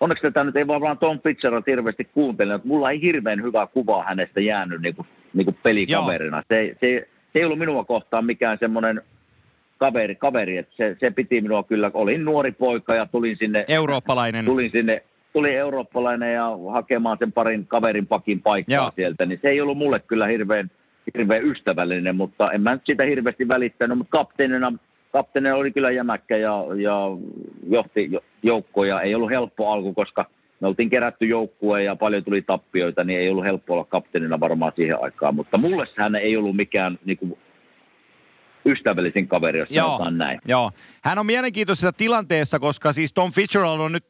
onneksi 0.00 0.22
tätä 0.22 0.44
nyt 0.44 0.56
ei 0.56 0.66
vaan 0.66 0.98
Tom 0.98 1.20
Fitzgerald 1.20 1.62
hirveästi 1.66 2.04
kuuntele, 2.04 2.54
että 2.54 2.68
mulla 2.68 2.90
ei 2.90 3.00
hirveän 3.00 3.42
hyvä 3.42 3.66
kuva 3.66 4.04
hänestä 4.04 4.40
jäänyt 4.40 4.82
niin 4.82 4.94
kuin, 4.94 5.08
niin 5.34 5.44
kuin 5.44 5.58
pelikaverina. 5.62 6.42
Se, 6.48 6.76
se, 6.80 7.08
se 7.32 7.38
ei 7.38 7.44
ollut 7.44 7.58
minua 7.58 7.84
kohtaan 7.84 8.26
mikään 8.26 8.58
semmoinen 8.58 9.02
kaveri, 9.78 10.14
kaveri 10.14 10.56
että 10.56 10.72
se, 10.76 10.96
se 11.00 11.10
piti 11.10 11.40
minua 11.40 11.62
kyllä, 11.62 11.90
olin 11.94 12.24
nuori 12.24 12.52
poika 12.52 12.94
ja 12.94 13.06
tulin 13.06 13.36
sinne, 13.36 13.64
Eurooppalainen. 13.68 14.44
tulin 14.44 14.70
sinne, 14.70 15.02
tuli 15.32 15.54
eurooppalainen 15.54 16.34
ja 16.34 16.50
hakemaan 16.72 17.18
sen 17.18 17.32
parin 17.32 17.66
kaverin 17.66 18.06
pakin 18.06 18.42
paikkaa 18.42 18.74
Joo. 18.74 18.92
sieltä, 18.96 19.26
niin 19.26 19.38
se 19.42 19.48
ei 19.48 19.60
ollut 19.60 19.78
mulle 19.78 20.00
kyllä 20.00 20.26
hirveän, 20.26 20.70
hirveän 21.18 21.44
ystävällinen, 21.44 22.16
mutta 22.16 22.52
en 22.52 22.60
mä 22.60 22.72
nyt 22.72 22.82
sitä 22.86 23.04
hirveästi 23.04 23.48
välittänyt, 23.48 23.98
mutta 23.98 24.18
kapteenina, 24.18 24.72
kapteenina 25.12 25.56
oli 25.56 25.72
kyllä 25.72 25.90
jämäkkä 25.90 26.36
ja, 26.36 26.64
ja 26.76 26.96
johti 27.70 28.08
jo- 28.10 28.24
joukkoja. 28.42 29.00
Ei 29.00 29.14
ollut 29.14 29.30
helppo 29.30 29.72
alku, 29.72 29.94
koska 29.94 30.26
me 30.60 30.66
oltiin 30.68 30.90
kerätty 30.90 31.26
joukkue 31.26 31.82
ja 31.82 31.96
paljon 31.96 32.24
tuli 32.24 32.42
tappioita, 32.42 33.04
niin 33.04 33.18
ei 33.20 33.30
ollut 33.30 33.44
helppo 33.44 33.72
olla 33.74 33.84
kapteenina 33.84 34.40
varmaan 34.40 34.72
siihen 34.76 35.02
aikaan, 35.02 35.34
mutta 35.34 35.58
mulle 35.58 35.86
hän 35.96 36.14
ei 36.14 36.36
ollut 36.36 36.56
mikään 36.56 36.98
niin 37.04 37.18
kuin, 37.18 37.38
ystävällisin 38.66 39.28
kaveri, 39.28 39.58
jos 39.58 39.68
Joo, 39.70 39.86
sanotaan 39.86 40.18
näin. 40.18 40.40
joo. 40.48 40.70
Hän 41.04 41.18
on 41.18 41.26
mielenkiintoisessa 41.26 41.92
tilanteessa, 41.92 42.58
koska 42.58 42.92
siis 42.92 43.12
Tom 43.12 43.32
Fitzgerald 43.32 43.80
on 43.80 43.92
nyt 43.92 44.04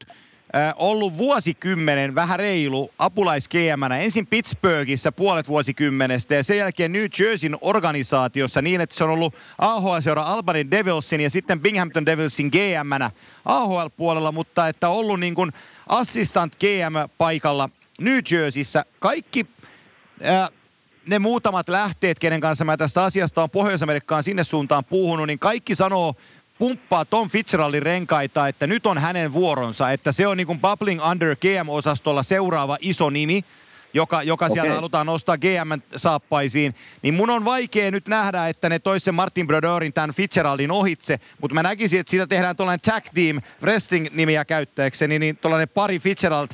ollut 0.77 1.19
vuosikymmenen 1.19 2.15
vähän 2.15 2.39
reilu 2.39 2.91
apulais 2.99 3.49
Ensin 4.01 4.27
Pittsburghissa 4.27 5.13
puolet 5.13 5.49
vuosikymmenestä 5.49 6.35
ja 6.35 6.45
sen 6.45 6.59
jälkeen 6.59 6.93
New 6.93 7.07
Jerseyn 7.21 7.57
organisaatiossa 7.61 8.63
niin, 8.63 8.81
että 8.81 8.97
se 8.97 9.05
on 9.05 9.11
ollut 9.11 9.35
AHL-seura 9.59 10.23
Albany 10.23 10.71
Devilsin 10.71 11.21
ja 11.21 11.31
sitten 11.31 11.61
Binghamton 11.61 12.07
Devilsin 12.07 12.49
GM-nä 12.49 13.11
AHL-puolella, 13.45 14.33
mutta 14.33 14.69
että 14.69 14.89
ollut 14.89 15.21
niin 15.21 15.35
kuin 15.35 15.53
assistant 15.87 16.57
GM-paikalla 16.57 17.69
New 18.01 18.19
Jerseyssä. 18.31 18.85
Kaikki 19.01 19.47
äh, 20.27 20.51
ne 21.07 21.19
muutamat 21.19 21.69
lähteet, 21.69 22.19
kenen 22.19 22.41
kanssa 22.41 22.65
mä 22.65 22.77
tästä 22.77 23.05
asiasta 23.05 23.43
on 23.43 23.51
Pohjois-Amerikkaan 23.51 24.23
sinne 24.23 24.45
suuntaan 24.45 24.85
puhunut, 24.85 25.27
niin 25.27 25.39
kaikki 25.39 25.75
sanoo, 25.75 26.15
pumppaa 26.59 27.05
Tom 27.05 27.31
Fitzgeraldin 27.31 27.83
renkaita, 27.83 28.49
että 28.49 28.67
nyt 28.67 28.87
on 28.87 28.99
hänen 28.99 29.33
vuoronsa, 29.33 29.91
että 29.91 30.13
se 30.13 30.27
on 30.27 30.37
niin 30.37 30.47
kuin 30.47 30.61
Bubbling 30.61 31.07
Under 31.11 31.37
GM-osastolla 31.37 32.23
seuraava 32.23 32.77
iso 32.81 33.11
nimi, 33.11 33.45
joka, 33.95 34.23
joka 34.23 34.45
okay. 34.45 34.55
sieltä 34.55 34.69
Okei. 34.69 34.77
halutaan 34.77 35.07
nostaa 35.07 35.39
GM-saappaisiin, 35.39 36.75
niin 37.03 37.15
mun 37.15 37.31
on 37.31 37.45
vaikea 37.45 37.91
nyt 37.91 38.09
nähdä, 38.09 38.49
että 38.49 38.69
ne 38.69 38.79
tois 38.79 39.05
sen 39.05 39.15
Martin 39.15 39.47
Broderin 39.47 39.93
tämän 39.93 40.15
Fitzgeraldin 40.15 40.71
ohitse, 40.71 41.21
mutta 41.41 41.55
mä 41.55 41.63
näkisin, 41.63 42.01
että 42.01 42.11
siitä 42.11 42.27
tehdään 42.27 42.57
tuollainen 42.57 42.93
tag 42.93 43.05
team 43.15 43.41
wrestling-nimiä 43.63 44.45
käyttäjäkseni, 44.45 45.19
niin 45.19 45.37
tuollainen 45.37 45.69
pari 45.69 45.99
Fitzgerald 45.99 46.49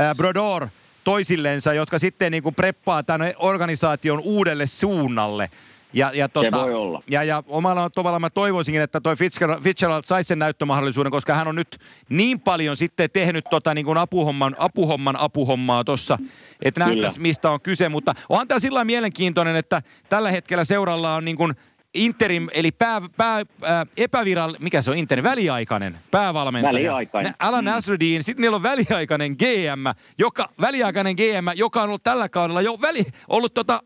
äh, 0.00 0.14
Brodeur 0.16 0.68
toisillensa, 1.04 1.74
jotka 1.74 1.98
sitten 1.98 2.32
niin 2.32 2.42
kuin 2.42 2.54
preppaa 2.54 3.02
tämän 3.02 3.32
organisaation 3.38 4.20
uudelle 4.20 4.66
suunnalle. 4.66 5.50
Ja, 5.92 6.10
ja, 6.14 6.28
tota, 6.28 6.62
voi 6.62 6.74
olla. 6.74 7.02
ja, 7.10 7.24
ja 7.24 7.42
omalla 7.48 7.90
tavalla 7.90 8.18
mä 8.18 8.30
toivoisinkin, 8.30 8.82
että 8.82 9.00
toi 9.00 9.16
Fitzgerald, 9.16 9.62
Fitzgerald 9.62 10.02
saisi 10.04 10.28
sen 10.28 10.38
näyttömahdollisuuden, 10.38 11.12
koska 11.12 11.34
hän 11.34 11.48
on 11.48 11.54
nyt 11.54 11.78
niin 12.08 12.40
paljon 12.40 12.76
sitten 12.76 13.10
tehnyt 13.12 13.44
tota 13.50 13.74
niin 13.74 13.84
kuin 13.84 13.98
apuhomman, 13.98 14.56
apuhomman 14.58 15.20
apuhommaa 15.20 15.84
tuossa, 15.84 16.18
että 16.62 16.80
nähtäisi 16.80 17.20
mistä 17.20 17.50
on 17.50 17.60
kyse. 17.60 17.88
Mutta 17.88 18.14
onhan 18.28 18.48
tämä 18.48 18.60
sillä 18.60 18.84
mielenkiintoinen, 18.84 19.56
että 19.56 19.82
tällä 20.08 20.30
hetkellä 20.30 20.64
seuralla 20.64 21.14
on 21.14 21.24
niin 21.24 21.36
kuin 21.36 21.54
interim, 21.94 22.48
eli 22.52 22.72
pää, 22.72 23.00
pää, 23.16 23.38
äh, 23.38 23.86
epäviral, 23.96 24.56
mikä 24.58 24.82
se 24.82 24.90
on 24.90 24.98
interim, 24.98 25.22
väliaikainen 25.24 25.98
päävalmentaja. 26.10 26.72
Väliaikainen. 26.72 27.34
Alan 27.38 27.64
Mm. 27.64 27.70
Nasruddin, 27.70 28.22
sitten 28.22 28.42
niillä 28.42 28.56
on 28.56 28.62
väliaikainen 28.62 29.32
GM, 29.32 29.86
joka, 30.18 30.48
väliaikainen 30.60 31.14
GM, 31.14 31.48
joka 31.54 31.82
on 31.82 31.88
ollut 31.88 32.02
tällä 32.02 32.28
kaudella 32.28 32.60
jo 32.60 32.78
väli, 32.82 33.04
ollut 33.28 33.54
tota 33.54 33.80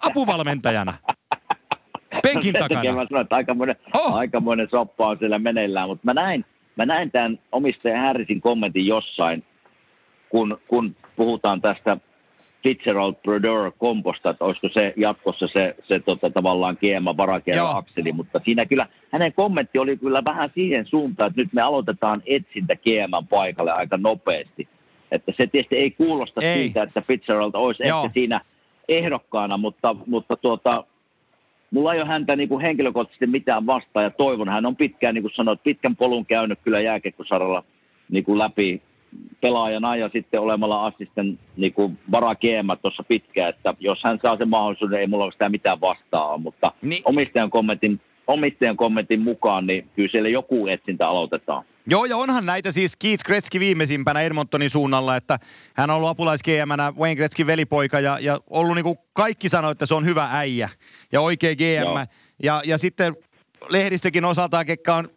apuvalmentajana. 0.00 0.94
Penkin 2.32 2.52
Sen 2.52 2.60
takia 2.60 2.76
takana. 2.76 2.96
Mä 3.00 3.06
sanoin, 3.08 3.22
että 3.24 3.36
aikamoinen, 3.36 3.76
Oh. 3.94 4.16
aikamoinen 4.16 4.68
soppa 4.70 5.08
on 5.08 5.18
siellä 5.18 5.38
meneillään, 5.38 5.88
mutta 5.88 6.04
mä 6.04 6.14
näin, 6.14 6.44
mä 6.76 6.86
näin 6.86 7.10
tämän 7.10 7.38
omistaja 7.52 8.00
Harrisin 8.00 8.40
kommentin 8.40 8.86
jossain, 8.86 9.44
kun, 10.28 10.58
kun 10.68 10.96
puhutaan 11.16 11.60
tästä 11.60 11.96
Fitzgerald 12.62 13.14
Brodeur 13.22 13.72
komposta, 13.78 14.30
että 14.30 14.44
olisiko 14.44 14.68
se 14.68 14.92
jatkossa 14.96 15.46
se, 15.52 15.74
se 15.88 16.00
tota, 16.00 16.30
tavallaan 16.30 16.76
Joo. 16.82 17.16
varakierro 17.16 17.66
akseli, 17.66 18.12
mutta 18.12 18.40
siinä 18.44 18.66
kyllä 18.66 18.86
hänen 19.12 19.32
kommentti 19.32 19.78
oli 19.78 19.96
kyllä 19.96 20.24
vähän 20.24 20.50
siihen 20.54 20.86
suuntaan, 20.86 21.30
että 21.30 21.40
nyt 21.42 21.52
me 21.52 21.62
aloitetaan 21.62 22.22
etsintä 22.26 22.76
GM 22.76 23.26
paikalle 23.30 23.72
aika 23.72 23.96
nopeasti. 23.96 24.68
Että 25.10 25.32
se 25.36 25.46
tietysti 25.46 25.76
ei 25.76 25.90
kuulosta 25.90 26.40
Ei. 26.44 26.56
siltä, 26.58 26.82
että 26.82 27.00
Fitzgerald 27.00 27.54
olisi 27.54 27.88
Joo. 27.88 27.98
ehkä 28.04 28.14
siinä 28.14 28.40
ehdokkaana, 28.88 29.56
mutta, 29.56 29.96
mutta 30.06 30.36
tuota, 30.36 30.84
mulla 31.74 31.94
ei 31.94 32.00
ole 32.00 32.08
häntä 32.08 32.36
niin 32.36 32.48
kuin 32.48 32.60
henkilökohtaisesti 32.62 33.26
mitään 33.26 33.66
vastaan 33.66 34.04
ja 34.04 34.10
toivon, 34.10 34.48
hän 34.48 34.66
on 34.66 34.76
pitkään, 34.76 35.14
niin 35.14 35.22
kuin 35.22 35.34
sanoit, 35.34 35.62
pitkän 35.62 35.96
polun 35.96 36.26
käynyt 36.26 36.58
kyllä 36.64 36.80
jääkiekkosaralla 36.80 37.64
niin 38.10 38.24
kuin 38.24 38.38
läpi 38.38 38.82
pelaajana 39.40 39.96
ja 39.96 40.08
sitten 40.12 40.40
olemalla 40.40 40.86
assisten 40.86 41.38
niin 41.56 41.72
kuin 41.72 41.98
varakeema 42.10 42.76
tuossa 42.76 43.02
pitkään, 43.02 43.50
että 43.50 43.74
jos 43.80 43.98
hän 44.04 44.18
saa 44.22 44.36
sen 44.36 44.48
mahdollisuuden, 44.48 45.00
ei 45.00 45.06
mulla 45.06 45.24
ole 45.24 45.32
sitä 45.32 45.48
mitään 45.48 45.80
vastaa, 45.80 46.38
mutta 46.38 46.72
Niin- 46.82 46.90
niin. 46.90 47.02
omistajan, 47.04 47.50
kommentin, 47.50 48.00
omistajan 48.26 48.76
kommentin 48.76 49.20
mukaan, 49.20 49.66
niin 49.66 49.88
kyllä 49.96 50.08
siellä 50.12 50.28
joku 50.28 50.66
etsintä 50.66 51.08
aloitetaan. 51.08 51.64
Joo, 51.86 52.04
ja 52.04 52.16
onhan 52.16 52.46
näitä 52.46 52.72
siis 52.72 52.96
Keith 52.96 53.24
Gretzky 53.24 53.60
viimeisimpänä 53.60 54.20
Edmontonin 54.20 54.70
suunnalla, 54.70 55.16
että 55.16 55.38
hän 55.74 55.90
on 55.90 55.96
ollut 55.96 56.08
apulais 56.08 56.40
Wayne 56.98 57.16
Gretzkin 57.16 57.46
velipoika 57.46 58.00
ja, 58.00 58.18
ja 58.20 58.38
ollut 58.50 58.74
niin 58.74 58.84
kuin 58.84 58.98
kaikki 59.12 59.48
sanoi, 59.48 59.72
että 59.72 59.86
se 59.86 59.94
on 59.94 60.04
hyvä 60.04 60.28
äijä 60.32 60.68
ja 61.12 61.20
oikea 61.20 61.54
GM. 61.54 61.82
Joo. 61.82 62.06
Ja, 62.42 62.60
ja 62.64 62.78
sitten 62.78 63.16
lehdistökin 63.70 64.24
osaltaan, 64.24 64.66
ketkä 64.66 64.94
on 64.94 65.08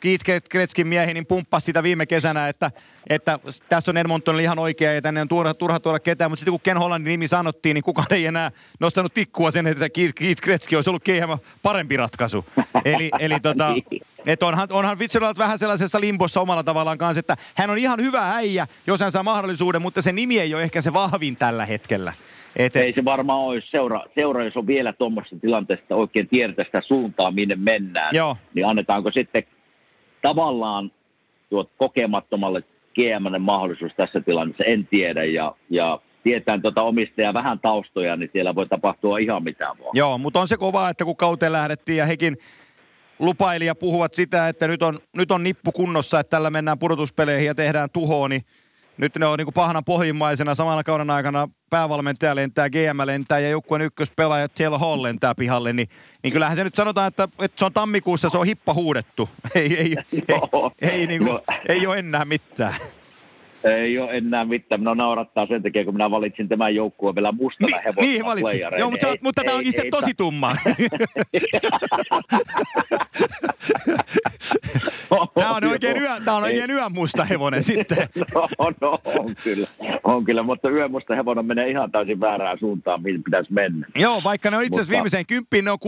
Keith 0.00 0.24
Kretskin 0.50 0.86
miehi, 0.86 1.14
niin 1.14 1.26
pumppasi 1.26 1.64
sitä 1.64 1.82
viime 1.82 2.06
kesänä, 2.06 2.48
että, 2.48 2.70
että 3.10 3.38
tässä 3.68 3.90
on 3.90 3.96
Edmonton 3.96 4.40
ihan 4.40 4.58
oikea 4.58 4.92
ja 4.92 5.02
tänne 5.02 5.20
on 5.20 5.28
turha, 5.28 5.54
turha 5.54 5.80
tuoda 5.80 5.98
ketään. 5.98 6.30
Mutta 6.30 6.40
sitten 6.40 6.52
kun 6.52 6.60
Ken 6.60 6.78
Hollandin 6.78 7.10
nimi 7.10 7.28
sanottiin, 7.28 7.74
niin 7.74 7.84
kukaan 7.84 8.06
ei 8.10 8.26
enää 8.26 8.50
nostanut 8.80 9.14
tikkua 9.14 9.50
sen, 9.50 9.66
että 9.66 9.90
Keith 9.90 10.42
Kretski 10.42 10.76
olisi 10.76 10.90
ollut 10.90 11.04
keihämä 11.04 11.38
parempi 11.62 11.96
ratkaisu. 11.96 12.44
Eli, 12.84 13.10
eli 13.18 13.40
tota, 13.40 13.72
niin. 13.74 14.02
että 14.26 14.46
onhan, 14.46 14.68
onhan 14.70 14.98
Fitzgerald 14.98 15.38
vähän 15.38 15.58
sellaisessa 15.58 16.00
limbossa 16.00 16.40
omalla 16.40 16.62
tavallaan 16.62 16.98
kanssa, 16.98 17.20
että 17.20 17.36
hän 17.56 17.70
on 17.70 17.78
ihan 17.78 18.00
hyvä 18.00 18.34
äijä, 18.34 18.66
jos 18.86 19.00
hän 19.00 19.12
saa 19.12 19.22
mahdollisuuden, 19.22 19.82
mutta 19.82 20.02
se 20.02 20.12
nimi 20.12 20.40
ei 20.40 20.54
ole 20.54 20.62
ehkä 20.62 20.80
se 20.80 20.92
vahvin 20.92 21.36
tällä 21.36 21.66
hetkellä. 21.66 22.12
Et, 22.56 22.76
et... 22.76 22.84
Ei 22.84 22.92
se 22.92 23.04
varmaan 23.04 23.40
olisi 23.40 23.68
seura, 23.70 24.04
seura 24.14 24.44
jos 24.44 24.56
on 24.56 24.66
vielä 24.66 24.92
tuommoisessa 24.92 25.36
tilanteessa 25.40 25.94
oikein 25.94 26.28
tiedetä 26.28 26.64
sitä 26.64 26.82
suuntaa, 26.86 27.30
minne 27.30 27.56
mennään. 27.56 28.10
Joo. 28.12 28.36
Niin 28.54 28.66
annetaanko 28.66 29.10
sitten 29.10 29.42
tavallaan 30.22 30.92
tuot 31.50 31.70
kokemattomalle 31.78 32.62
GM 32.94 33.42
mahdollisuus 33.42 33.92
tässä 33.96 34.20
tilanteessa, 34.20 34.64
en 34.64 34.86
tiedä. 34.86 35.24
Ja, 35.24 35.54
ja 35.70 36.00
tietään 36.22 36.62
tuota 36.62 36.82
omistajaa 36.82 37.34
vähän 37.34 37.58
taustoja, 37.58 38.16
niin 38.16 38.30
siellä 38.32 38.54
voi 38.54 38.66
tapahtua 38.66 39.18
ihan 39.18 39.44
mitään 39.44 39.78
vaan. 39.78 39.90
Joo, 39.94 40.18
mutta 40.18 40.40
on 40.40 40.48
se 40.48 40.56
kova, 40.56 40.88
että 40.88 41.04
kun 41.04 41.16
kauteen 41.16 41.52
lähdettiin 41.52 41.98
ja 41.98 42.06
hekin 42.06 42.36
lupaili 43.18 43.66
ja 43.66 43.74
puhuvat 43.74 44.14
sitä, 44.14 44.48
että 44.48 44.68
nyt 44.68 44.82
on, 44.82 44.98
nyt 45.16 45.30
on 45.30 45.42
nippu 45.42 45.72
kunnossa, 45.72 46.20
että 46.20 46.30
tällä 46.30 46.50
mennään 46.50 46.78
pudotuspeleihin 46.78 47.46
ja 47.46 47.54
tehdään 47.54 47.88
tuhoa, 47.92 48.28
niin 48.28 48.42
nyt 49.00 49.16
ne 49.16 49.26
on 49.26 49.38
niin 49.38 49.46
kuin 49.46 49.54
pahana 49.54 49.82
pohjimmaisena 49.82 50.54
samana 50.54 50.82
kauden 50.82 51.10
aikana 51.10 51.48
päävalmentaja 51.70 52.36
lentää, 52.36 52.70
GM 52.70 53.00
lentää 53.04 53.38
ja 53.38 53.48
joukkueen 53.48 53.82
ykköspelaaja 53.82 54.48
Taylor 54.48 54.80
Hall 54.80 55.02
lentää 55.02 55.34
pihalle, 55.34 55.72
niin, 55.72 55.88
niin 56.22 56.32
kyllähän 56.32 56.56
se 56.56 56.64
nyt 56.64 56.74
sanotaan, 56.74 57.08
että, 57.08 57.24
että 57.24 57.58
se 57.58 57.64
on 57.64 57.72
tammikuussa, 57.72 58.28
se 58.28 58.38
on 58.38 58.46
hippa 58.46 58.74
huudettu. 58.74 59.28
Ei, 59.54 59.76
ei, 59.76 59.96
ei, 60.12 60.24
ei, 60.28 60.90
ei, 60.90 61.06
niin 61.06 61.24
kuin, 61.24 61.38
ei 61.68 61.86
ole 61.86 61.98
enää 61.98 62.24
mitään. 62.24 62.74
Ei 63.64 63.98
ole 63.98 64.16
enää 64.16 64.44
mitään. 64.44 64.80
Minä 64.80 64.94
naurattaa 64.94 65.46
sen 65.46 65.62
takia, 65.62 65.84
kun 65.84 65.94
minä 65.94 66.10
valitsin 66.10 66.48
tämän 66.48 66.74
joukkueen 66.74 67.14
vielä 67.14 67.32
mustana 67.32 67.76
Ni, 67.76 67.84
hevosena 67.84 68.12
Niin 68.12 68.24
valitsin. 68.24 68.60
Joo, 68.78 68.90
mutta, 68.90 69.08
ei, 69.08 69.16
mutta 69.22 69.42
tämä 69.44 69.56
onkin 69.56 69.72
sitten 69.72 69.90
tosi 69.90 70.14
tumma. 70.14 70.56
Tämä 75.34 75.50
on 75.50 75.64
oikein, 75.64 75.96
yö, 75.96 76.08
tämä 76.24 76.36
on 76.36 76.42
oikein 76.42 76.70
yön 76.70 76.92
musta 76.92 77.24
hevonen 77.24 77.62
sitten. 77.62 77.98
no, 78.34 78.48
no, 78.80 78.98
on 79.18 79.34
kyllä. 79.44 79.66
On 80.04 80.24
kyllä, 80.24 80.42
mutta 80.42 80.70
yön 80.70 80.90
musta 80.90 81.14
hevonen 81.14 81.46
menee 81.46 81.70
ihan 81.70 81.90
täysin 81.90 82.20
väärään 82.20 82.58
suuntaan, 82.58 83.02
mihin 83.02 83.22
pitäisi 83.22 83.52
mennä. 83.52 83.86
Joo, 83.94 84.20
vaikka 84.24 84.50
ne 84.50 84.56
on 84.56 84.62
itse 84.62 84.80
asiassa 84.80 84.92
viimeiseen 84.92 85.26
kymppiin, 85.26 85.64
ne 85.64 85.70
on 85.70 85.78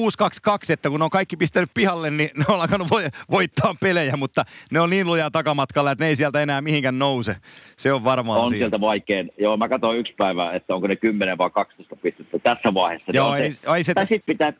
6-2-2, 0.48 0.72
että 0.72 0.90
kun 0.90 1.00
ne 1.00 1.04
on 1.04 1.10
kaikki 1.10 1.36
pistänyt 1.36 1.70
pihalle, 1.74 2.10
niin 2.10 2.30
ne 2.36 2.44
on 2.48 2.60
alkanut 2.60 2.88
voittaa 3.30 3.74
pelejä, 3.80 4.16
mutta 4.16 4.44
ne 4.70 4.80
on 4.80 4.90
niin 4.90 5.06
lujaa 5.06 5.30
takamatkalla, 5.30 5.90
että 5.90 6.04
ne 6.04 6.08
ei 6.08 6.16
sieltä 6.16 6.40
enää 6.40 6.60
mihinkään 6.60 6.98
nouse. 6.98 7.36
Se 7.76 7.92
on 7.92 8.04
varmaan 8.04 8.40
On 8.40 8.50
sieltä 8.50 8.80
vaikein. 8.80 9.30
Joo, 9.38 9.56
mä 9.56 9.68
katsoin 9.68 9.98
yksi 9.98 10.14
päivä, 10.18 10.52
että 10.52 10.74
onko 10.74 10.86
ne 10.86 10.96
10 10.96 11.38
vai 11.38 11.50
12 11.50 11.96
pistettä 11.96 12.38
tässä 12.38 12.74
vaiheessa. 12.74 13.12
Joo, 13.14 13.34
ei, 13.34 13.50
ei 13.76 13.84
se... 13.84 13.94
Tai 13.94 14.06
sitten 14.06 14.22
pitää, 14.26 14.52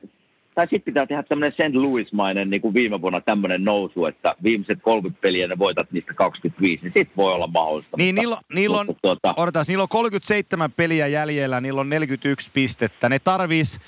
tai 0.54 0.66
sitten 0.66 0.82
pitää 0.84 1.06
tehdä 1.06 1.22
tämmöinen 1.22 1.52
St. 1.52 1.74
Louis-mainen 1.74 2.50
niin 2.50 2.62
kuin 2.62 2.74
viime 2.74 3.00
vuonna 3.00 3.20
tämmöinen 3.20 3.64
nousu, 3.64 4.06
että 4.06 4.34
viimeiset 4.42 4.78
30 4.82 5.20
peliä 5.22 5.48
ne 5.48 5.58
voitat 5.58 5.92
niistä 5.92 6.14
25, 6.14 6.82
niin 6.82 6.92
sitten 6.94 7.16
voi 7.16 7.32
olla 7.32 7.46
mahdollista. 7.46 7.96
Niin, 7.96 8.14
niillä, 8.14 8.36
niillä, 8.54 8.80
on, 8.80 8.86
tuota... 9.02 9.34
odotas, 9.36 9.68
niillä 9.68 9.82
on 9.82 9.88
37 9.88 10.72
peliä 10.72 11.06
jäljellä, 11.06 11.60
niillä 11.60 11.80
on 11.80 11.88
41 11.88 12.50
pistettä. 12.54 13.08
Ne 13.08 13.18
tarvis, 13.18 13.80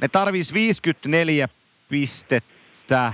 ne 0.00 0.08
tarvis 0.08 0.54
54 0.54 1.48
pistettä. 1.88 3.12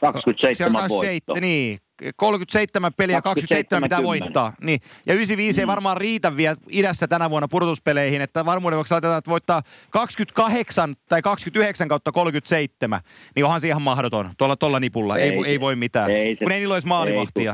27 0.00 0.88
voittoa. 0.88 1.40
Niin, 1.40 1.78
37 2.16 2.92
peliä, 2.96 3.22
27 3.22 3.82
pitää 3.82 4.02
voittaa. 4.02 4.52
Niin. 4.60 4.80
Ja 5.06 5.14
95 5.14 5.60
mm. 5.60 5.62
ei 5.62 5.66
varmaan 5.66 5.96
riitä 5.96 6.36
vielä 6.36 6.56
idässä 6.70 7.08
tänä 7.08 7.30
vuonna 7.30 7.48
pudotuspeleihin, 7.48 8.20
että 8.20 8.44
varmuuden 8.44 8.76
vuoksi 8.76 8.94
laitetaan, 8.94 9.18
että 9.18 9.30
voittaa 9.30 9.62
28 9.90 10.94
tai 11.08 11.22
29 11.22 11.88
kautta 11.88 12.12
37. 12.12 13.00
Niin 13.36 13.44
onhan 13.44 13.60
se 13.60 13.68
ihan 13.68 13.82
mahdoton 13.82 14.30
tuolla, 14.38 14.56
tuolla 14.56 14.80
nipulla. 14.80 15.16
Ei, 15.16 15.30
ei, 15.30 15.42
ei 15.46 15.60
voi 15.60 15.76
mitään. 15.76 16.10
Ei, 16.10 16.34
se, 16.34 16.44
kun 16.44 16.52
ei 16.52 16.58
niillä 16.58 16.74
olisi 16.74 16.88
maalivahtia. 16.88 17.52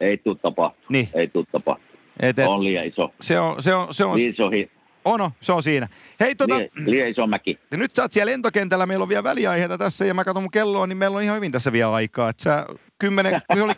Ei 0.00 0.16
tule 0.16 0.38
tapa. 0.42 0.74
Niin. 0.88 1.08
Ei 1.14 1.28
tule 1.28 1.46
tapa. 1.52 1.76
Et, 2.20 2.38
et, 2.38 2.48
on 2.48 2.64
liian 2.64 2.86
iso. 2.86 3.14
Se 3.20 3.40
on, 3.40 3.62
se 3.62 3.74
on, 3.74 3.94
se 3.94 4.04
on, 4.04 4.18
iso 4.18 4.50
hi- 4.50 4.70
Ono, 5.06 5.32
se 5.40 5.52
on 5.52 5.62
siinä. 5.62 5.88
Hei, 6.20 6.34
tota, 6.34 6.54
liian, 6.56 6.70
liian 6.76 7.08
iso 7.08 7.26
mäki. 7.26 7.58
Nyt 7.70 7.94
sä 7.94 8.02
oot 8.02 8.12
siellä 8.12 8.30
lentokentällä, 8.30 8.86
meillä 8.86 9.02
on 9.02 9.08
vielä 9.08 9.24
väliaiheita 9.24 9.78
tässä 9.78 10.04
ja 10.04 10.14
mä 10.14 10.24
katson 10.24 10.42
mun 10.42 10.50
kelloa, 10.50 10.86
niin 10.86 10.98
meillä 10.98 11.16
on 11.16 11.22
ihan 11.22 11.36
hyvin 11.36 11.52
tässä 11.52 11.72
vielä 11.72 11.92
aikaa. 11.92 12.28
Että 12.28 12.42
sä 12.42 12.66
10, 12.98 13.32
kun 13.52 13.62
oli 13.62 13.72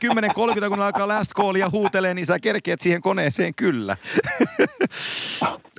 10.30, 0.64 0.69
kun 0.69 0.81
alkaa 0.81 1.09
last 1.09 1.33
callia 1.33 1.71
huutelee, 1.71 2.14
niin 2.14 2.27
sä 2.27 2.38
kerkeet 2.38 2.81
siihen 2.81 3.03
koneeseen 3.03 3.55
kyllä. 3.55 3.97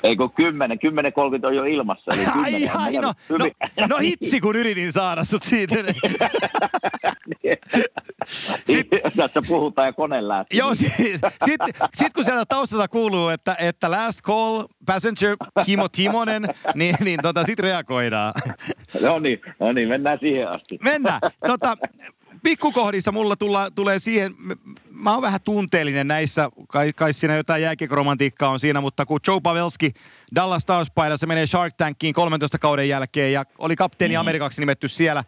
Ei 0.03 0.15
kun 0.15 0.31
10, 0.31 0.77
10.30 0.77 1.47
on 1.47 1.55
jo 1.55 1.63
ilmassa. 1.63 2.11
Eli 2.15 2.25
ai, 2.43 2.67
ai, 2.67 2.93
no, 2.93 3.13
no, 3.29 3.37
no 3.89 3.97
hitsi, 3.97 4.41
kun 4.41 4.55
yritin 4.55 4.91
saada 4.91 5.23
sut 5.23 5.43
siitä. 5.43 5.75
Sitten, 8.65 8.99
Tässä 9.33 9.39
puhutaan 9.49 9.87
ja 9.87 9.93
kone 9.93 10.27
lähtee. 10.27 10.57
Joo, 10.57 10.75
sitten 10.75 11.31
sit, 11.45 11.61
sit, 11.93 12.13
kun 12.13 12.25
sieltä 12.25 12.45
taustalta 12.49 12.87
kuuluu, 12.87 13.29
että, 13.29 13.55
että 13.59 13.91
last 13.91 14.21
call, 14.21 14.63
passenger 14.85 15.37
Kimo 15.65 15.89
Timonen, 15.89 16.43
niin, 16.75 16.95
niin 16.99 17.19
tota, 17.21 17.43
sitten 17.43 17.63
reagoidaan. 17.63 18.33
No 19.01 19.19
niin, 19.19 19.41
no 19.59 19.71
niin, 19.71 19.87
mennään 19.89 20.19
siihen 20.19 20.49
asti. 20.49 20.79
Mennään. 20.83 21.19
Tota, 21.47 21.77
pikkukohdissa 22.43 23.11
mulla 23.11 23.35
tulla, 23.35 23.71
tulee 23.71 23.99
siihen, 23.99 24.35
mä 24.91 25.13
oon 25.13 25.21
vähän 25.21 25.41
tunteellinen 25.41 26.07
näissä, 26.07 26.49
kai, 26.67 26.93
kai 26.93 27.13
siinä 27.13 27.35
jotain 27.35 27.61
jääkiekoromantiikkaa 27.61 28.49
on 28.49 28.59
siinä, 28.59 28.81
mutta 28.81 29.05
kun 29.05 29.19
Joe 29.27 29.39
Pavelski 29.43 29.93
Dallas 30.35 30.61
Stars-paidassa 30.61 31.27
menee 31.27 31.45
Shark 31.45 31.73
Tankiin 31.77 32.13
13 32.13 32.57
kauden 32.57 32.89
jälkeen 32.89 33.33
ja 33.33 33.45
oli 33.57 33.75
kapteeni 33.75 34.15
mm. 34.15 34.19
Amerikaksi 34.19 34.61
nimetty 34.61 34.87
siellä 34.87 35.23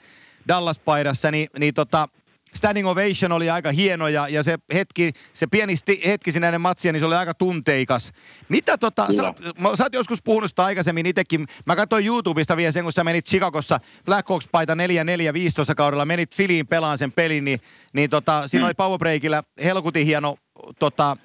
Dallas-paidassa, 0.47 1.31
niin, 1.31 1.49
niin 1.59 1.73
tota, 1.73 2.09
standing 2.53 2.87
ovation 2.87 3.31
oli 3.31 3.49
aika 3.49 3.71
hieno 3.71 4.07
ja, 4.07 4.27
ja 4.27 4.43
se 4.43 4.57
hetki, 4.73 5.11
se 5.33 5.47
pieni 5.47 5.75
sti, 5.75 6.01
hetki 6.05 6.31
sinä 6.31 6.47
ennen 6.47 6.61
matsia, 6.61 6.91
niin 6.91 6.99
se 7.01 7.05
oli 7.05 7.15
aika 7.15 7.33
tunteikas. 7.33 8.11
Mitä 8.49 8.77
tota, 8.77 9.07
sä, 9.13 9.33
sä 9.75 9.83
oot 9.83 9.93
joskus 9.93 10.21
puhunut 10.21 10.49
sitä 10.49 10.63
aikaisemmin 10.63 11.05
itsekin. 11.05 11.47
Mä 11.65 11.75
katsoin 11.75 12.05
YouTubesta 12.05 12.57
vielä 12.57 12.71
sen, 12.71 12.83
kun 12.83 12.93
sä 12.93 13.03
menit 13.03 13.25
Chicagossa 13.25 13.79
Blackhawks-paita 14.05 14.73
4-4-15 15.71 15.75
kaudella, 15.75 16.05
menit 16.05 16.35
Filiin 16.35 16.67
pelaan 16.67 16.97
sen 16.97 17.11
pelin, 17.11 17.45
niin, 17.45 17.59
niin 17.93 18.09
tota, 18.09 18.47
siinä 18.47 18.63
mm. 18.63 18.65
oli 18.65 18.73
powerbreakillä 18.73 19.43
helkutin 19.63 20.05
hieno 20.05 20.37
tota, 20.79 21.17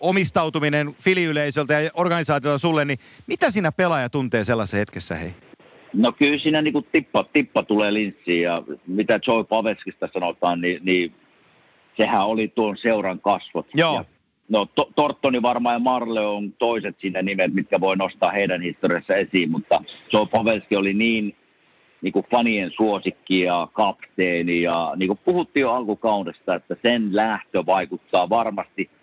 omistautuminen 0.00 0.96
filiyleisöltä 1.00 1.80
ja 1.80 1.90
organisaatiolta 1.94 2.58
sulle, 2.58 2.84
niin 2.84 2.98
mitä 3.26 3.50
siinä 3.50 3.72
pelaaja 3.72 4.10
tuntee 4.10 4.44
sellaisessa 4.44 4.76
hetkessä, 4.76 5.14
hei? 5.14 5.45
No 5.92 6.12
kyllä 6.12 6.38
siinä 6.38 6.62
niin 6.62 6.72
kuin 6.72 6.86
tippa, 6.92 7.24
tippa 7.32 7.62
tulee 7.62 7.94
linssiin 7.94 8.42
ja 8.42 8.62
mitä 8.86 9.20
Joy 9.26 9.44
Paveskista 9.44 10.08
sanotaan, 10.12 10.60
niin, 10.60 10.80
niin 10.82 11.14
sehän 11.96 12.26
oli 12.26 12.48
tuon 12.48 12.76
seuran 12.76 13.20
kasvot. 13.20 13.66
Joo. 13.74 13.94
Ja, 13.94 14.04
no 14.48 14.66
to, 14.74 14.90
Tortoni 14.96 15.42
varmaan 15.42 15.74
ja 15.74 15.78
Marle 15.78 16.20
on 16.20 16.52
toiset 16.52 16.96
sinne 17.00 17.22
nimet, 17.22 17.54
mitkä 17.54 17.80
voi 17.80 17.96
nostaa 17.96 18.30
heidän 18.30 18.62
historiassa 18.62 19.14
esiin, 19.14 19.50
mutta 19.50 19.82
Joe 20.12 20.26
Pavelski 20.26 20.76
oli 20.76 20.94
niin, 20.94 21.36
niin 22.02 22.12
kuin 22.12 22.26
fanien 22.30 22.70
suosikki 22.76 23.40
ja 23.40 23.68
kapteeni 23.72 24.62
ja 24.62 24.92
niin 24.96 25.08
kuin 25.08 25.20
puhuttiin 25.24 25.62
jo 25.62 25.72
alkukaudesta, 25.72 26.54
että 26.54 26.76
sen 26.82 27.16
lähtö 27.16 27.66
vaikuttaa 27.66 28.28
varmasti– 28.28 28.90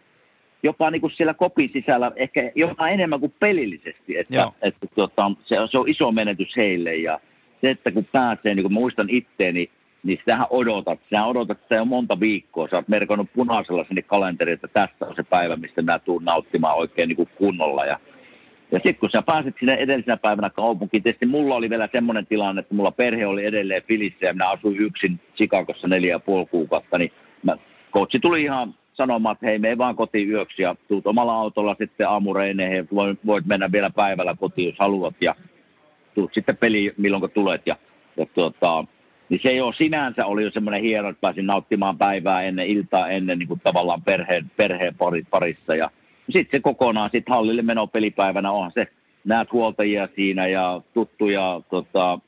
jopa 0.64 0.92
niin 0.92 1.02
kuin 1.02 1.14
siellä 1.14 1.34
kopin 1.34 1.70
sisällä 1.74 2.12
ehkä 2.16 2.52
jopa 2.56 2.90
enemmän 2.90 3.20
kuin 3.20 3.34
pelillisesti. 3.40 4.18
Että, 4.18 4.52
että 4.62 4.88
tuota, 4.96 5.32
se, 5.46 5.56
se, 5.72 5.78
on 5.78 5.90
iso 5.90 6.12
menetys 6.12 6.58
heille 6.58 6.96
ja 6.96 7.20
se, 7.62 7.70
että 7.70 7.92
kun 7.92 8.06
pääsee, 8.12 8.56
niin 8.56 8.64
kuin 8.64 8.74
muistan 8.74 9.10
itteeni, 9.10 9.70
niin 10.04 10.18
sitähän 10.18 10.48
odotat. 10.50 11.00
Sinä 11.10 11.26
odotat 11.26 11.62
sitä 11.62 11.76
jo 11.76 11.86
monta 11.86 12.20
viikkoa. 12.20 12.68
Sä 12.68 12.76
oot 12.76 12.88
merkannut 12.88 13.30
punaisella 13.36 13.86
sinne 13.88 14.02
kalenteriin, 14.02 14.54
että 14.54 14.68
tästä 14.68 15.06
on 15.06 15.16
se 15.16 15.24
päivä, 15.24 15.56
mistä 15.56 15.82
mä 15.82 16.00
tuun 16.00 16.26
nauttimaan 16.26 16.78
oikein 16.78 17.08
niin 17.08 17.16
kuin 17.16 17.30
kunnolla. 17.36 17.86
Ja, 17.86 18.00
ja 18.72 18.80
sitten 18.80 18.96
kun 18.96 19.10
sä 19.12 19.22
pääset 19.22 19.56
sinne 19.60 19.74
edellisenä 19.74 20.18
päivänä 20.18 20.50
kaupunkiin, 20.50 21.04
tietysti 21.04 21.26
mulla 21.26 21.56
oli 21.56 21.70
vielä 21.70 21.90
semmoinen 21.92 22.26
tilanne, 22.26 22.60
että 22.60 22.76
mulla 22.76 22.92
perhe 22.92 23.28
oli 23.28 23.46
edelleen 23.46 23.84
Filissä 23.88 24.26
ja 24.26 24.34
minä 24.34 24.50
asuin 24.50 24.78
yksin 24.78 25.20
Chicagossa 25.36 25.88
neljä 25.88 26.12
ja 26.12 26.20
puoli 26.20 26.46
kuukautta, 26.46 26.98
niin 26.98 27.12
mä, 27.44 27.58
coachi 27.94 28.20
tuli 28.20 28.44
ihan 28.44 28.74
sanomaan, 28.94 29.34
että 29.34 29.46
hei, 29.46 29.60
me 29.60 29.78
vaan 29.78 29.96
kotiin 29.96 30.30
yöksi 30.30 30.62
ja 30.62 30.76
tuut 30.88 31.08
omalla 31.08 31.36
autolla 31.36 31.76
sitten 31.80 32.10
aamureineihin, 32.10 32.88
voit 33.26 33.46
mennä 33.46 33.68
vielä 33.72 33.90
päivällä 33.90 34.34
kotiin, 34.40 34.70
jos 34.70 34.80
haluat 34.80 35.16
ja 35.22 35.36
tuut 36.16 36.34
sitten 36.34 36.58
peli 36.58 36.94
milloin 36.98 37.22
kun 37.22 37.32
tulet. 37.32 37.62
Ja, 37.66 37.76
ja 38.18 38.26
tuota, 38.26 38.86
niin 39.30 39.40
se 39.44 39.54
jo 39.54 39.74
sinänsä 39.78 40.26
oli 40.26 40.44
jo 40.44 40.52
semmoinen 40.52 40.82
hieno, 40.82 41.10
että 41.10 41.22
pääsin 41.22 41.48
nauttimaan 41.48 41.98
päivää 41.98 42.42
ennen 42.42 42.68
iltaa 42.68 43.10
ennen 43.10 43.40
niin 43.40 43.48
kuin 43.48 43.60
tavallaan 43.64 44.02
perheen, 44.02 44.52
perheen 44.58 44.96
parissa. 45.30 45.76
Ja 45.76 45.92
sitten 46.30 46.60
se 46.60 46.62
kokonaan 46.62 47.10
sitten 47.12 47.34
hallille 47.34 47.62
meno 47.62 47.88
pelipäivänä 47.88 48.52
onhan 48.52 48.72
se, 48.72 48.88
näet 49.24 49.52
huoltajia 49.52 50.08
siinä 50.16 50.48
ja 50.48 50.82
tuttuja 50.94 51.62
tota, 51.70 52.20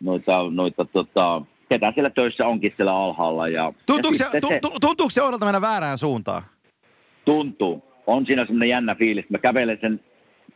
noita, 0.00 0.50
noita 0.50 0.84
tota, 0.84 1.42
ketä 1.68 1.92
siellä 1.92 2.10
töissä 2.10 2.46
onkin 2.46 2.72
siellä 2.76 2.96
alhaalla. 2.96 3.48
Ja, 3.48 3.72
Tuntuuko 3.86 4.16
ja 4.20 4.30
se, 4.30 4.40
tu, 4.40 4.70
tuntuuko 4.80 5.10
se 5.10 5.22
oudolta 5.22 5.44
mennä 5.44 5.60
väärään 5.60 5.98
suuntaan? 5.98 6.42
tuntuu. 7.28 7.82
On 8.06 8.26
siinä 8.26 8.44
semmoinen 8.44 8.68
jännä 8.68 8.94
fiilis. 8.94 9.30
Mä 9.30 9.38
kävelen 9.38 9.78
sen 9.80 10.00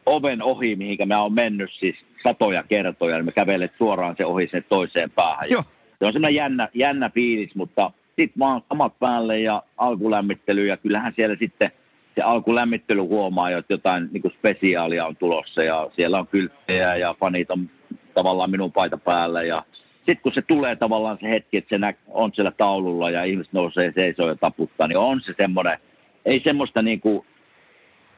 oven 0.06 0.42
ohi, 0.42 0.76
mihinkä 0.76 1.06
mä 1.06 1.22
oon 1.22 1.32
mennyt 1.32 1.70
siis 1.78 1.96
satoja 2.22 2.62
kertoja, 2.62 3.16
niin 3.16 3.24
mä 3.24 3.32
kävelen 3.32 3.70
suoraan 3.78 4.14
se 4.16 4.24
ohi 4.24 4.48
sen 4.50 4.64
toiseen 4.68 5.10
päähän. 5.10 5.44
Joo. 5.50 5.62
Se 5.98 6.06
on 6.06 6.12
semmoinen 6.12 6.34
jännä, 6.34 6.68
jännä 6.74 7.10
fiilis, 7.10 7.54
mutta 7.54 7.90
sitten 8.06 8.38
vaan 8.38 8.62
kamat 8.68 8.98
päälle 8.98 9.40
ja 9.40 9.62
alkulämmittely 9.76 10.66
ja 10.66 10.76
kyllähän 10.76 11.12
siellä 11.16 11.36
sitten 11.38 11.72
se 12.14 12.22
alkulämmittely 12.22 13.00
huomaa 13.00 13.50
että 13.50 13.72
jotain 13.72 14.08
niin 14.12 14.22
kuin 14.22 14.34
spesiaalia 14.38 15.06
on 15.06 15.16
tulossa 15.16 15.62
ja 15.62 15.90
siellä 15.96 16.18
on 16.18 16.26
kylttejä 16.26 16.96
ja 16.96 17.14
fanit 17.20 17.50
on 17.50 17.70
tavallaan 18.14 18.50
minun 18.50 18.72
paita 18.72 18.98
päällä 18.98 19.42
ja 19.42 19.64
sitten 20.06 20.22
kun 20.22 20.32
se 20.34 20.42
tulee 20.42 20.76
tavallaan 20.76 21.18
se 21.20 21.30
hetki, 21.30 21.56
että 21.56 21.68
se 21.68 21.78
nä- 21.78 21.94
on 22.08 22.30
siellä 22.34 22.52
taululla 22.56 23.10
ja 23.10 23.24
ihmiset 23.24 23.52
nousee 23.52 23.92
seisoo 23.94 24.28
ja 24.28 24.36
taputtaa, 24.36 24.86
niin 24.88 24.98
on 24.98 25.20
se 25.20 25.34
semmoinen, 25.36 25.78
ei 26.24 26.40
semmoista 26.44 26.82
niin 26.82 27.00
kuin, 27.00 27.24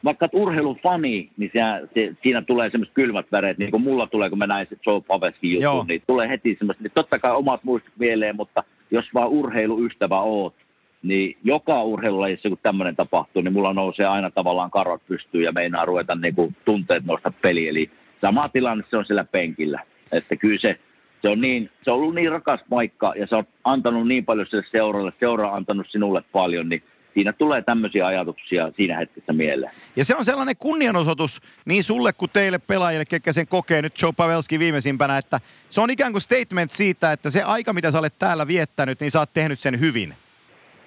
vaikka 0.03 0.25
oot 0.25 0.33
urheilufani, 0.33 1.29
niin 1.37 1.51
se, 1.53 1.59
se, 1.93 2.15
siinä 2.23 2.41
tulee 2.41 2.69
semmoiset 2.69 2.93
kylmät 2.93 3.31
väreet, 3.31 3.57
niin 3.57 3.71
kuin 3.71 3.83
mulla 3.83 4.07
tulee, 4.07 4.29
kun 4.29 4.37
mä 4.37 4.47
näin 4.47 4.67
se 4.69 4.77
Joe 4.85 5.01
Paveskin 5.01 5.61
Joo. 5.61 5.73
jutun, 5.73 5.87
niin 5.87 6.01
tulee 6.07 6.29
heti 6.29 6.55
semmoista, 6.57 6.83
niin 6.83 6.91
totta 6.95 7.19
kai 7.19 7.31
omat 7.31 7.63
muistot 7.63 7.93
mieleen, 7.99 8.35
mutta 8.35 8.63
jos 8.91 9.05
vaan 9.13 9.29
urheiluystävä 9.29 10.21
oot, 10.21 10.55
niin 11.03 11.37
joka 11.43 11.83
urheilulajissa, 11.83 12.49
kun 12.49 12.57
tämmöinen 12.63 12.95
tapahtuu, 12.95 13.41
niin 13.41 13.53
mulla 13.53 13.73
nousee 13.73 14.05
aina 14.05 14.31
tavallaan 14.31 14.71
karvat 14.71 15.01
pystyyn 15.07 15.43
ja 15.43 15.51
meinaa 15.51 15.85
ruveta 15.85 16.15
niin 16.15 16.35
kuin 16.35 16.55
tunteet 16.65 17.05
nosta 17.05 17.31
peli. 17.41 17.67
Eli 17.67 17.89
sama 18.21 18.49
tilanne 18.49 18.83
se 18.89 18.97
on 18.97 19.05
siellä 19.05 19.23
penkillä. 19.23 19.79
Että 20.11 20.35
kyllä 20.35 20.59
se, 20.61 20.79
se 21.25 21.29
on, 21.29 21.41
niin, 21.41 21.69
se 21.83 21.91
on 21.91 21.97
ollut 21.97 22.15
niin 22.15 22.31
rakas 22.31 22.59
paikka 22.69 23.13
ja 23.15 23.27
se 23.27 23.35
on 23.35 23.43
antanut 23.63 24.07
niin 24.07 24.25
paljon 24.25 24.47
sille 24.49 24.63
seuralle, 24.71 25.13
seura 25.19 25.49
on 25.49 25.57
antanut 25.57 25.87
sinulle 25.89 26.21
paljon, 26.31 26.69
niin 26.69 26.83
siinä 27.13 27.33
tulee 27.33 27.61
tämmöisiä 27.61 28.07
ajatuksia 28.07 28.71
siinä 28.75 28.97
hetkessä 28.97 29.33
mieleen. 29.33 29.71
Ja 29.95 30.05
se 30.05 30.15
on 30.15 30.25
sellainen 30.25 30.57
kunnianosoitus 30.57 31.41
niin 31.65 31.83
sulle 31.83 32.13
kuin 32.13 32.31
teille 32.33 32.59
pelaajille, 32.59 33.05
ketkä 33.05 33.33
sen 33.33 33.47
kokee 33.47 33.81
nyt 33.81 34.01
Joe 34.01 34.11
Pavelski 34.11 34.59
viimeisimpänä, 34.59 35.17
että 35.17 35.39
se 35.69 35.81
on 35.81 35.89
ikään 35.89 36.11
kuin 36.11 36.21
statement 36.21 36.71
siitä, 36.71 37.11
että 37.11 37.29
se 37.29 37.43
aika, 37.43 37.73
mitä 37.73 37.91
sä 37.91 37.99
olet 37.99 38.19
täällä 38.19 38.47
viettänyt, 38.47 38.99
niin 38.99 39.11
sä 39.11 39.19
oot 39.19 39.33
tehnyt 39.33 39.59
sen 39.59 39.79
hyvin. 39.79 40.13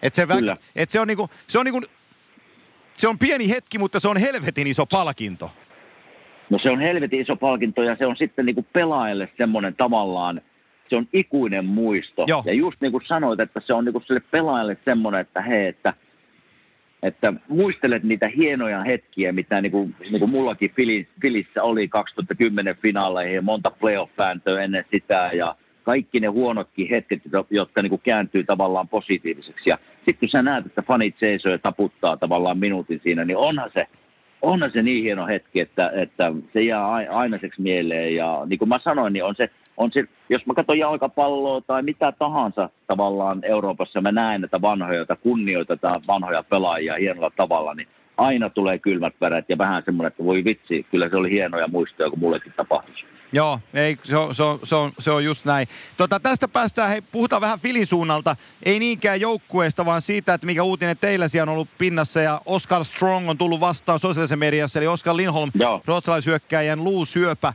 Et 0.02 0.14
se, 0.14 0.24
vä- 0.24 0.38
Kyllä. 0.38 0.56
et 0.76 0.90
se 0.90 1.00
on 1.00 1.06
niinku, 1.06 1.30
se 1.46 1.58
on 1.58 1.64
niinku, 1.64 1.82
se 2.96 3.08
on 3.08 3.18
pieni 3.18 3.48
hetki, 3.48 3.78
mutta 3.78 4.00
se 4.00 4.08
on 4.08 4.16
helvetin 4.16 4.66
iso 4.66 4.86
palkinto. 4.86 5.50
No 6.50 6.58
se 6.62 6.70
on 6.70 6.80
helvetin 6.80 7.20
iso 7.20 7.36
palkinto 7.36 7.82
ja 7.82 7.96
se 7.96 8.06
on 8.06 8.16
sitten 8.16 8.46
niin 8.46 8.54
kuin 8.54 8.66
pelaajalle 8.72 9.28
semmoinen 9.36 9.74
tavallaan, 9.74 10.40
se 10.90 10.96
on 10.96 11.08
ikuinen 11.12 11.64
muisto. 11.64 12.24
Joo. 12.28 12.42
Ja 12.46 12.52
just 12.52 12.80
niin 12.80 12.92
kuin 12.92 13.04
sanoit, 13.06 13.40
että 13.40 13.60
se 13.66 13.74
on 13.74 13.84
niin 13.84 13.92
kuin 13.92 14.04
sille 14.06 14.22
pelaajalle 14.30 14.76
semmoinen, 14.84 15.20
että 15.20 15.42
hei, 15.42 15.66
että, 15.66 15.94
että 17.02 17.32
muistelet 17.48 18.02
niitä 18.02 18.28
hienoja 18.28 18.82
hetkiä, 18.82 19.32
mitä 19.32 19.60
niin 19.60 19.72
kuin, 19.72 19.94
niin 20.00 20.18
kuin 20.18 20.30
mullakin 20.30 20.70
Fili- 20.70 21.06
Filissä 21.22 21.62
oli 21.62 21.88
2010 21.88 22.76
finaaleihin 22.76 23.34
ja 23.34 23.42
monta 23.42 23.70
playoff-pääntöä 23.70 24.62
ennen 24.62 24.84
sitä 24.90 25.30
ja 25.32 25.54
kaikki 25.82 26.20
ne 26.20 26.26
huonotkin 26.26 26.88
hetket, 26.88 27.22
jo- 27.32 27.46
jotka 27.50 27.82
niin 27.82 27.90
kuin 27.90 28.00
kääntyy 28.04 28.44
tavallaan 28.44 28.88
positiiviseksi. 28.88 29.70
Ja 29.70 29.78
sitten 29.96 30.16
kun 30.20 30.28
sä 30.28 30.42
näet, 30.42 30.66
että 30.66 30.82
fanit 30.82 31.14
seisoo 31.18 31.52
ja 31.52 31.58
taputtaa 31.58 32.16
tavallaan 32.16 32.58
minuutin 32.58 33.00
siinä, 33.02 33.24
niin 33.24 33.36
onhan 33.36 33.70
se, 33.74 33.86
onhan 34.42 34.70
se 34.70 34.82
niin 34.82 35.02
hieno 35.02 35.26
hetki, 35.26 35.60
että, 35.60 35.90
että 35.94 36.32
se 36.52 36.62
jää 36.62 36.92
ai- 36.92 37.06
ainaiseksi 37.06 37.62
mieleen. 37.62 38.14
Ja 38.14 38.42
niin 38.46 38.58
kuin 38.58 38.68
mä 38.68 38.80
sanoin, 38.84 39.12
niin 39.12 39.24
on 39.24 39.34
se, 39.34 39.50
on 39.76 39.92
se, 39.92 40.04
jos 40.28 40.46
mä 40.46 40.54
katson 40.54 40.78
jalkapalloa 40.78 41.60
tai 41.60 41.82
mitä 41.82 42.12
tahansa 42.18 42.70
tavallaan 42.86 43.44
Euroopassa, 43.44 44.00
mä 44.00 44.12
näen 44.12 44.40
näitä 44.40 44.62
vanhoja, 44.62 44.96
joita 44.96 45.16
kunnioitetaan 45.16 46.02
vanhoja 46.06 46.42
pelaajia 46.42 46.94
hienolla 46.94 47.30
tavalla, 47.36 47.74
niin 47.74 47.88
aina 48.16 48.50
tulee 48.50 48.78
kylmät 48.78 49.14
väret 49.20 49.44
ja 49.48 49.58
vähän 49.58 49.82
semmoinen, 49.84 50.08
että 50.08 50.24
voi 50.24 50.44
vitsi, 50.44 50.86
kyllä 50.90 51.08
se 51.08 51.16
oli 51.16 51.30
hienoja 51.30 51.68
muistoja, 51.68 52.10
kun 52.10 52.18
mullekin 52.18 52.52
tapahtui. 52.56 52.94
Joo, 53.32 53.60
ei, 53.74 53.98
se, 54.02 54.16
on, 54.16 54.34
se, 54.34 54.42
on, 54.42 54.60
se, 54.64 54.74
on, 54.74 54.92
se 54.98 55.10
on 55.10 55.24
just 55.24 55.44
näin. 55.44 55.68
Tota, 55.96 56.20
tästä 56.20 56.48
päästään, 56.48 56.90
hei, 56.90 57.02
puhutaan 57.02 57.42
vähän 57.42 57.60
Filin 57.60 57.86
suunnalta. 57.86 58.36
Ei 58.62 58.78
niinkään 58.78 59.20
joukkueesta, 59.20 59.86
vaan 59.86 60.02
siitä, 60.02 60.34
että 60.34 60.46
mikä 60.46 60.62
uutinen 60.62 60.98
teillä 60.98 61.28
siellä 61.28 61.50
on 61.50 61.54
ollut 61.54 61.78
pinnassa. 61.78 62.20
Ja 62.20 62.40
Oscar 62.46 62.84
Strong 62.84 63.30
on 63.30 63.38
tullut 63.38 63.60
vastaan 63.60 63.98
sosiaalisessa 63.98 64.36
mediassa, 64.36 64.78
eli 64.78 64.86
Oscar 64.86 65.16
Lindholm, 65.16 65.50
Joo. 65.54 65.80
ruotsalaishyökkäjän 65.86 66.84
luusyöpä. 66.84 67.52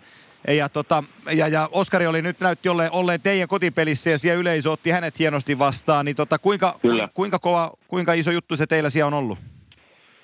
Ja, 0.48 0.70
tota, 0.70 1.04
ja, 1.32 1.48
ja 1.48 1.70
Oskari 1.72 2.08
oli 2.08 2.22
nyt 2.22 2.40
näytti 2.40 2.70
olleen, 2.70 2.92
olleen 2.92 3.22
teidän 3.22 3.48
kotipelissä 3.48 4.10
ja 4.10 4.20
siellä 4.20 4.40
yleisö 4.40 4.72
otti 4.72 4.92
hänet 4.92 5.20
hienosti 5.20 5.60
vastaan. 5.60 6.06
Niin 6.06 6.16
tota, 6.16 6.40
kuinka, 6.40 6.80
Kyllä. 6.82 7.10
kuinka, 7.14 7.40
kova, 7.40 7.72
kuinka 7.88 8.14
iso 8.14 8.32
juttu 8.32 8.56
se 8.56 8.68
teillä 8.68 8.90
siellä 8.90 9.08
on 9.08 9.14
ollut? 9.14 9.53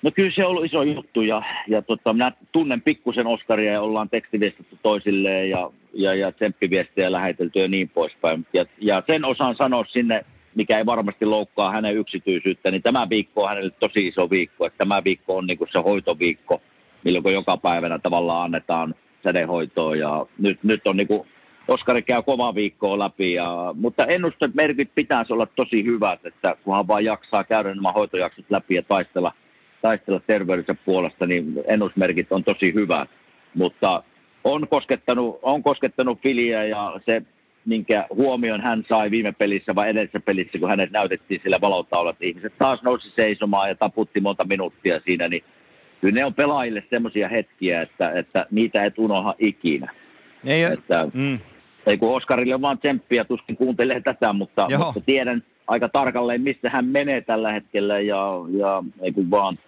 No 0.02 0.10
kyllä 0.10 0.30
se 0.34 0.44
on 0.44 0.50
ollut 0.50 0.64
iso 0.64 0.82
juttu 0.82 1.22
ja, 1.22 1.42
ja 1.68 1.82
tota, 1.82 2.12
minä 2.12 2.32
tunnen 2.52 2.82
pikkusen 2.82 3.26
Oskaria 3.26 3.72
ja 3.72 3.80
ollaan 3.80 4.08
tekstiviestitty 4.08 4.78
toisilleen 4.82 5.50
ja, 5.50 5.70
ja, 5.94 6.14
ja 6.14 6.32
tsemppiviestejä 6.32 7.12
lähetelty 7.12 7.58
ja 7.58 7.68
niin 7.68 7.88
poispäin. 7.88 8.46
Ja, 8.52 8.64
ja 8.78 9.02
sen 9.06 9.24
osaan 9.24 9.56
sanoa 9.56 9.84
sinne, 9.84 10.24
mikä 10.54 10.78
ei 10.78 10.86
varmasti 10.86 11.24
loukkaa 11.24 11.72
hänen 11.72 11.96
yksityisyyttä, 11.96 12.70
niin 12.70 12.82
tämä 12.82 13.08
viikko 13.08 13.42
on 13.42 13.48
hänelle 13.48 13.70
tosi 13.80 14.06
iso 14.06 14.30
viikko. 14.30 14.66
Että 14.66 14.78
tämä 14.78 15.04
viikko 15.04 15.36
on 15.36 15.46
niin 15.46 15.58
se 15.72 15.78
hoitoviikko, 15.78 16.62
milloin 17.04 17.34
joka 17.34 17.56
päivänä 17.56 17.98
tavallaan 17.98 18.44
annetaan 18.44 18.94
sädehoitoa 19.24 19.96
ja 19.96 20.26
nyt, 20.38 20.58
nyt 20.62 20.86
on 20.86 20.96
niin 20.96 21.08
Oskari 21.68 22.02
käy 22.02 22.22
kova 22.22 22.54
viikkoa 22.54 22.98
läpi, 22.98 23.32
ja, 23.32 23.74
mutta 23.74 24.06
ennustet 24.06 24.54
merkit 24.54 24.90
pitäisi 24.94 25.32
olla 25.32 25.46
tosi 25.46 25.84
hyvät, 25.84 26.26
että 26.26 26.56
kunhan 26.64 26.88
vaan 26.88 27.04
jaksaa 27.04 27.44
käydä 27.44 27.74
nämä 27.74 27.92
hoitojaksot 27.92 28.44
läpi 28.50 28.74
ja 28.74 28.82
taistella, 28.82 29.32
taistella 29.82 30.20
terveydensä 30.26 30.74
puolesta, 30.84 31.26
niin 31.26 31.54
ennusmerkit 31.66 32.32
on 32.32 32.44
tosi 32.44 32.74
hyvät. 32.74 33.10
Mutta 33.54 34.02
on 34.44 34.68
koskettanut, 34.68 35.38
on 35.42 35.62
koskettanut 35.62 36.22
Filiä 36.22 36.64
ja 36.64 37.00
se, 37.06 37.22
minkä 37.64 38.06
huomion 38.14 38.60
hän 38.60 38.84
sai 38.88 39.10
viime 39.10 39.32
pelissä 39.32 39.74
vai 39.74 39.90
edellisessä 39.90 40.20
pelissä, 40.20 40.58
kun 40.58 40.68
hänet 40.68 40.90
näytettiin 40.90 41.40
sillä 41.42 41.60
valotaulalla, 41.60 42.10
että 42.10 42.24
ihmiset 42.24 42.52
taas 42.58 42.82
nousi 42.82 43.10
seisomaan 43.16 43.68
ja 43.68 43.74
taputti 43.74 44.20
monta 44.20 44.44
minuuttia 44.44 45.00
siinä, 45.00 45.28
niin 45.28 45.44
kyllä 46.00 46.14
ne 46.14 46.24
on 46.24 46.34
pelaajille 46.34 46.84
semmoisia 46.90 47.28
hetkiä, 47.28 47.82
että, 47.82 48.10
että 48.10 48.46
niitä 48.50 48.84
et 48.84 48.98
unoha 48.98 49.34
ikinä. 49.38 49.92
Ei, 50.46 50.62
Että, 50.62 51.08
mm. 51.14 51.38
ei 51.86 51.98
kun 51.98 52.16
Oskarille 52.16 52.54
on 52.54 52.62
vaan 52.62 52.78
tsemppiä, 52.78 53.24
tuskin 53.24 53.56
kuuntelee 53.56 54.00
tätä, 54.00 54.32
mutta, 54.32 54.66
Joo. 54.70 54.84
mutta 54.84 55.00
tiedän 55.00 55.42
aika 55.66 55.88
tarkalleen, 55.88 56.40
missä 56.40 56.70
hän 56.70 56.84
menee 56.84 57.20
tällä 57.20 57.52
hetkellä 57.52 58.00
ja, 58.00 58.26
ja 58.58 58.84
ei 59.02 59.12
kun 59.12 59.30
vaan 59.30 59.58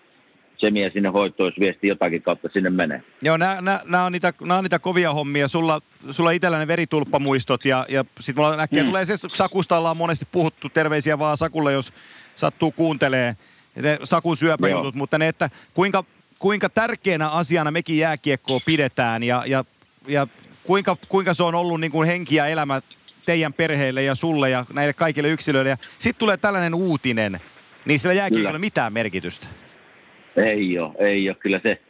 Semiä 0.67 0.91
sinne 0.91 1.09
hoitoon, 1.09 1.47
jos 1.47 1.61
viesti 1.61 1.89
jotakin 1.89 2.23
kautta 2.23 2.49
sinne 2.53 2.71
menee. 2.71 3.03
Joo, 3.23 3.37
nämä 3.37 4.05
on, 4.05 4.13
niitä, 4.13 4.33
nää 4.47 4.59
on 4.59 4.65
niitä 4.65 4.79
kovia 4.79 5.13
hommia. 5.13 5.49
Sulla, 5.49 5.81
sulla 6.11 6.31
itselläni 6.31 6.67
veritulppamuistot 6.67 7.65
ja, 7.65 7.87
ja 7.89 8.05
sitten 8.21 8.45
mulla 8.45 8.63
äkkiä 8.63 8.83
mm. 8.83 8.87
Tulee 8.87 9.05
se, 9.05 9.15
Sakusta 9.33 9.79
ollaan 9.79 9.97
monesti 9.97 10.29
puhuttu, 10.33 10.69
terveisiä 10.69 11.19
vaan 11.19 11.37
Sakulle, 11.37 11.73
jos 11.73 11.93
sattuu 12.35 12.73
kuuntelee 12.73 13.37
ne 13.77 13.99
Sakun 14.05 14.37
syöpäjutut, 14.37 14.95
Joo. 14.95 14.99
mutta 14.99 15.19
ne, 15.19 15.29
että 15.29 15.51
kuinka, 15.75 16.05
kuinka 16.39 16.69
tärkeänä 16.69 17.29
asiana 17.29 17.71
mekin 17.71 17.99
jääkiekkoa 17.99 18.61
pidetään 18.67 19.23
ja, 19.23 19.43
ja, 19.47 19.65
ja 20.09 20.27
kuinka, 20.65 20.97
kuinka 21.09 21.35
se 21.35 21.43
on 21.43 21.55
ollut 21.55 21.81
niin 21.81 21.93
kuin 21.93 22.09
henki 22.09 22.35
ja 22.35 22.47
elämä 22.47 22.81
teidän 23.25 23.53
perheelle 23.53 24.03
ja 24.03 24.15
sulle 24.15 24.51
ja 24.51 24.67
näille 24.73 24.93
kaikille 24.93 25.29
yksilöille. 25.29 25.71
Ja 25.71 25.77
sitten 25.99 26.19
tulee 26.19 26.37
tällainen 26.37 26.75
uutinen, 26.75 27.41
niin 27.85 27.99
sillä 27.99 28.15
jääkiekolla 28.15 28.39
ei 28.39 28.43
Kyllä. 28.43 28.51
ole 28.51 28.59
mitään 28.59 28.93
merkitystä. 28.93 29.47
Ei 30.37 30.79
ole, 30.79 30.93
ei 30.99 31.29
ole. 31.29 31.37
Kyllä 31.41 31.61
se, 31.63 31.81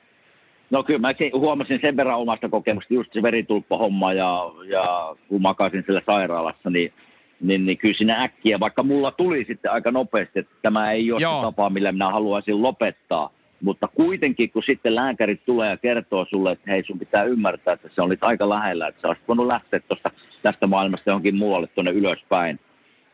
no 0.70 0.83
kyllä 0.83 1.00
mä 1.00 1.14
se- 1.18 1.31
huomasin 1.35 1.78
sen 1.81 1.96
verran 1.96 2.18
omasta 2.18 2.48
kokemusta, 2.48 2.94
just 2.94 3.12
se 3.12 3.22
veritulppahomma 3.22 4.12
ja, 4.12 4.50
ja 4.68 5.16
kun 5.28 5.42
makasin 5.42 5.83
siellä 5.87 6.02
sairaalassa, 6.07 6.70
niin, 6.70 6.92
niin, 7.40 7.66
niin 7.66 7.78
kyllä 7.78 7.94
siinä 7.94 8.22
äkkiä, 8.22 8.61
vaikka 8.61 8.83
mulla 8.83 9.11
tuli 9.11 9.44
sitten 9.44 9.72
aika 9.72 9.90
nopeasti, 9.90 10.38
että 10.38 10.55
tämä 10.62 10.92
ei 10.92 11.12
ole 11.12 11.20
Joo. 11.20 11.37
se 11.37 11.42
tapa, 11.42 11.70
millä 11.70 11.92
minä 11.92 12.11
haluaisin 12.11 12.62
lopettaa. 12.62 13.31
Mutta 13.62 13.88
kuitenkin, 13.88 14.50
kun 14.50 14.62
sitten 14.66 14.94
lääkärit 14.94 15.40
tulee 15.46 15.70
ja 15.70 15.76
kertoo 15.76 16.26
sulle, 16.31 16.52
että 16.52 16.70
hei, 16.70 16.83
sun 16.83 16.98
pitää 16.98 17.24
ymmärtää, 17.24 17.74
että 17.74 17.88
se 17.94 18.02
olit 18.02 18.22
aika 18.22 18.48
lähellä, 18.48 18.88
että 18.88 19.00
sä 19.00 19.09
olisit 19.09 19.28
voinut 19.28 19.46
lähteä 19.46 19.81
tosta, 19.81 20.11
tästä 20.42 20.66
maailmasta 20.66 21.11
johonkin 21.11 21.37
muualle 21.37 21.66
tuonne 21.66 21.90
ylöspäin. 21.90 22.61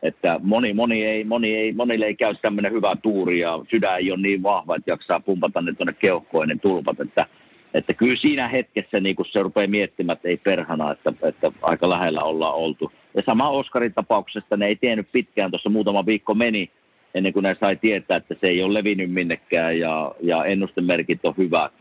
Että 0.03 0.39
moni, 0.43 0.73
moni 0.73 1.05
ei, 1.05 1.23
moni 1.23 1.55
ei, 1.55 1.71
monille 1.73 2.05
ei 2.05 2.15
käy 2.15 2.35
tämmöinen 2.41 2.71
hyvä 2.71 2.95
tuuri 3.01 3.39
ja 3.39 3.59
sydän 3.71 3.97
ei 3.97 4.11
ole 4.11 4.21
niin 4.21 4.43
vahva, 4.43 4.75
että 4.75 4.91
jaksaa 4.91 5.19
pumpata 5.19 5.61
ne 5.61 5.73
tuonne 5.73 5.93
keuhkoon 5.93 6.47
ne 6.47 6.55
tulpat. 6.61 6.99
Että, 6.99 7.25
että 7.73 7.93
kyllä 7.93 8.15
siinä 8.15 8.47
hetkessä 8.47 8.99
niin 8.99 9.15
kun 9.15 9.25
se 9.25 9.43
rupeaa 9.43 9.67
miettimään, 9.67 10.15
että 10.15 10.29
ei 10.29 10.37
perhana, 10.37 10.91
että, 10.91 11.13
että 11.21 11.51
aika 11.61 11.89
lähellä 11.89 12.23
ollaan 12.23 12.55
oltu. 12.55 12.91
Ja 13.15 13.23
sama 13.25 13.49
Oskarin 13.49 13.93
tapauksesta 13.93 14.57
ne 14.57 14.67
ei 14.67 14.75
tiennyt 14.75 15.07
pitkään, 15.11 15.51
tuossa 15.51 15.69
muutama 15.69 16.05
viikko 16.05 16.33
meni, 16.33 16.69
ennen 17.13 17.33
kuin 17.33 17.43
ne 17.43 17.55
sai 17.59 17.75
tietää, 17.75 18.17
että 18.17 18.35
se 18.41 18.47
ei 18.47 18.63
ole 18.63 18.73
levinnyt 18.73 19.11
minnekään 19.11 19.79
ja, 19.79 20.11
ja 20.21 20.45
ennustemerkit 20.45 21.25
on 21.25 21.33
hyvät. 21.37 21.71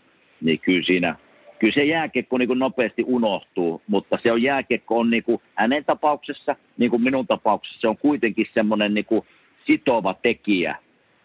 Niin 0.41 0.59
kyllä 0.59 0.83
siinä, 0.83 1.17
kyllä 1.59 1.75
se 1.75 1.85
jääkiekko 1.85 2.39
niin 2.39 2.49
kuin 2.49 2.59
nopeasti 2.59 3.05
unohtuu, 3.07 3.83
mutta 3.87 4.19
se 4.23 4.33
on 4.33 4.43
jääkiekko 4.43 4.99
on 4.99 5.11
niin 5.11 5.23
kuin 5.23 5.43
hänen 5.55 5.85
tapauksessa, 5.85 6.57
niin 6.77 6.91
kuin 6.91 7.03
minun 7.03 7.27
tapauksessa, 7.27 7.81
se 7.81 7.89
on 7.89 7.97
kuitenkin 7.97 8.47
semmoinen 8.55 8.95
niin 8.95 9.05
kuin 9.05 9.27
sitova 9.67 10.15
tekijä, 10.23 10.77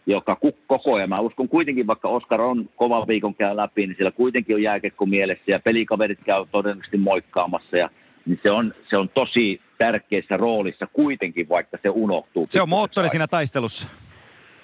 joka 0.05 0.37
koko 0.67 0.93
ajan, 0.93 1.09
mä 1.09 1.19
uskon 1.19 1.49
kuitenkin, 1.49 1.87
vaikka 1.87 2.07
Oskar 2.07 2.41
on 2.41 2.69
kovan 2.75 3.07
viikon 3.07 3.35
käy 3.35 3.55
läpi, 3.55 3.87
niin 3.87 3.95
siellä 3.95 4.11
kuitenkin 4.11 4.55
on 4.55 4.63
jääkiekko 4.63 5.05
mielessä 5.05 5.51
ja 5.51 5.59
pelikaverit 5.59 6.19
käy 6.25 6.45
todennäköisesti 6.51 6.97
moikkaamassa 6.97 7.77
ja 7.77 7.89
niin 8.25 8.39
se 8.43 8.51
on, 8.51 8.73
se 8.89 8.97
on 8.97 9.09
tosi 9.09 9.61
tärkeässä 9.77 10.37
roolissa 10.37 10.87
kuitenkin, 10.93 11.49
vaikka 11.49 11.77
se 11.81 11.89
unohtuu. 11.89 12.45
Se 12.49 12.61
on 12.61 12.69
moottori 12.69 13.09
siinä 13.09 13.27
taistelussa. 13.27 13.87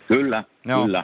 Kyllä, 0.08 0.44
Joo. 0.66 0.84
kyllä. 0.84 1.04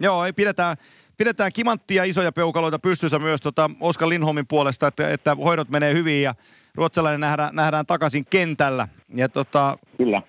Joo, 0.00 0.24
ei 0.24 0.32
pidetään, 0.32 0.76
pidetään 1.20 1.50
kimanttia 1.54 2.04
isoja 2.04 2.32
peukaloita 2.32 2.78
pystyssä 2.78 3.18
myös 3.18 3.40
tota 3.40 3.70
Oskar 3.80 4.08
Lindholmin 4.08 4.46
puolesta, 4.46 4.86
että, 4.86 5.10
että 5.10 5.34
hoidot 5.34 5.68
menee 5.68 5.94
hyvin 5.94 6.22
ja 6.22 6.34
ruotsalainen 6.74 7.20
nähdään, 7.20 7.54
nähdään 7.54 7.86
takaisin 7.86 8.26
kentällä. 8.30 8.88
Ja 9.14 9.28
tota, 9.28 9.78
Kyllä 9.96 10.22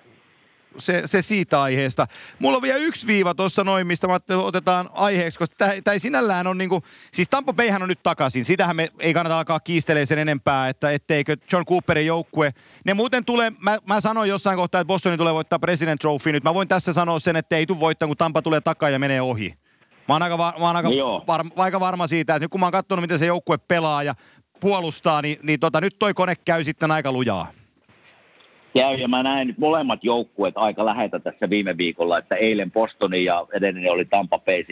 se, 0.78 1.02
se 1.06 1.22
siitä 1.22 1.62
aiheesta. 1.62 2.08
Mulla 2.40 2.58
on 2.58 2.64
vielä 2.64 2.80
yksi 2.80 3.08
viiva 3.08 3.34
tuossa 3.34 3.64
noin, 3.64 3.88
mistä 3.88 4.08
mä 4.08 4.20
otetaan 4.36 4.90
aiheeksi, 4.94 5.40
koska 5.40 5.56
tämä 5.58 5.94
ei 5.94 6.00
sinällään 6.00 6.48
on 6.48 6.58
niinku, 6.58 6.84
siis 7.14 7.30
Tampa 7.30 7.54
Bayhän 7.54 7.82
on 7.82 7.90
nyt 7.90 8.04
takaisin. 8.04 8.46
Sitähän 8.46 8.76
me 8.76 8.88
ei 9.00 9.14
kannata 9.14 9.38
alkaa 9.38 9.60
kiistelee 9.60 10.06
sen 10.06 10.20
enempää, 10.20 10.70
että 10.70 10.92
etteikö 10.92 11.38
John 11.52 11.66
Cooperin 11.66 12.06
joukkue, 12.06 12.52
ne 12.86 12.94
muuten 12.94 13.26
tulee, 13.26 13.52
mä, 13.60 13.78
mä 13.88 14.02
sanoin 14.02 14.30
jossain 14.30 14.58
kohtaa, 14.58 14.82
että 14.82 14.88
Bostonin 14.88 15.18
tulee 15.18 15.34
voittaa 15.34 15.60
President 15.60 16.02
Trophy 16.02 16.32
nyt. 16.32 16.44
Mä 16.44 16.54
voin 16.54 16.68
tässä 16.68 16.94
sanoa 16.94 17.20
sen, 17.20 17.36
että 17.36 17.56
ei 17.56 17.66
tule 17.66 17.80
voittaa, 17.80 18.08
kun 18.08 18.18
Tampa 18.18 18.42
tulee 18.42 18.62
takaa 18.62 18.90
ja 18.90 19.00
menee 19.00 19.22
ohi. 19.22 19.61
Mä 20.12 20.16
oon 20.16 20.24
aika, 20.24 20.38
va- 20.38 20.54
mä 20.60 20.66
oon 20.66 20.76
aika, 20.76 20.90
no 20.90 21.24
var- 21.28 21.46
aika 21.58 21.80
varma 21.80 22.08
siitä, 22.08 22.36
että 22.36 22.44
nyt 22.44 22.52
kun 22.52 22.60
mä 22.60 22.66
oon 22.66 22.72
katsonut, 22.72 23.02
miten 23.02 23.20
se 23.20 23.26
joukkue 23.26 23.58
pelaa 23.68 24.04
ja 24.04 24.14
puolustaa, 24.62 25.22
niin, 25.22 25.38
niin 25.44 25.60
tota, 25.60 25.82
nyt 25.82 25.96
toi 26.00 26.14
kone 26.14 26.34
käy 26.46 26.64
sitten 26.64 26.92
aika 26.92 27.12
lujaa. 27.12 27.48
Käy, 28.74 28.96
ja 28.96 29.08
mä 29.08 29.24
näin 29.24 29.48
nyt 29.48 29.58
molemmat 29.58 30.04
joukkueet 30.04 30.58
aika 30.58 30.86
lähetä 30.86 31.20
tässä 31.20 31.50
viime 31.50 31.78
viikolla, 31.78 32.18
että 32.18 32.36
eilen 32.36 32.72
Bostoni 32.72 33.24
ja 33.24 33.46
edellinen 33.54 33.92
oli 33.92 34.06
Tampa 34.06 34.40
Bay 34.40 34.64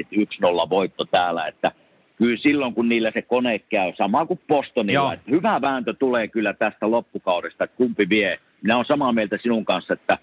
1-0 0.66 0.70
voitto 0.70 1.06
täällä, 1.06 1.48
että 1.48 1.72
kyllä 2.16 2.38
silloin 2.38 2.74
kun 2.74 2.90
niillä 2.90 3.12
se 3.14 3.22
kone 3.22 3.60
käy, 3.60 3.94
sama 3.98 4.26
kuin 4.26 4.40
Bostonilla, 4.48 5.14
että 5.14 5.32
hyvä 5.32 5.62
vääntö 5.62 5.94
tulee 5.94 6.28
kyllä 6.28 6.54
tästä 6.54 6.92
loppukaudesta, 6.92 7.64
että 7.64 7.78
kumpi 7.78 8.10
vie. 8.10 8.40
Minä 8.62 8.76
olen 8.76 8.86
samaa 8.88 9.14
mieltä 9.14 9.38
sinun 9.42 9.66
kanssa, 9.66 9.94
että, 9.94 10.18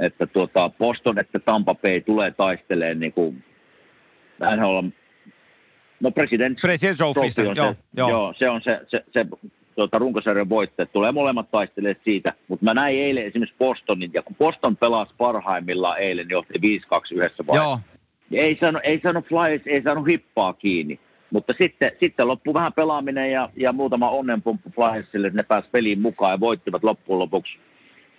että 0.00 0.26
tuota 0.26 0.70
Boston, 0.78 1.18
että 1.18 1.38
Tampa 1.38 1.74
Bay 1.74 2.00
tulee 2.00 2.30
taisteleen 2.30 3.00
niin 3.00 3.12
kuin 3.12 3.44
NHL 4.40 4.88
No 6.00 6.10
President, 6.10 6.58
President 6.60 6.98
Trophy, 6.98 7.48
on 7.48 7.56
joo, 7.56 7.72
se, 7.72 7.76
joo. 7.96 8.08
joo, 8.08 8.34
se 8.38 8.50
on 8.50 8.62
se, 8.62 8.80
se, 8.88 9.04
se 9.12 9.26
tuota, 9.74 9.98
runkosarjan 9.98 10.48
voittajat. 10.48 10.92
Tulee 10.92 11.12
molemmat 11.12 11.50
taisteleet 11.50 11.98
siitä, 12.04 12.32
mutta 12.48 12.64
mä 12.64 12.74
näin 12.74 12.98
eilen 12.98 13.26
esimerkiksi 13.26 13.56
Bostonin, 13.58 14.10
ja 14.14 14.22
kun 14.22 14.36
Boston 14.36 14.76
pelasi 14.76 15.12
parhaimmillaan 15.18 15.98
eilen, 15.98 16.26
niin 16.26 16.32
johti 16.32 16.54
5-2 16.54 16.60
yhdessä 17.14 17.44
vaiheessa. 17.46 17.80
Joo. 18.30 18.40
Ei 18.42 18.58
saanut, 18.60 18.82
ei 18.84 19.00
saanut 19.02 19.24
Flyers, 19.24 19.62
ei 19.66 19.82
saanut 19.82 20.06
hippaa 20.06 20.52
kiinni. 20.52 21.00
Mutta 21.30 21.52
sitten, 21.58 21.92
sitten 22.00 22.28
loppui 22.28 22.54
vähän 22.54 22.72
pelaaminen 22.72 23.32
ja, 23.32 23.48
ja 23.56 23.72
muutama 23.72 24.10
onnenpumppu 24.10 24.70
Flyersille, 24.70 25.26
että 25.26 25.36
ne 25.36 25.42
pääsi 25.42 25.68
peliin 25.72 26.00
mukaan 26.00 26.32
ja 26.32 26.40
voittivat 26.40 26.84
loppujen 26.84 27.18
lopuksi 27.18 27.58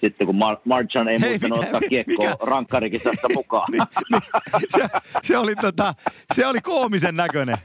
sitten 0.01 0.27
kun 0.27 0.35
Mar- 0.35 0.61
Marchan 0.65 1.07
ei 1.07 1.21
Hei, 1.21 1.29
muistanut 1.29 1.59
ottaa 1.63 1.81
kiekkoa 1.89 2.35
rankkarikisasta 2.41 3.29
mukaan. 3.35 3.71
niin, 3.71 3.83
niin, 4.11 4.21
se, 4.69 4.87
se, 5.23 5.37
oli 5.37 5.55
tota, 5.55 5.93
se 6.33 6.47
oli 6.47 6.61
koomisen 6.61 7.15
näköinen. 7.15 7.57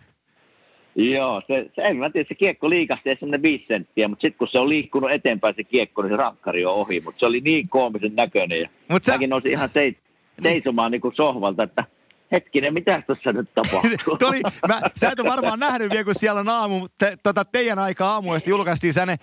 Joo, 0.97 1.43
se, 1.47 1.71
se, 1.75 1.83
en 1.83 1.97
mä 1.97 2.11
tiedä, 2.11 2.29
se 2.29 2.35
kiekko 2.35 2.71
liikasti 2.71 3.11
semmoinen 3.21 3.43
viisi 3.43 3.65
senttiä, 3.69 4.09
mutta 4.09 4.23
sitten 4.23 4.39
kun 4.39 4.49
se 4.53 4.59
on 4.59 4.69
liikkunut 4.69 5.11
eteenpäin 5.11 5.55
se 5.55 5.65
kiekko, 5.65 6.03
niin 6.03 6.13
se 6.13 6.17
rankkari 6.17 6.65
on 6.67 6.75
ohi, 6.75 7.01
mutta 7.01 7.21
se 7.21 7.27
oli 7.27 7.41
niin 7.41 7.69
koomisen 7.69 8.15
näköinen. 8.15 8.61
Ja 8.61 8.69
Mut 8.91 9.05
sä... 9.05 9.13
Mäkin 9.13 9.31
nousin 9.31 9.53
ihan 9.53 9.69
seit, 9.75 9.99
seisomaan 10.43 10.91
niin 10.93 11.01
kuin 11.01 11.15
sohvalta, 11.15 11.63
että 11.63 11.85
hetkinen, 12.33 12.75
mitä 12.75 13.03
tuossa 13.07 13.33
nyt 13.33 13.49
tapahtuu? 13.55 14.17
Tuli, 14.19 14.41
mä, 14.69 14.81
sä 14.97 15.09
et 15.11 15.21
ole 15.21 15.31
varmaan 15.31 15.59
nähnyt 15.59 15.91
vielä, 15.91 16.05
kun 16.05 16.15
siellä 16.15 16.41
on 16.41 16.49
aamu, 16.49 16.89
te, 16.99 17.17
tota, 17.23 17.45
teidän 17.45 17.79
aika 17.79 18.07
aamuesti 18.07 18.51
julkaistiin 18.51 18.93
sänne, 18.93 19.17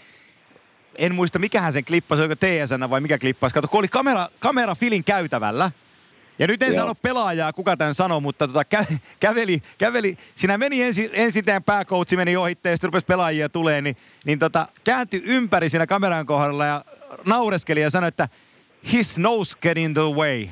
en 0.98 1.16
muista 1.16 1.40
mikähän 1.40 1.74
sen 1.74 1.86
klippasi, 1.86 2.22
oliko 2.22 2.36
TSN 2.36 2.90
vai 2.90 3.02
mikä 3.02 3.18
klippasi. 3.20 3.54
Kato, 3.54 3.68
kun 3.68 3.80
oli 3.80 3.88
kamera, 3.88 4.28
kamera 4.40 4.76
filin 4.76 5.04
käytävällä, 5.04 5.72
ja 6.40 6.48
nyt 6.48 6.64
en 6.64 6.68
Joo. 6.68 6.76
sano 6.76 6.96
pelaajaa, 6.96 7.54
kuka 7.54 7.78
tämän 7.78 7.96
sanoi, 7.96 8.22
mutta 8.22 8.48
tota, 8.48 8.64
kä- 8.76 8.98
käveli, 9.20 9.62
käveli, 9.78 10.18
siinä 10.36 10.58
meni 10.58 10.82
ensin, 10.82 11.10
ensin 11.14 11.46
tämän 11.46 11.64
pääkoutsi 11.64 12.18
meni 12.18 12.38
ohitte 12.38 12.70
ja 12.70 12.76
sitten 12.76 12.88
rupesi 12.88 13.06
pelaajia 13.06 13.50
tulee, 13.50 13.82
niin, 13.82 13.98
niin 14.26 14.40
tota, 14.40 14.68
kääntyi 14.84 15.22
ympäri 15.26 15.70
siinä 15.70 15.88
kameran 15.88 16.26
kohdalla 16.26 16.66
ja 16.66 16.86
naureskeli 17.26 17.82
ja 17.82 17.90
sanoi, 17.90 18.08
että 18.08 18.30
his 18.92 19.18
nose 19.18 19.58
get 19.62 19.78
in 19.78 19.94
the 19.94 20.02
way. 20.02 20.48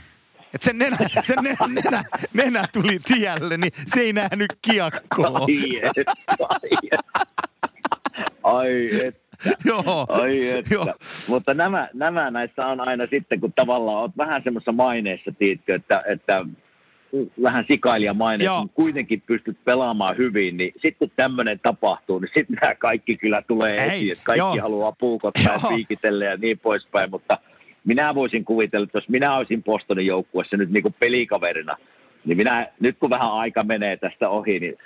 Että 0.53 0.65
sen 0.65 0.77
nenä, 0.77 0.97
sen 1.21 1.37
nenä, 1.43 1.67
nenä, 1.67 2.03
nenä 2.33 2.67
tuli 2.73 2.99
tielle, 2.99 3.57
niin 3.57 3.71
se 3.85 3.99
ei 3.99 4.13
nähnyt 4.13 4.57
kiekkoa. 4.61 5.39
Ai 5.39 5.79
et, 5.83 6.07
ai 6.49 6.69
et. 6.91 6.99
Ai 8.43 9.05
et. 9.07 9.28
Joo. 9.65 10.05
Ai 10.09 10.49
että. 10.49 10.73
Joo. 10.73 10.93
Mutta 11.27 11.53
nämä, 11.53 11.89
nämä 11.99 12.31
näissä 12.31 12.65
on 12.67 12.81
aina 12.81 13.07
sitten, 13.09 13.39
kun 13.39 13.53
tavallaan 13.53 14.01
olet 14.01 14.17
vähän 14.17 14.43
semmoisessa 14.43 14.71
maineessa, 14.71 15.31
tiedätkö, 15.39 15.75
että, 15.75 16.03
että 16.07 16.45
vähän 17.43 17.65
sikailija 17.67 18.13
maine, 18.13 18.45
kun 18.59 18.69
kuitenkin 18.69 19.21
pystyt 19.21 19.57
pelaamaan 19.65 20.17
hyvin, 20.17 20.57
niin 20.57 20.71
sitten 20.73 20.95
kun 20.99 21.11
tämmöinen 21.15 21.59
tapahtuu, 21.59 22.19
niin 22.19 22.31
sitten 22.33 22.57
nämä 22.61 22.75
kaikki 22.75 23.17
kyllä 23.17 23.41
tulee 23.47 23.75
Ei, 23.75 23.89
esiin, 23.89 24.11
että 24.11 24.23
kaikki 24.23 24.39
joo. 24.39 24.61
haluaa 24.61 24.91
puukottaa 24.91 25.53
ja 25.53 25.69
piikitellä 25.69 26.25
ja 26.25 26.37
niin 26.37 26.59
poispäin, 26.59 27.09
mutta 27.09 27.37
minä 27.85 28.15
voisin 28.15 28.45
kuvitella, 28.45 28.83
että 28.83 28.97
jos 28.97 29.09
minä 29.09 29.35
olisin 29.35 29.63
Bostonin 29.63 30.05
joukkuessa 30.05 30.57
nyt 30.57 30.69
niin 30.69 30.83
kuin 30.83 30.95
pelikaverina, 30.99 31.77
niin 32.25 32.37
minä, 32.37 32.67
nyt 32.79 32.97
kun 32.99 33.09
vähän 33.09 33.31
aika 33.31 33.63
menee 33.63 33.97
tästä 33.97 34.29
ohi, 34.29 34.59
niin 34.59 34.77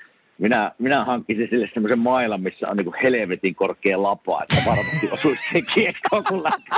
minä, 0.43 0.71
minä 0.79 1.05
hankkisin 1.05 1.47
sille 1.49 1.69
semmoisen 1.73 1.99
mailan, 1.99 2.41
missä 2.41 2.69
on 2.69 2.77
niin 2.77 2.93
helvetin 3.03 3.55
korkea 3.55 4.03
lapa, 4.03 4.43
että 4.43 4.69
varmasti 4.69 5.09
osuisi 5.11 5.43
se 5.53 5.61
kiekko, 5.73 6.23
kun 6.27 6.43
lähtisi 6.43 6.73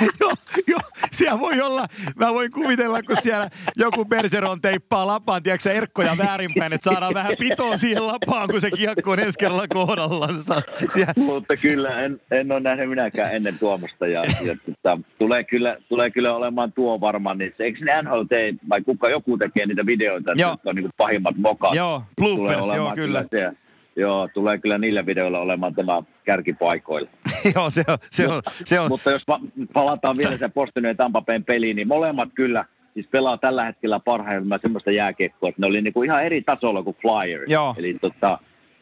joo, 0.20 0.32
joo, 0.66 0.80
siellä 1.12 1.40
voi 1.40 1.60
olla, 1.60 1.86
mä 2.20 2.34
voin 2.34 2.50
kuvitella, 2.50 3.02
kun 3.02 3.16
siellä 3.20 3.48
joku 3.76 4.04
Bergeron 4.04 4.60
teippaa 4.60 5.06
lapaan, 5.06 5.42
tiedätkö 5.42 5.72
erkkoja 5.72 6.18
väärinpäin, 6.18 6.72
että 6.72 6.90
saadaan 6.90 7.14
vähän 7.14 7.32
pitoa 7.38 7.76
siihen 7.76 8.06
lapaan, 8.06 8.48
kun 8.48 8.60
se 8.60 8.70
kiekko 8.70 9.10
on 9.10 9.18
ensi 9.18 9.38
kerralla 9.38 9.68
kohdallansa. 9.68 10.62
Siellä. 10.88 11.12
Mutta 11.16 11.54
kyllä, 11.62 12.00
en, 12.00 12.20
en 12.30 12.52
ole 12.52 12.60
nähnyt 12.60 12.88
minäkään 12.88 13.34
ennen 13.34 13.58
Tuomosta, 13.58 14.06
ja, 14.06 14.22
ja 14.44 14.56
tota, 14.66 14.98
tulee, 15.18 15.44
kyllä, 15.44 15.76
tulee 15.88 16.10
kyllä 16.10 16.36
olemaan 16.36 16.72
tuo 16.72 17.00
varmaan, 17.00 17.38
niin 17.38 17.54
se, 17.56 17.64
eikö 17.64 17.84
ne 17.84 18.02
NHL 18.02 18.22
tee, 18.28 18.54
vai 18.68 18.82
kuka 18.82 19.08
joku 19.08 19.38
tekee 19.38 19.66
niitä 19.66 19.86
videoita, 19.86 20.32
että 20.32 20.70
on 20.70 20.74
niin 20.74 20.90
pahimmat 20.96 21.36
mokat. 21.36 21.74
Joo, 21.74 22.02
bloopers, 22.16 22.76
joo 22.76 22.92
kyllä. 22.94 23.24
kyllä 23.30 23.52
Joo, 23.96 24.28
tulee 24.34 24.58
kyllä 24.58 24.78
niillä 24.78 25.06
videoilla 25.06 25.38
olemaan 25.38 25.74
tämä 25.74 26.02
kärkipaikoilla. 26.24 27.08
Joo, 27.54 27.70
se 27.70 27.84
on, 27.88 27.98
se 28.10 28.28
on, 28.28 28.42
se 28.64 28.80
on. 28.80 28.88
Mutta 28.88 29.10
jos 29.10 29.22
palataan 29.72 30.16
vielä 30.18 30.36
se 30.36 30.48
Postonin 30.48 30.88
ja 30.88 30.94
Tampapeen 30.94 31.44
peliin, 31.44 31.76
niin 31.76 31.88
molemmat 31.88 32.28
kyllä 32.34 32.64
siis 32.94 33.06
pelaa 33.06 33.38
tällä 33.38 33.64
hetkellä 33.64 34.00
parhaimmillaan 34.00 34.60
semmoista 34.62 34.90
jääkiekkoa, 34.90 35.48
että 35.48 35.60
ne 35.60 35.66
oli 35.66 35.82
niinku 35.82 36.02
ihan 36.02 36.24
eri 36.24 36.42
tasolla 36.42 36.82
kuin 36.82 36.96
Flyers. 37.00 37.50
Joo. 37.50 37.74
Eli 37.78 37.96
tota, 38.00 38.38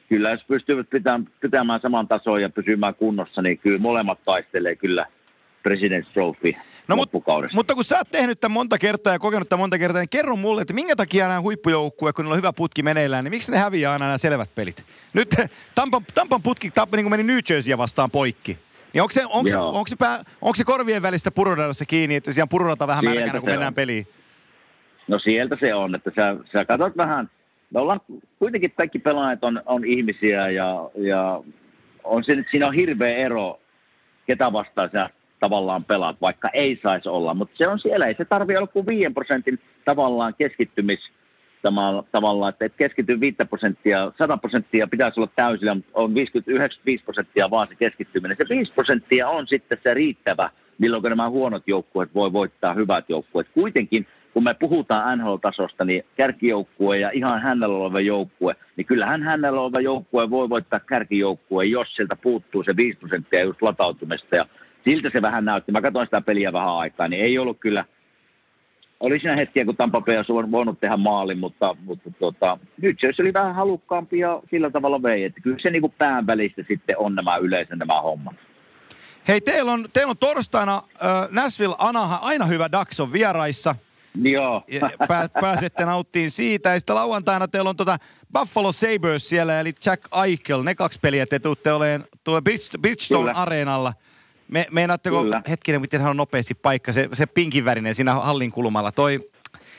kyllä 0.09 0.31
jos 0.31 0.45
pystyvät 0.49 0.91
pitämään, 0.91 1.29
pitämään 1.41 1.81
saman 1.81 2.09
tason 2.09 2.43
ja 2.43 2.51
pysymään 2.51 2.95
kunnossa, 2.95 3.43
niin 3.43 3.59
kyllä 3.59 3.79
molemmat 3.79 4.19
taistelee 4.25 4.77
kyllä– 4.77 5.07
President's 5.63 6.13
Trophy 6.13 6.55
no, 6.89 6.97
mut, 6.97 7.11
mutta 7.53 7.75
kun 7.75 7.85
sä 7.85 7.97
oot 7.97 8.11
tehnyt 8.11 8.41
tämän 8.41 8.53
monta 8.53 8.79
kertaa 8.79 9.13
ja 9.13 9.19
kokenut 9.19 9.49
tämän 9.49 9.61
monta 9.61 9.79
kertaa, 9.79 10.01
niin 10.01 10.09
kerro 10.09 10.37
mulle, 10.37 10.63
että 10.63 10.75
minkä 10.75 10.97
takia 10.97 11.29
nämä 11.29 11.41
huippujoukkueet, 11.41 12.17
kun 12.17 12.25
niillä 12.25 12.35
on 12.35 12.39
hyvä 12.39 12.53
putki 12.53 12.83
meneillään, 12.83 13.25
niin 13.25 13.33
miksi 13.33 13.53
ne 13.53 13.59
häviää 13.59 13.93
aina 13.93 14.05
nämä 14.05 14.19
selvät 14.19 14.55
pelit? 14.55 14.87
Nyt 15.15 15.29
Tampan, 15.75 16.03
Tampan 16.15 16.43
putki 16.43 16.71
tappi, 16.71 16.97
niin 16.97 17.05
kuin 17.05 17.11
meni 17.11 17.23
New 17.23 17.39
Jerseyä 17.51 17.79
vastaan 17.79 18.11
poikki. 18.11 18.59
Niin 18.93 19.03
onko 19.03 19.13
se, 19.13 19.25
onko, 19.27 19.49
se, 19.49 19.59
onko, 19.59 19.87
se 19.87 19.97
pää, 19.97 20.23
onko 20.43 20.55
se 20.55 20.65
korvien 20.65 21.03
välistä 21.03 21.31
pururadassa 21.31 21.85
kiinni, 21.87 22.15
että 22.15 22.33
siellä 22.33 22.49
pururata 22.51 22.87
vähän 22.87 23.05
sieltä 23.05 23.21
märkänä, 23.21 23.41
kun 23.41 23.49
mennään 23.49 23.71
on. 23.71 23.75
peliin? 23.75 24.05
No 25.09 25.19
sieltä 25.19 25.57
se 25.61 25.75
on, 25.75 25.95
että 25.95 26.11
sä, 26.17 26.37
sä 26.53 26.65
katsot 26.65 26.97
vähän, 26.97 27.31
me 27.71 27.81
ollaan 27.81 28.01
kuitenkin 28.39 28.73
kaikki 28.77 28.99
pelaajat 28.99 29.45
on, 29.45 29.63
on 29.67 29.85
ihmisiä 29.85 30.51
ja, 30.51 30.91
ja 30.95 31.43
on 32.05 32.25
se, 32.25 32.45
siinä 32.51 32.67
on 32.67 32.75
hirveä 32.75 33.17
ero, 33.17 33.61
ketä 34.27 34.53
vastaan 34.53 34.91
sä 34.93 35.11
tavallaan 35.41 35.85
pelaat, 35.85 36.17
vaikka 36.21 36.49
ei 36.53 36.81
saisi 36.83 37.09
olla. 37.09 37.35
Mutta 37.35 37.57
se 37.57 37.69
on 37.69 37.79
siellä, 37.79 38.07
ei 38.07 38.15
se 38.15 38.25
tarvi 38.25 38.57
olla 38.57 38.67
kuin 38.67 38.87
5 38.87 39.13
prosentin 39.15 39.59
tavallaan 39.85 40.35
keskittymis 40.39 41.01
tavallaan, 42.13 42.49
että 42.49 42.65
et 42.65 42.75
keskity 42.77 43.21
5 43.21 43.37
prosenttia, 43.51 44.13
100 44.19 44.37
prosenttia 44.37 44.87
pitäisi 44.87 45.21
olla 45.21 45.31
täysillä, 45.37 45.77
on 45.95 46.15
50, 46.15 46.51
95 46.51 47.05
prosenttia 47.05 47.51
vaan 47.51 47.69
se 47.69 47.75
keskittyminen. 47.75 48.37
Se 48.37 48.55
5 48.55 48.73
prosenttia 48.73 49.29
on 49.29 49.47
sitten 49.47 49.79
se 49.83 49.95
riittävä 49.95 50.51
milloin 50.79 51.03
nämä 51.03 51.31
huonot 51.31 51.63
joukkueet 51.67 52.15
voi 52.15 52.33
voittaa 52.33 52.75
hyvät 52.75 53.05
joukkueet. 53.09 53.49
Kuitenkin 53.55 54.07
kun 54.33 54.45
me 54.45 54.55
puhutaan 54.55 55.19
NHL-tasosta, 55.19 55.85
niin 55.85 56.05
kärkijoukkue 56.17 56.99
ja 56.99 57.11
ihan 57.11 57.43
hänellä 57.43 57.77
oleva 57.77 58.01
joukkue, 58.01 58.57
niin 58.77 58.87
kyllähän 58.87 59.23
hänellä 59.23 59.61
oleva 59.61 59.81
joukkue 59.81 60.31
voi 60.31 60.49
voittaa 60.49 60.81
kärkijoukkue, 60.81 61.65
jos 61.65 61.95
sieltä 61.95 62.17
puuttuu 62.17 62.63
se 62.63 62.77
5 62.77 62.99
prosenttia 62.99 63.45
just 63.45 63.63
latautumista. 63.63 64.37
Ja 64.37 64.47
siltä 64.85 65.11
se 65.13 65.23
vähän 65.23 65.45
näytti. 65.45 65.73
Mä 65.73 65.83
katsoin 65.83 66.07
sitä 66.07 66.21
peliä 66.21 66.53
vähän 66.53 66.77
aikaa, 66.77 67.09
niin 67.09 67.25
ei 67.25 67.39
ollut 67.39 67.57
kyllä, 67.61 67.85
oli 69.01 69.19
siinä 69.19 69.37
hetkiä, 69.37 69.65
kun 69.65 69.77
Tampa 69.77 70.01
Bay 70.01 70.17
olisi 70.17 70.33
voinut 70.33 70.81
tehdä 70.81 70.97
maalin, 70.97 71.39
mutta, 71.39 71.77
mutta 71.85 72.11
tota, 72.19 72.59
nyt 72.83 72.99
se 73.01 73.23
oli 73.23 73.33
vähän 73.33 73.55
halukkaampi 73.55 74.19
ja 74.19 74.43
sillä 74.51 74.71
tavalla 74.71 75.03
vei. 75.03 75.25
Että 75.25 75.41
kyllä 75.41 75.59
se 75.63 75.71
niin 75.71 75.83
kuin 75.83 75.95
pään 75.99 76.27
välistä 76.27 76.63
sitten 76.69 76.99
on 76.99 77.15
nämä 77.15 77.37
yleensä 77.37 77.77
nämä 77.77 78.01
hommat. 78.01 78.37
Hei, 79.29 79.41
teillä 79.41 79.73
on, 79.73 79.89
teillä 79.93 80.11
on 80.11 80.19
torstaina 80.19 80.75
äh, 80.75 81.29
Nashville 81.31 81.77
Anaha 81.79 82.19
aina 82.23 82.45
hyvä 82.45 82.69
Daxon 82.73 83.13
vieraissa– 83.13 83.75
Joo. 84.23 84.63
Pää, 85.09 85.29
pääsette 85.41 85.85
nauttiin 85.85 86.31
siitä. 86.31 86.69
Ja 86.69 86.79
sitten 86.79 86.97
lauantaina 86.97 87.49
teillä 87.49 87.71
on 87.71 87.77
tota 87.77 87.99
Buffalo 88.39 88.73
Sabres 88.73 89.29
siellä, 89.29 89.61
eli 89.61 89.73
Jack 89.87 90.03
Eichel. 90.25 90.63
Ne 90.63 90.75
kaksi 90.75 90.99
peliä 91.03 91.27
te 91.27 91.39
tuutte 91.39 91.73
olemaan 91.73 92.05
tuolla 92.25 92.43
Bridgestone 92.81 93.33
Areenalla. 93.35 93.93
Me, 94.49 94.67
meinaatteko, 94.71 95.23
Kyllä. 95.23 95.43
hetkinen, 95.49 95.81
miten 95.81 96.01
hän 96.01 96.11
on 96.11 96.17
nopeasti 96.17 96.55
paikka, 96.55 96.93
se, 96.93 97.09
se 97.13 97.27
pinkinvärinen 97.27 97.95
siinä 97.95 98.15
hallin 98.15 98.51
kulmalla. 98.51 98.93
Toi, 98.93 99.31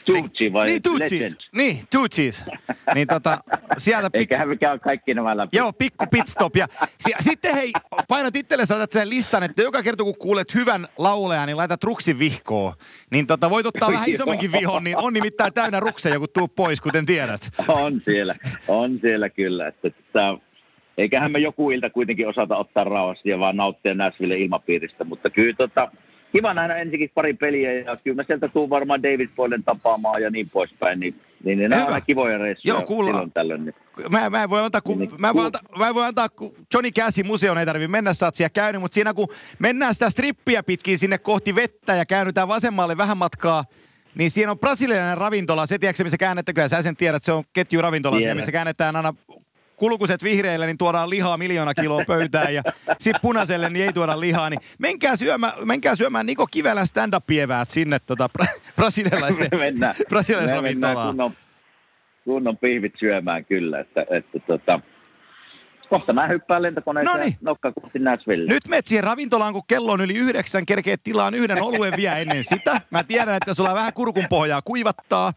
Tucci 0.06 0.54
vai 0.54 0.66
Niin, 0.68 0.82
Tucci. 0.82 1.20
Niin, 1.56 1.80
Tucci's. 1.96 2.58
niin 2.96 3.08
tota, 3.08 3.38
sieltä... 3.78 4.10
Pik... 4.10 4.20
Eiköhän 4.22 4.60
käy 4.60 4.80
kaikki 4.80 5.14
nämä 5.14 5.38
läpi. 5.38 5.58
Joo, 5.58 5.74
pikku 5.74 6.06
pitstop. 6.12 6.56
Ja 6.56 6.68
si- 7.00 7.16
sitten 7.20 7.56
hei, 7.56 7.72
painat 8.08 8.36
itsellesi 8.36 8.74
otat 8.74 8.92
sen 8.92 9.10
listan, 9.10 9.44
että 9.44 9.62
joka 9.62 9.84
kerta 9.84 10.04
kun 10.04 10.18
kuulet 10.18 10.56
hyvän 10.56 10.88
laulean, 10.98 11.48
niin 11.48 11.58
laitat 11.58 11.84
ruksin 11.84 12.20
vihkoon. 12.20 12.74
Niin 13.12 13.28
tota, 13.28 13.50
voit 13.50 13.66
ottaa 13.66 13.92
vähän 13.92 14.10
isommankin 14.10 14.52
vihon, 14.52 14.84
niin 14.84 14.98
on 14.98 15.14
nimittäin 15.14 15.54
täynnä 15.54 15.80
rukseja, 15.80 16.20
kun 16.20 16.28
tuu 16.34 16.48
pois, 16.48 16.82
kuten 16.82 17.06
tiedät. 17.06 17.42
On 17.68 18.02
siellä, 18.06 18.36
on 18.68 19.00
siellä 19.02 19.30
kyllä. 19.30 19.68
Että, 19.68 19.88
että, 19.88 20.20
eiköhän 21.00 21.32
me 21.32 21.40
joku 21.40 21.72
ilta 21.72 21.90
kuitenkin 21.90 22.28
osata 22.28 22.58
ottaa 22.58 22.84
rauhassa 22.84 23.30
ja 23.30 23.40
vaan 23.40 23.58
nauttia 23.58 23.94
Nashville 23.94 24.38
ilmapiiristä, 24.38 25.04
mutta 25.04 25.30
kyllä 25.30 25.54
tota, 25.58 25.92
kiva 26.32 26.54
nähdä 26.54 26.76
ensinnäkin 26.76 27.12
pari 27.16 27.34
peliä 27.34 27.74
ja 27.74 27.98
kyllä 28.04 28.16
mä 28.16 28.24
sieltä 28.24 28.48
tuun 28.48 28.70
varmaan 28.70 29.04
David 29.04 29.30
Boylen 29.36 29.64
tapaamaan 29.64 30.22
ja 30.22 30.30
niin 30.30 30.50
poispäin. 30.54 31.00
Niin, 31.00 31.16
niin, 31.44 31.60
niin 31.60 31.70
nämä 31.70 31.86
on 31.86 32.02
kivoja 32.08 32.38
reissuja 32.38 32.74
Joo, 32.74 32.82
kuullaan. 32.82 33.14
silloin 33.14 33.32
tällöin. 33.32 33.66
Niin. 33.66 33.76
Mä, 34.10 34.30
mä, 34.30 34.44
en 34.44 34.50
voi 34.50 34.62
antaa, 34.62 34.82
kun, 34.82 35.00
niin, 35.00 35.12
mä, 35.18 35.34
voi 35.34 35.46
antaa, 35.46 35.62
mä 35.78 35.94
voi 35.94 36.06
antaa, 36.06 36.30
kun 36.30 36.56
Johnny 36.74 36.92
Cassin 36.92 37.28
museon 37.28 37.58
ei 37.58 37.66
tarvitse 37.66 37.88
mennä, 37.88 38.14
sä 38.14 38.26
oot 38.26 38.36
siellä 38.36 38.50
käynyt, 38.54 38.82
mutta 38.82 38.96
siinä 38.96 39.14
kun 39.14 39.28
mennään 39.60 39.94
sitä 39.94 40.10
strippiä 40.10 40.64
pitkin 40.64 41.00
sinne 41.00 41.18
kohti 41.18 41.56
vettä 41.56 41.96
ja 41.96 42.06
käännytään 42.06 42.48
vasemmalle 42.48 42.98
vähän 42.98 43.18
matkaa, 43.18 43.64
niin 44.16 44.32
siinä 44.32 44.52
on 44.52 44.60
brasilialainen 44.60 45.18
ravintola, 45.18 45.66
se 45.66 45.80
tiedätkö, 45.80 46.04
missä 46.04 46.18
käännettäkö, 46.18 46.70
sä 46.70 46.82
sen 46.82 46.96
tiedät, 46.96 47.24
se 47.24 47.32
on 47.32 47.44
ketjuravintola 47.54 48.18
siellä, 48.18 48.36
missä 48.36 48.52
käännetään 48.52 48.96
aina 48.96 49.14
kulkuset 49.80 50.24
vihreille, 50.24 50.66
niin 50.66 50.78
tuodaan 50.78 51.10
lihaa 51.10 51.38
miljoona 51.38 51.74
kiloa 51.74 52.02
pöytään 52.08 52.54
ja 52.54 52.62
sitten 53.00 53.22
punaiselle 53.22 53.70
niin 53.70 53.86
ei 53.86 53.94
tuoda 53.94 54.20
lihaa. 54.20 54.50
Niin 54.50 54.60
menkää, 54.80 55.16
syömään, 55.16 55.54
menkää 55.64 55.96
syömään 55.96 56.26
Niko 56.26 56.48
Kivelän 56.52 56.88
stand-up-pieväät 56.88 57.70
sinne 57.70 57.98
tota, 58.00 58.30
brasilialaisen, 58.76 59.48
mennään, 59.58 59.96
ravintolaan. 60.52 61.08
Kunnon, 61.08 61.34
kunnon 62.24 62.58
pihvit 62.58 62.94
syömään 63.00 63.46
kyllä, 63.46 63.80
että, 63.80 64.06
että 64.10 64.40
tota, 64.48 64.80
kohta 65.90 66.14
mä 66.14 66.28
hyppään 66.28 66.62
lentokoneeseen 66.62 67.18
Noniin. 67.18 67.38
nokka 67.42 67.72
kohti 67.72 68.00
Nashville. 68.00 68.54
Nyt 68.54 68.68
menet 68.68 68.86
siihen 68.86 69.04
ravintolaan, 69.04 69.54
kun 69.54 69.64
kello 69.68 69.92
on 69.92 70.02
yli 70.02 70.16
yhdeksän, 70.16 70.66
kerkeet 70.66 71.04
tilaan 71.04 71.34
yhden 71.34 71.64
oluen 71.64 71.94
vielä 71.98 72.18
ennen 72.18 72.44
sitä. 72.44 72.82
Mä 72.92 73.04
tiedän, 73.04 73.36
että 73.36 73.54
sulla 73.54 73.74
vähän 73.74 73.94
kurkun 73.94 74.26
pohjaa 74.30 74.62
kuivattaa. 74.62 75.34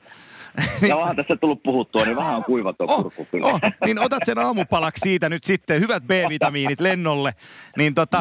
niin, 0.82 0.94
onhan 0.94 1.16
tässä 1.16 1.36
tullut 1.36 1.62
puhuttua, 1.62 2.04
niin 2.04 2.16
vähän 2.16 2.36
on 2.36 2.44
kuivaton 2.44 2.90
oh, 2.90 3.02
kurkku 3.02 3.26
kyllä. 3.30 3.46
Oh, 3.46 3.60
niin 3.84 3.98
otat 3.98 4.22
sen 4.24 4.38
aamupalaksi 4.38 5.00
siitä 5.00 5.28
nyt 5.28 5.44
sitten, 5.44 5.80
hyvät 5.80 6.02
B-vitamiinit 6.06 6.80
lennolle. 6.80 7.32
Niin 7.76 7.94
tota, 7.94 8.20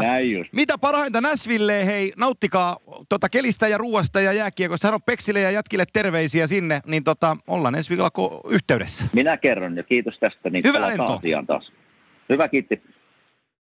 mitä 0.52 0.78
parhainta 0.78 1.22
Näsville, 1.22 1.86
hei, 1.86 2.14
nauttikaa 2.18 2.78
tota 3.10 3.30
kelistä 3.30 3.68
ja 3.68 3.78
ruuasta 3.78 4.22
ja 4.22 4.34
jääkiekosta. 4.34 4.88
Sano 4.88 5.00
Peksille 5.00 5.40
ja 5.40 5.52
jätkille 5.52 5.84
terveisiä 5.94 6.48
sinne, 6.48 6.80
niin 6.88 7.04
tota, 7.04 7.38
ollaan 7.48 7.76
ensi 7.76 7.90
viikolla 7.90 8.42
yhteydessä. 8.50 9.06
Minä 9.14 9.38
kerron 9.38 9.78
ja 9.78 9.84
kiitos 9.84 10.20
tästä. 10.20 10.50
Niin 10.50 10.64
Hyvä 10.66 10.88
lento. 10.88 11.22
Taas. 11.48 11.72
Hyvä, 12.30 12.48
kiitti. 12.48 12.82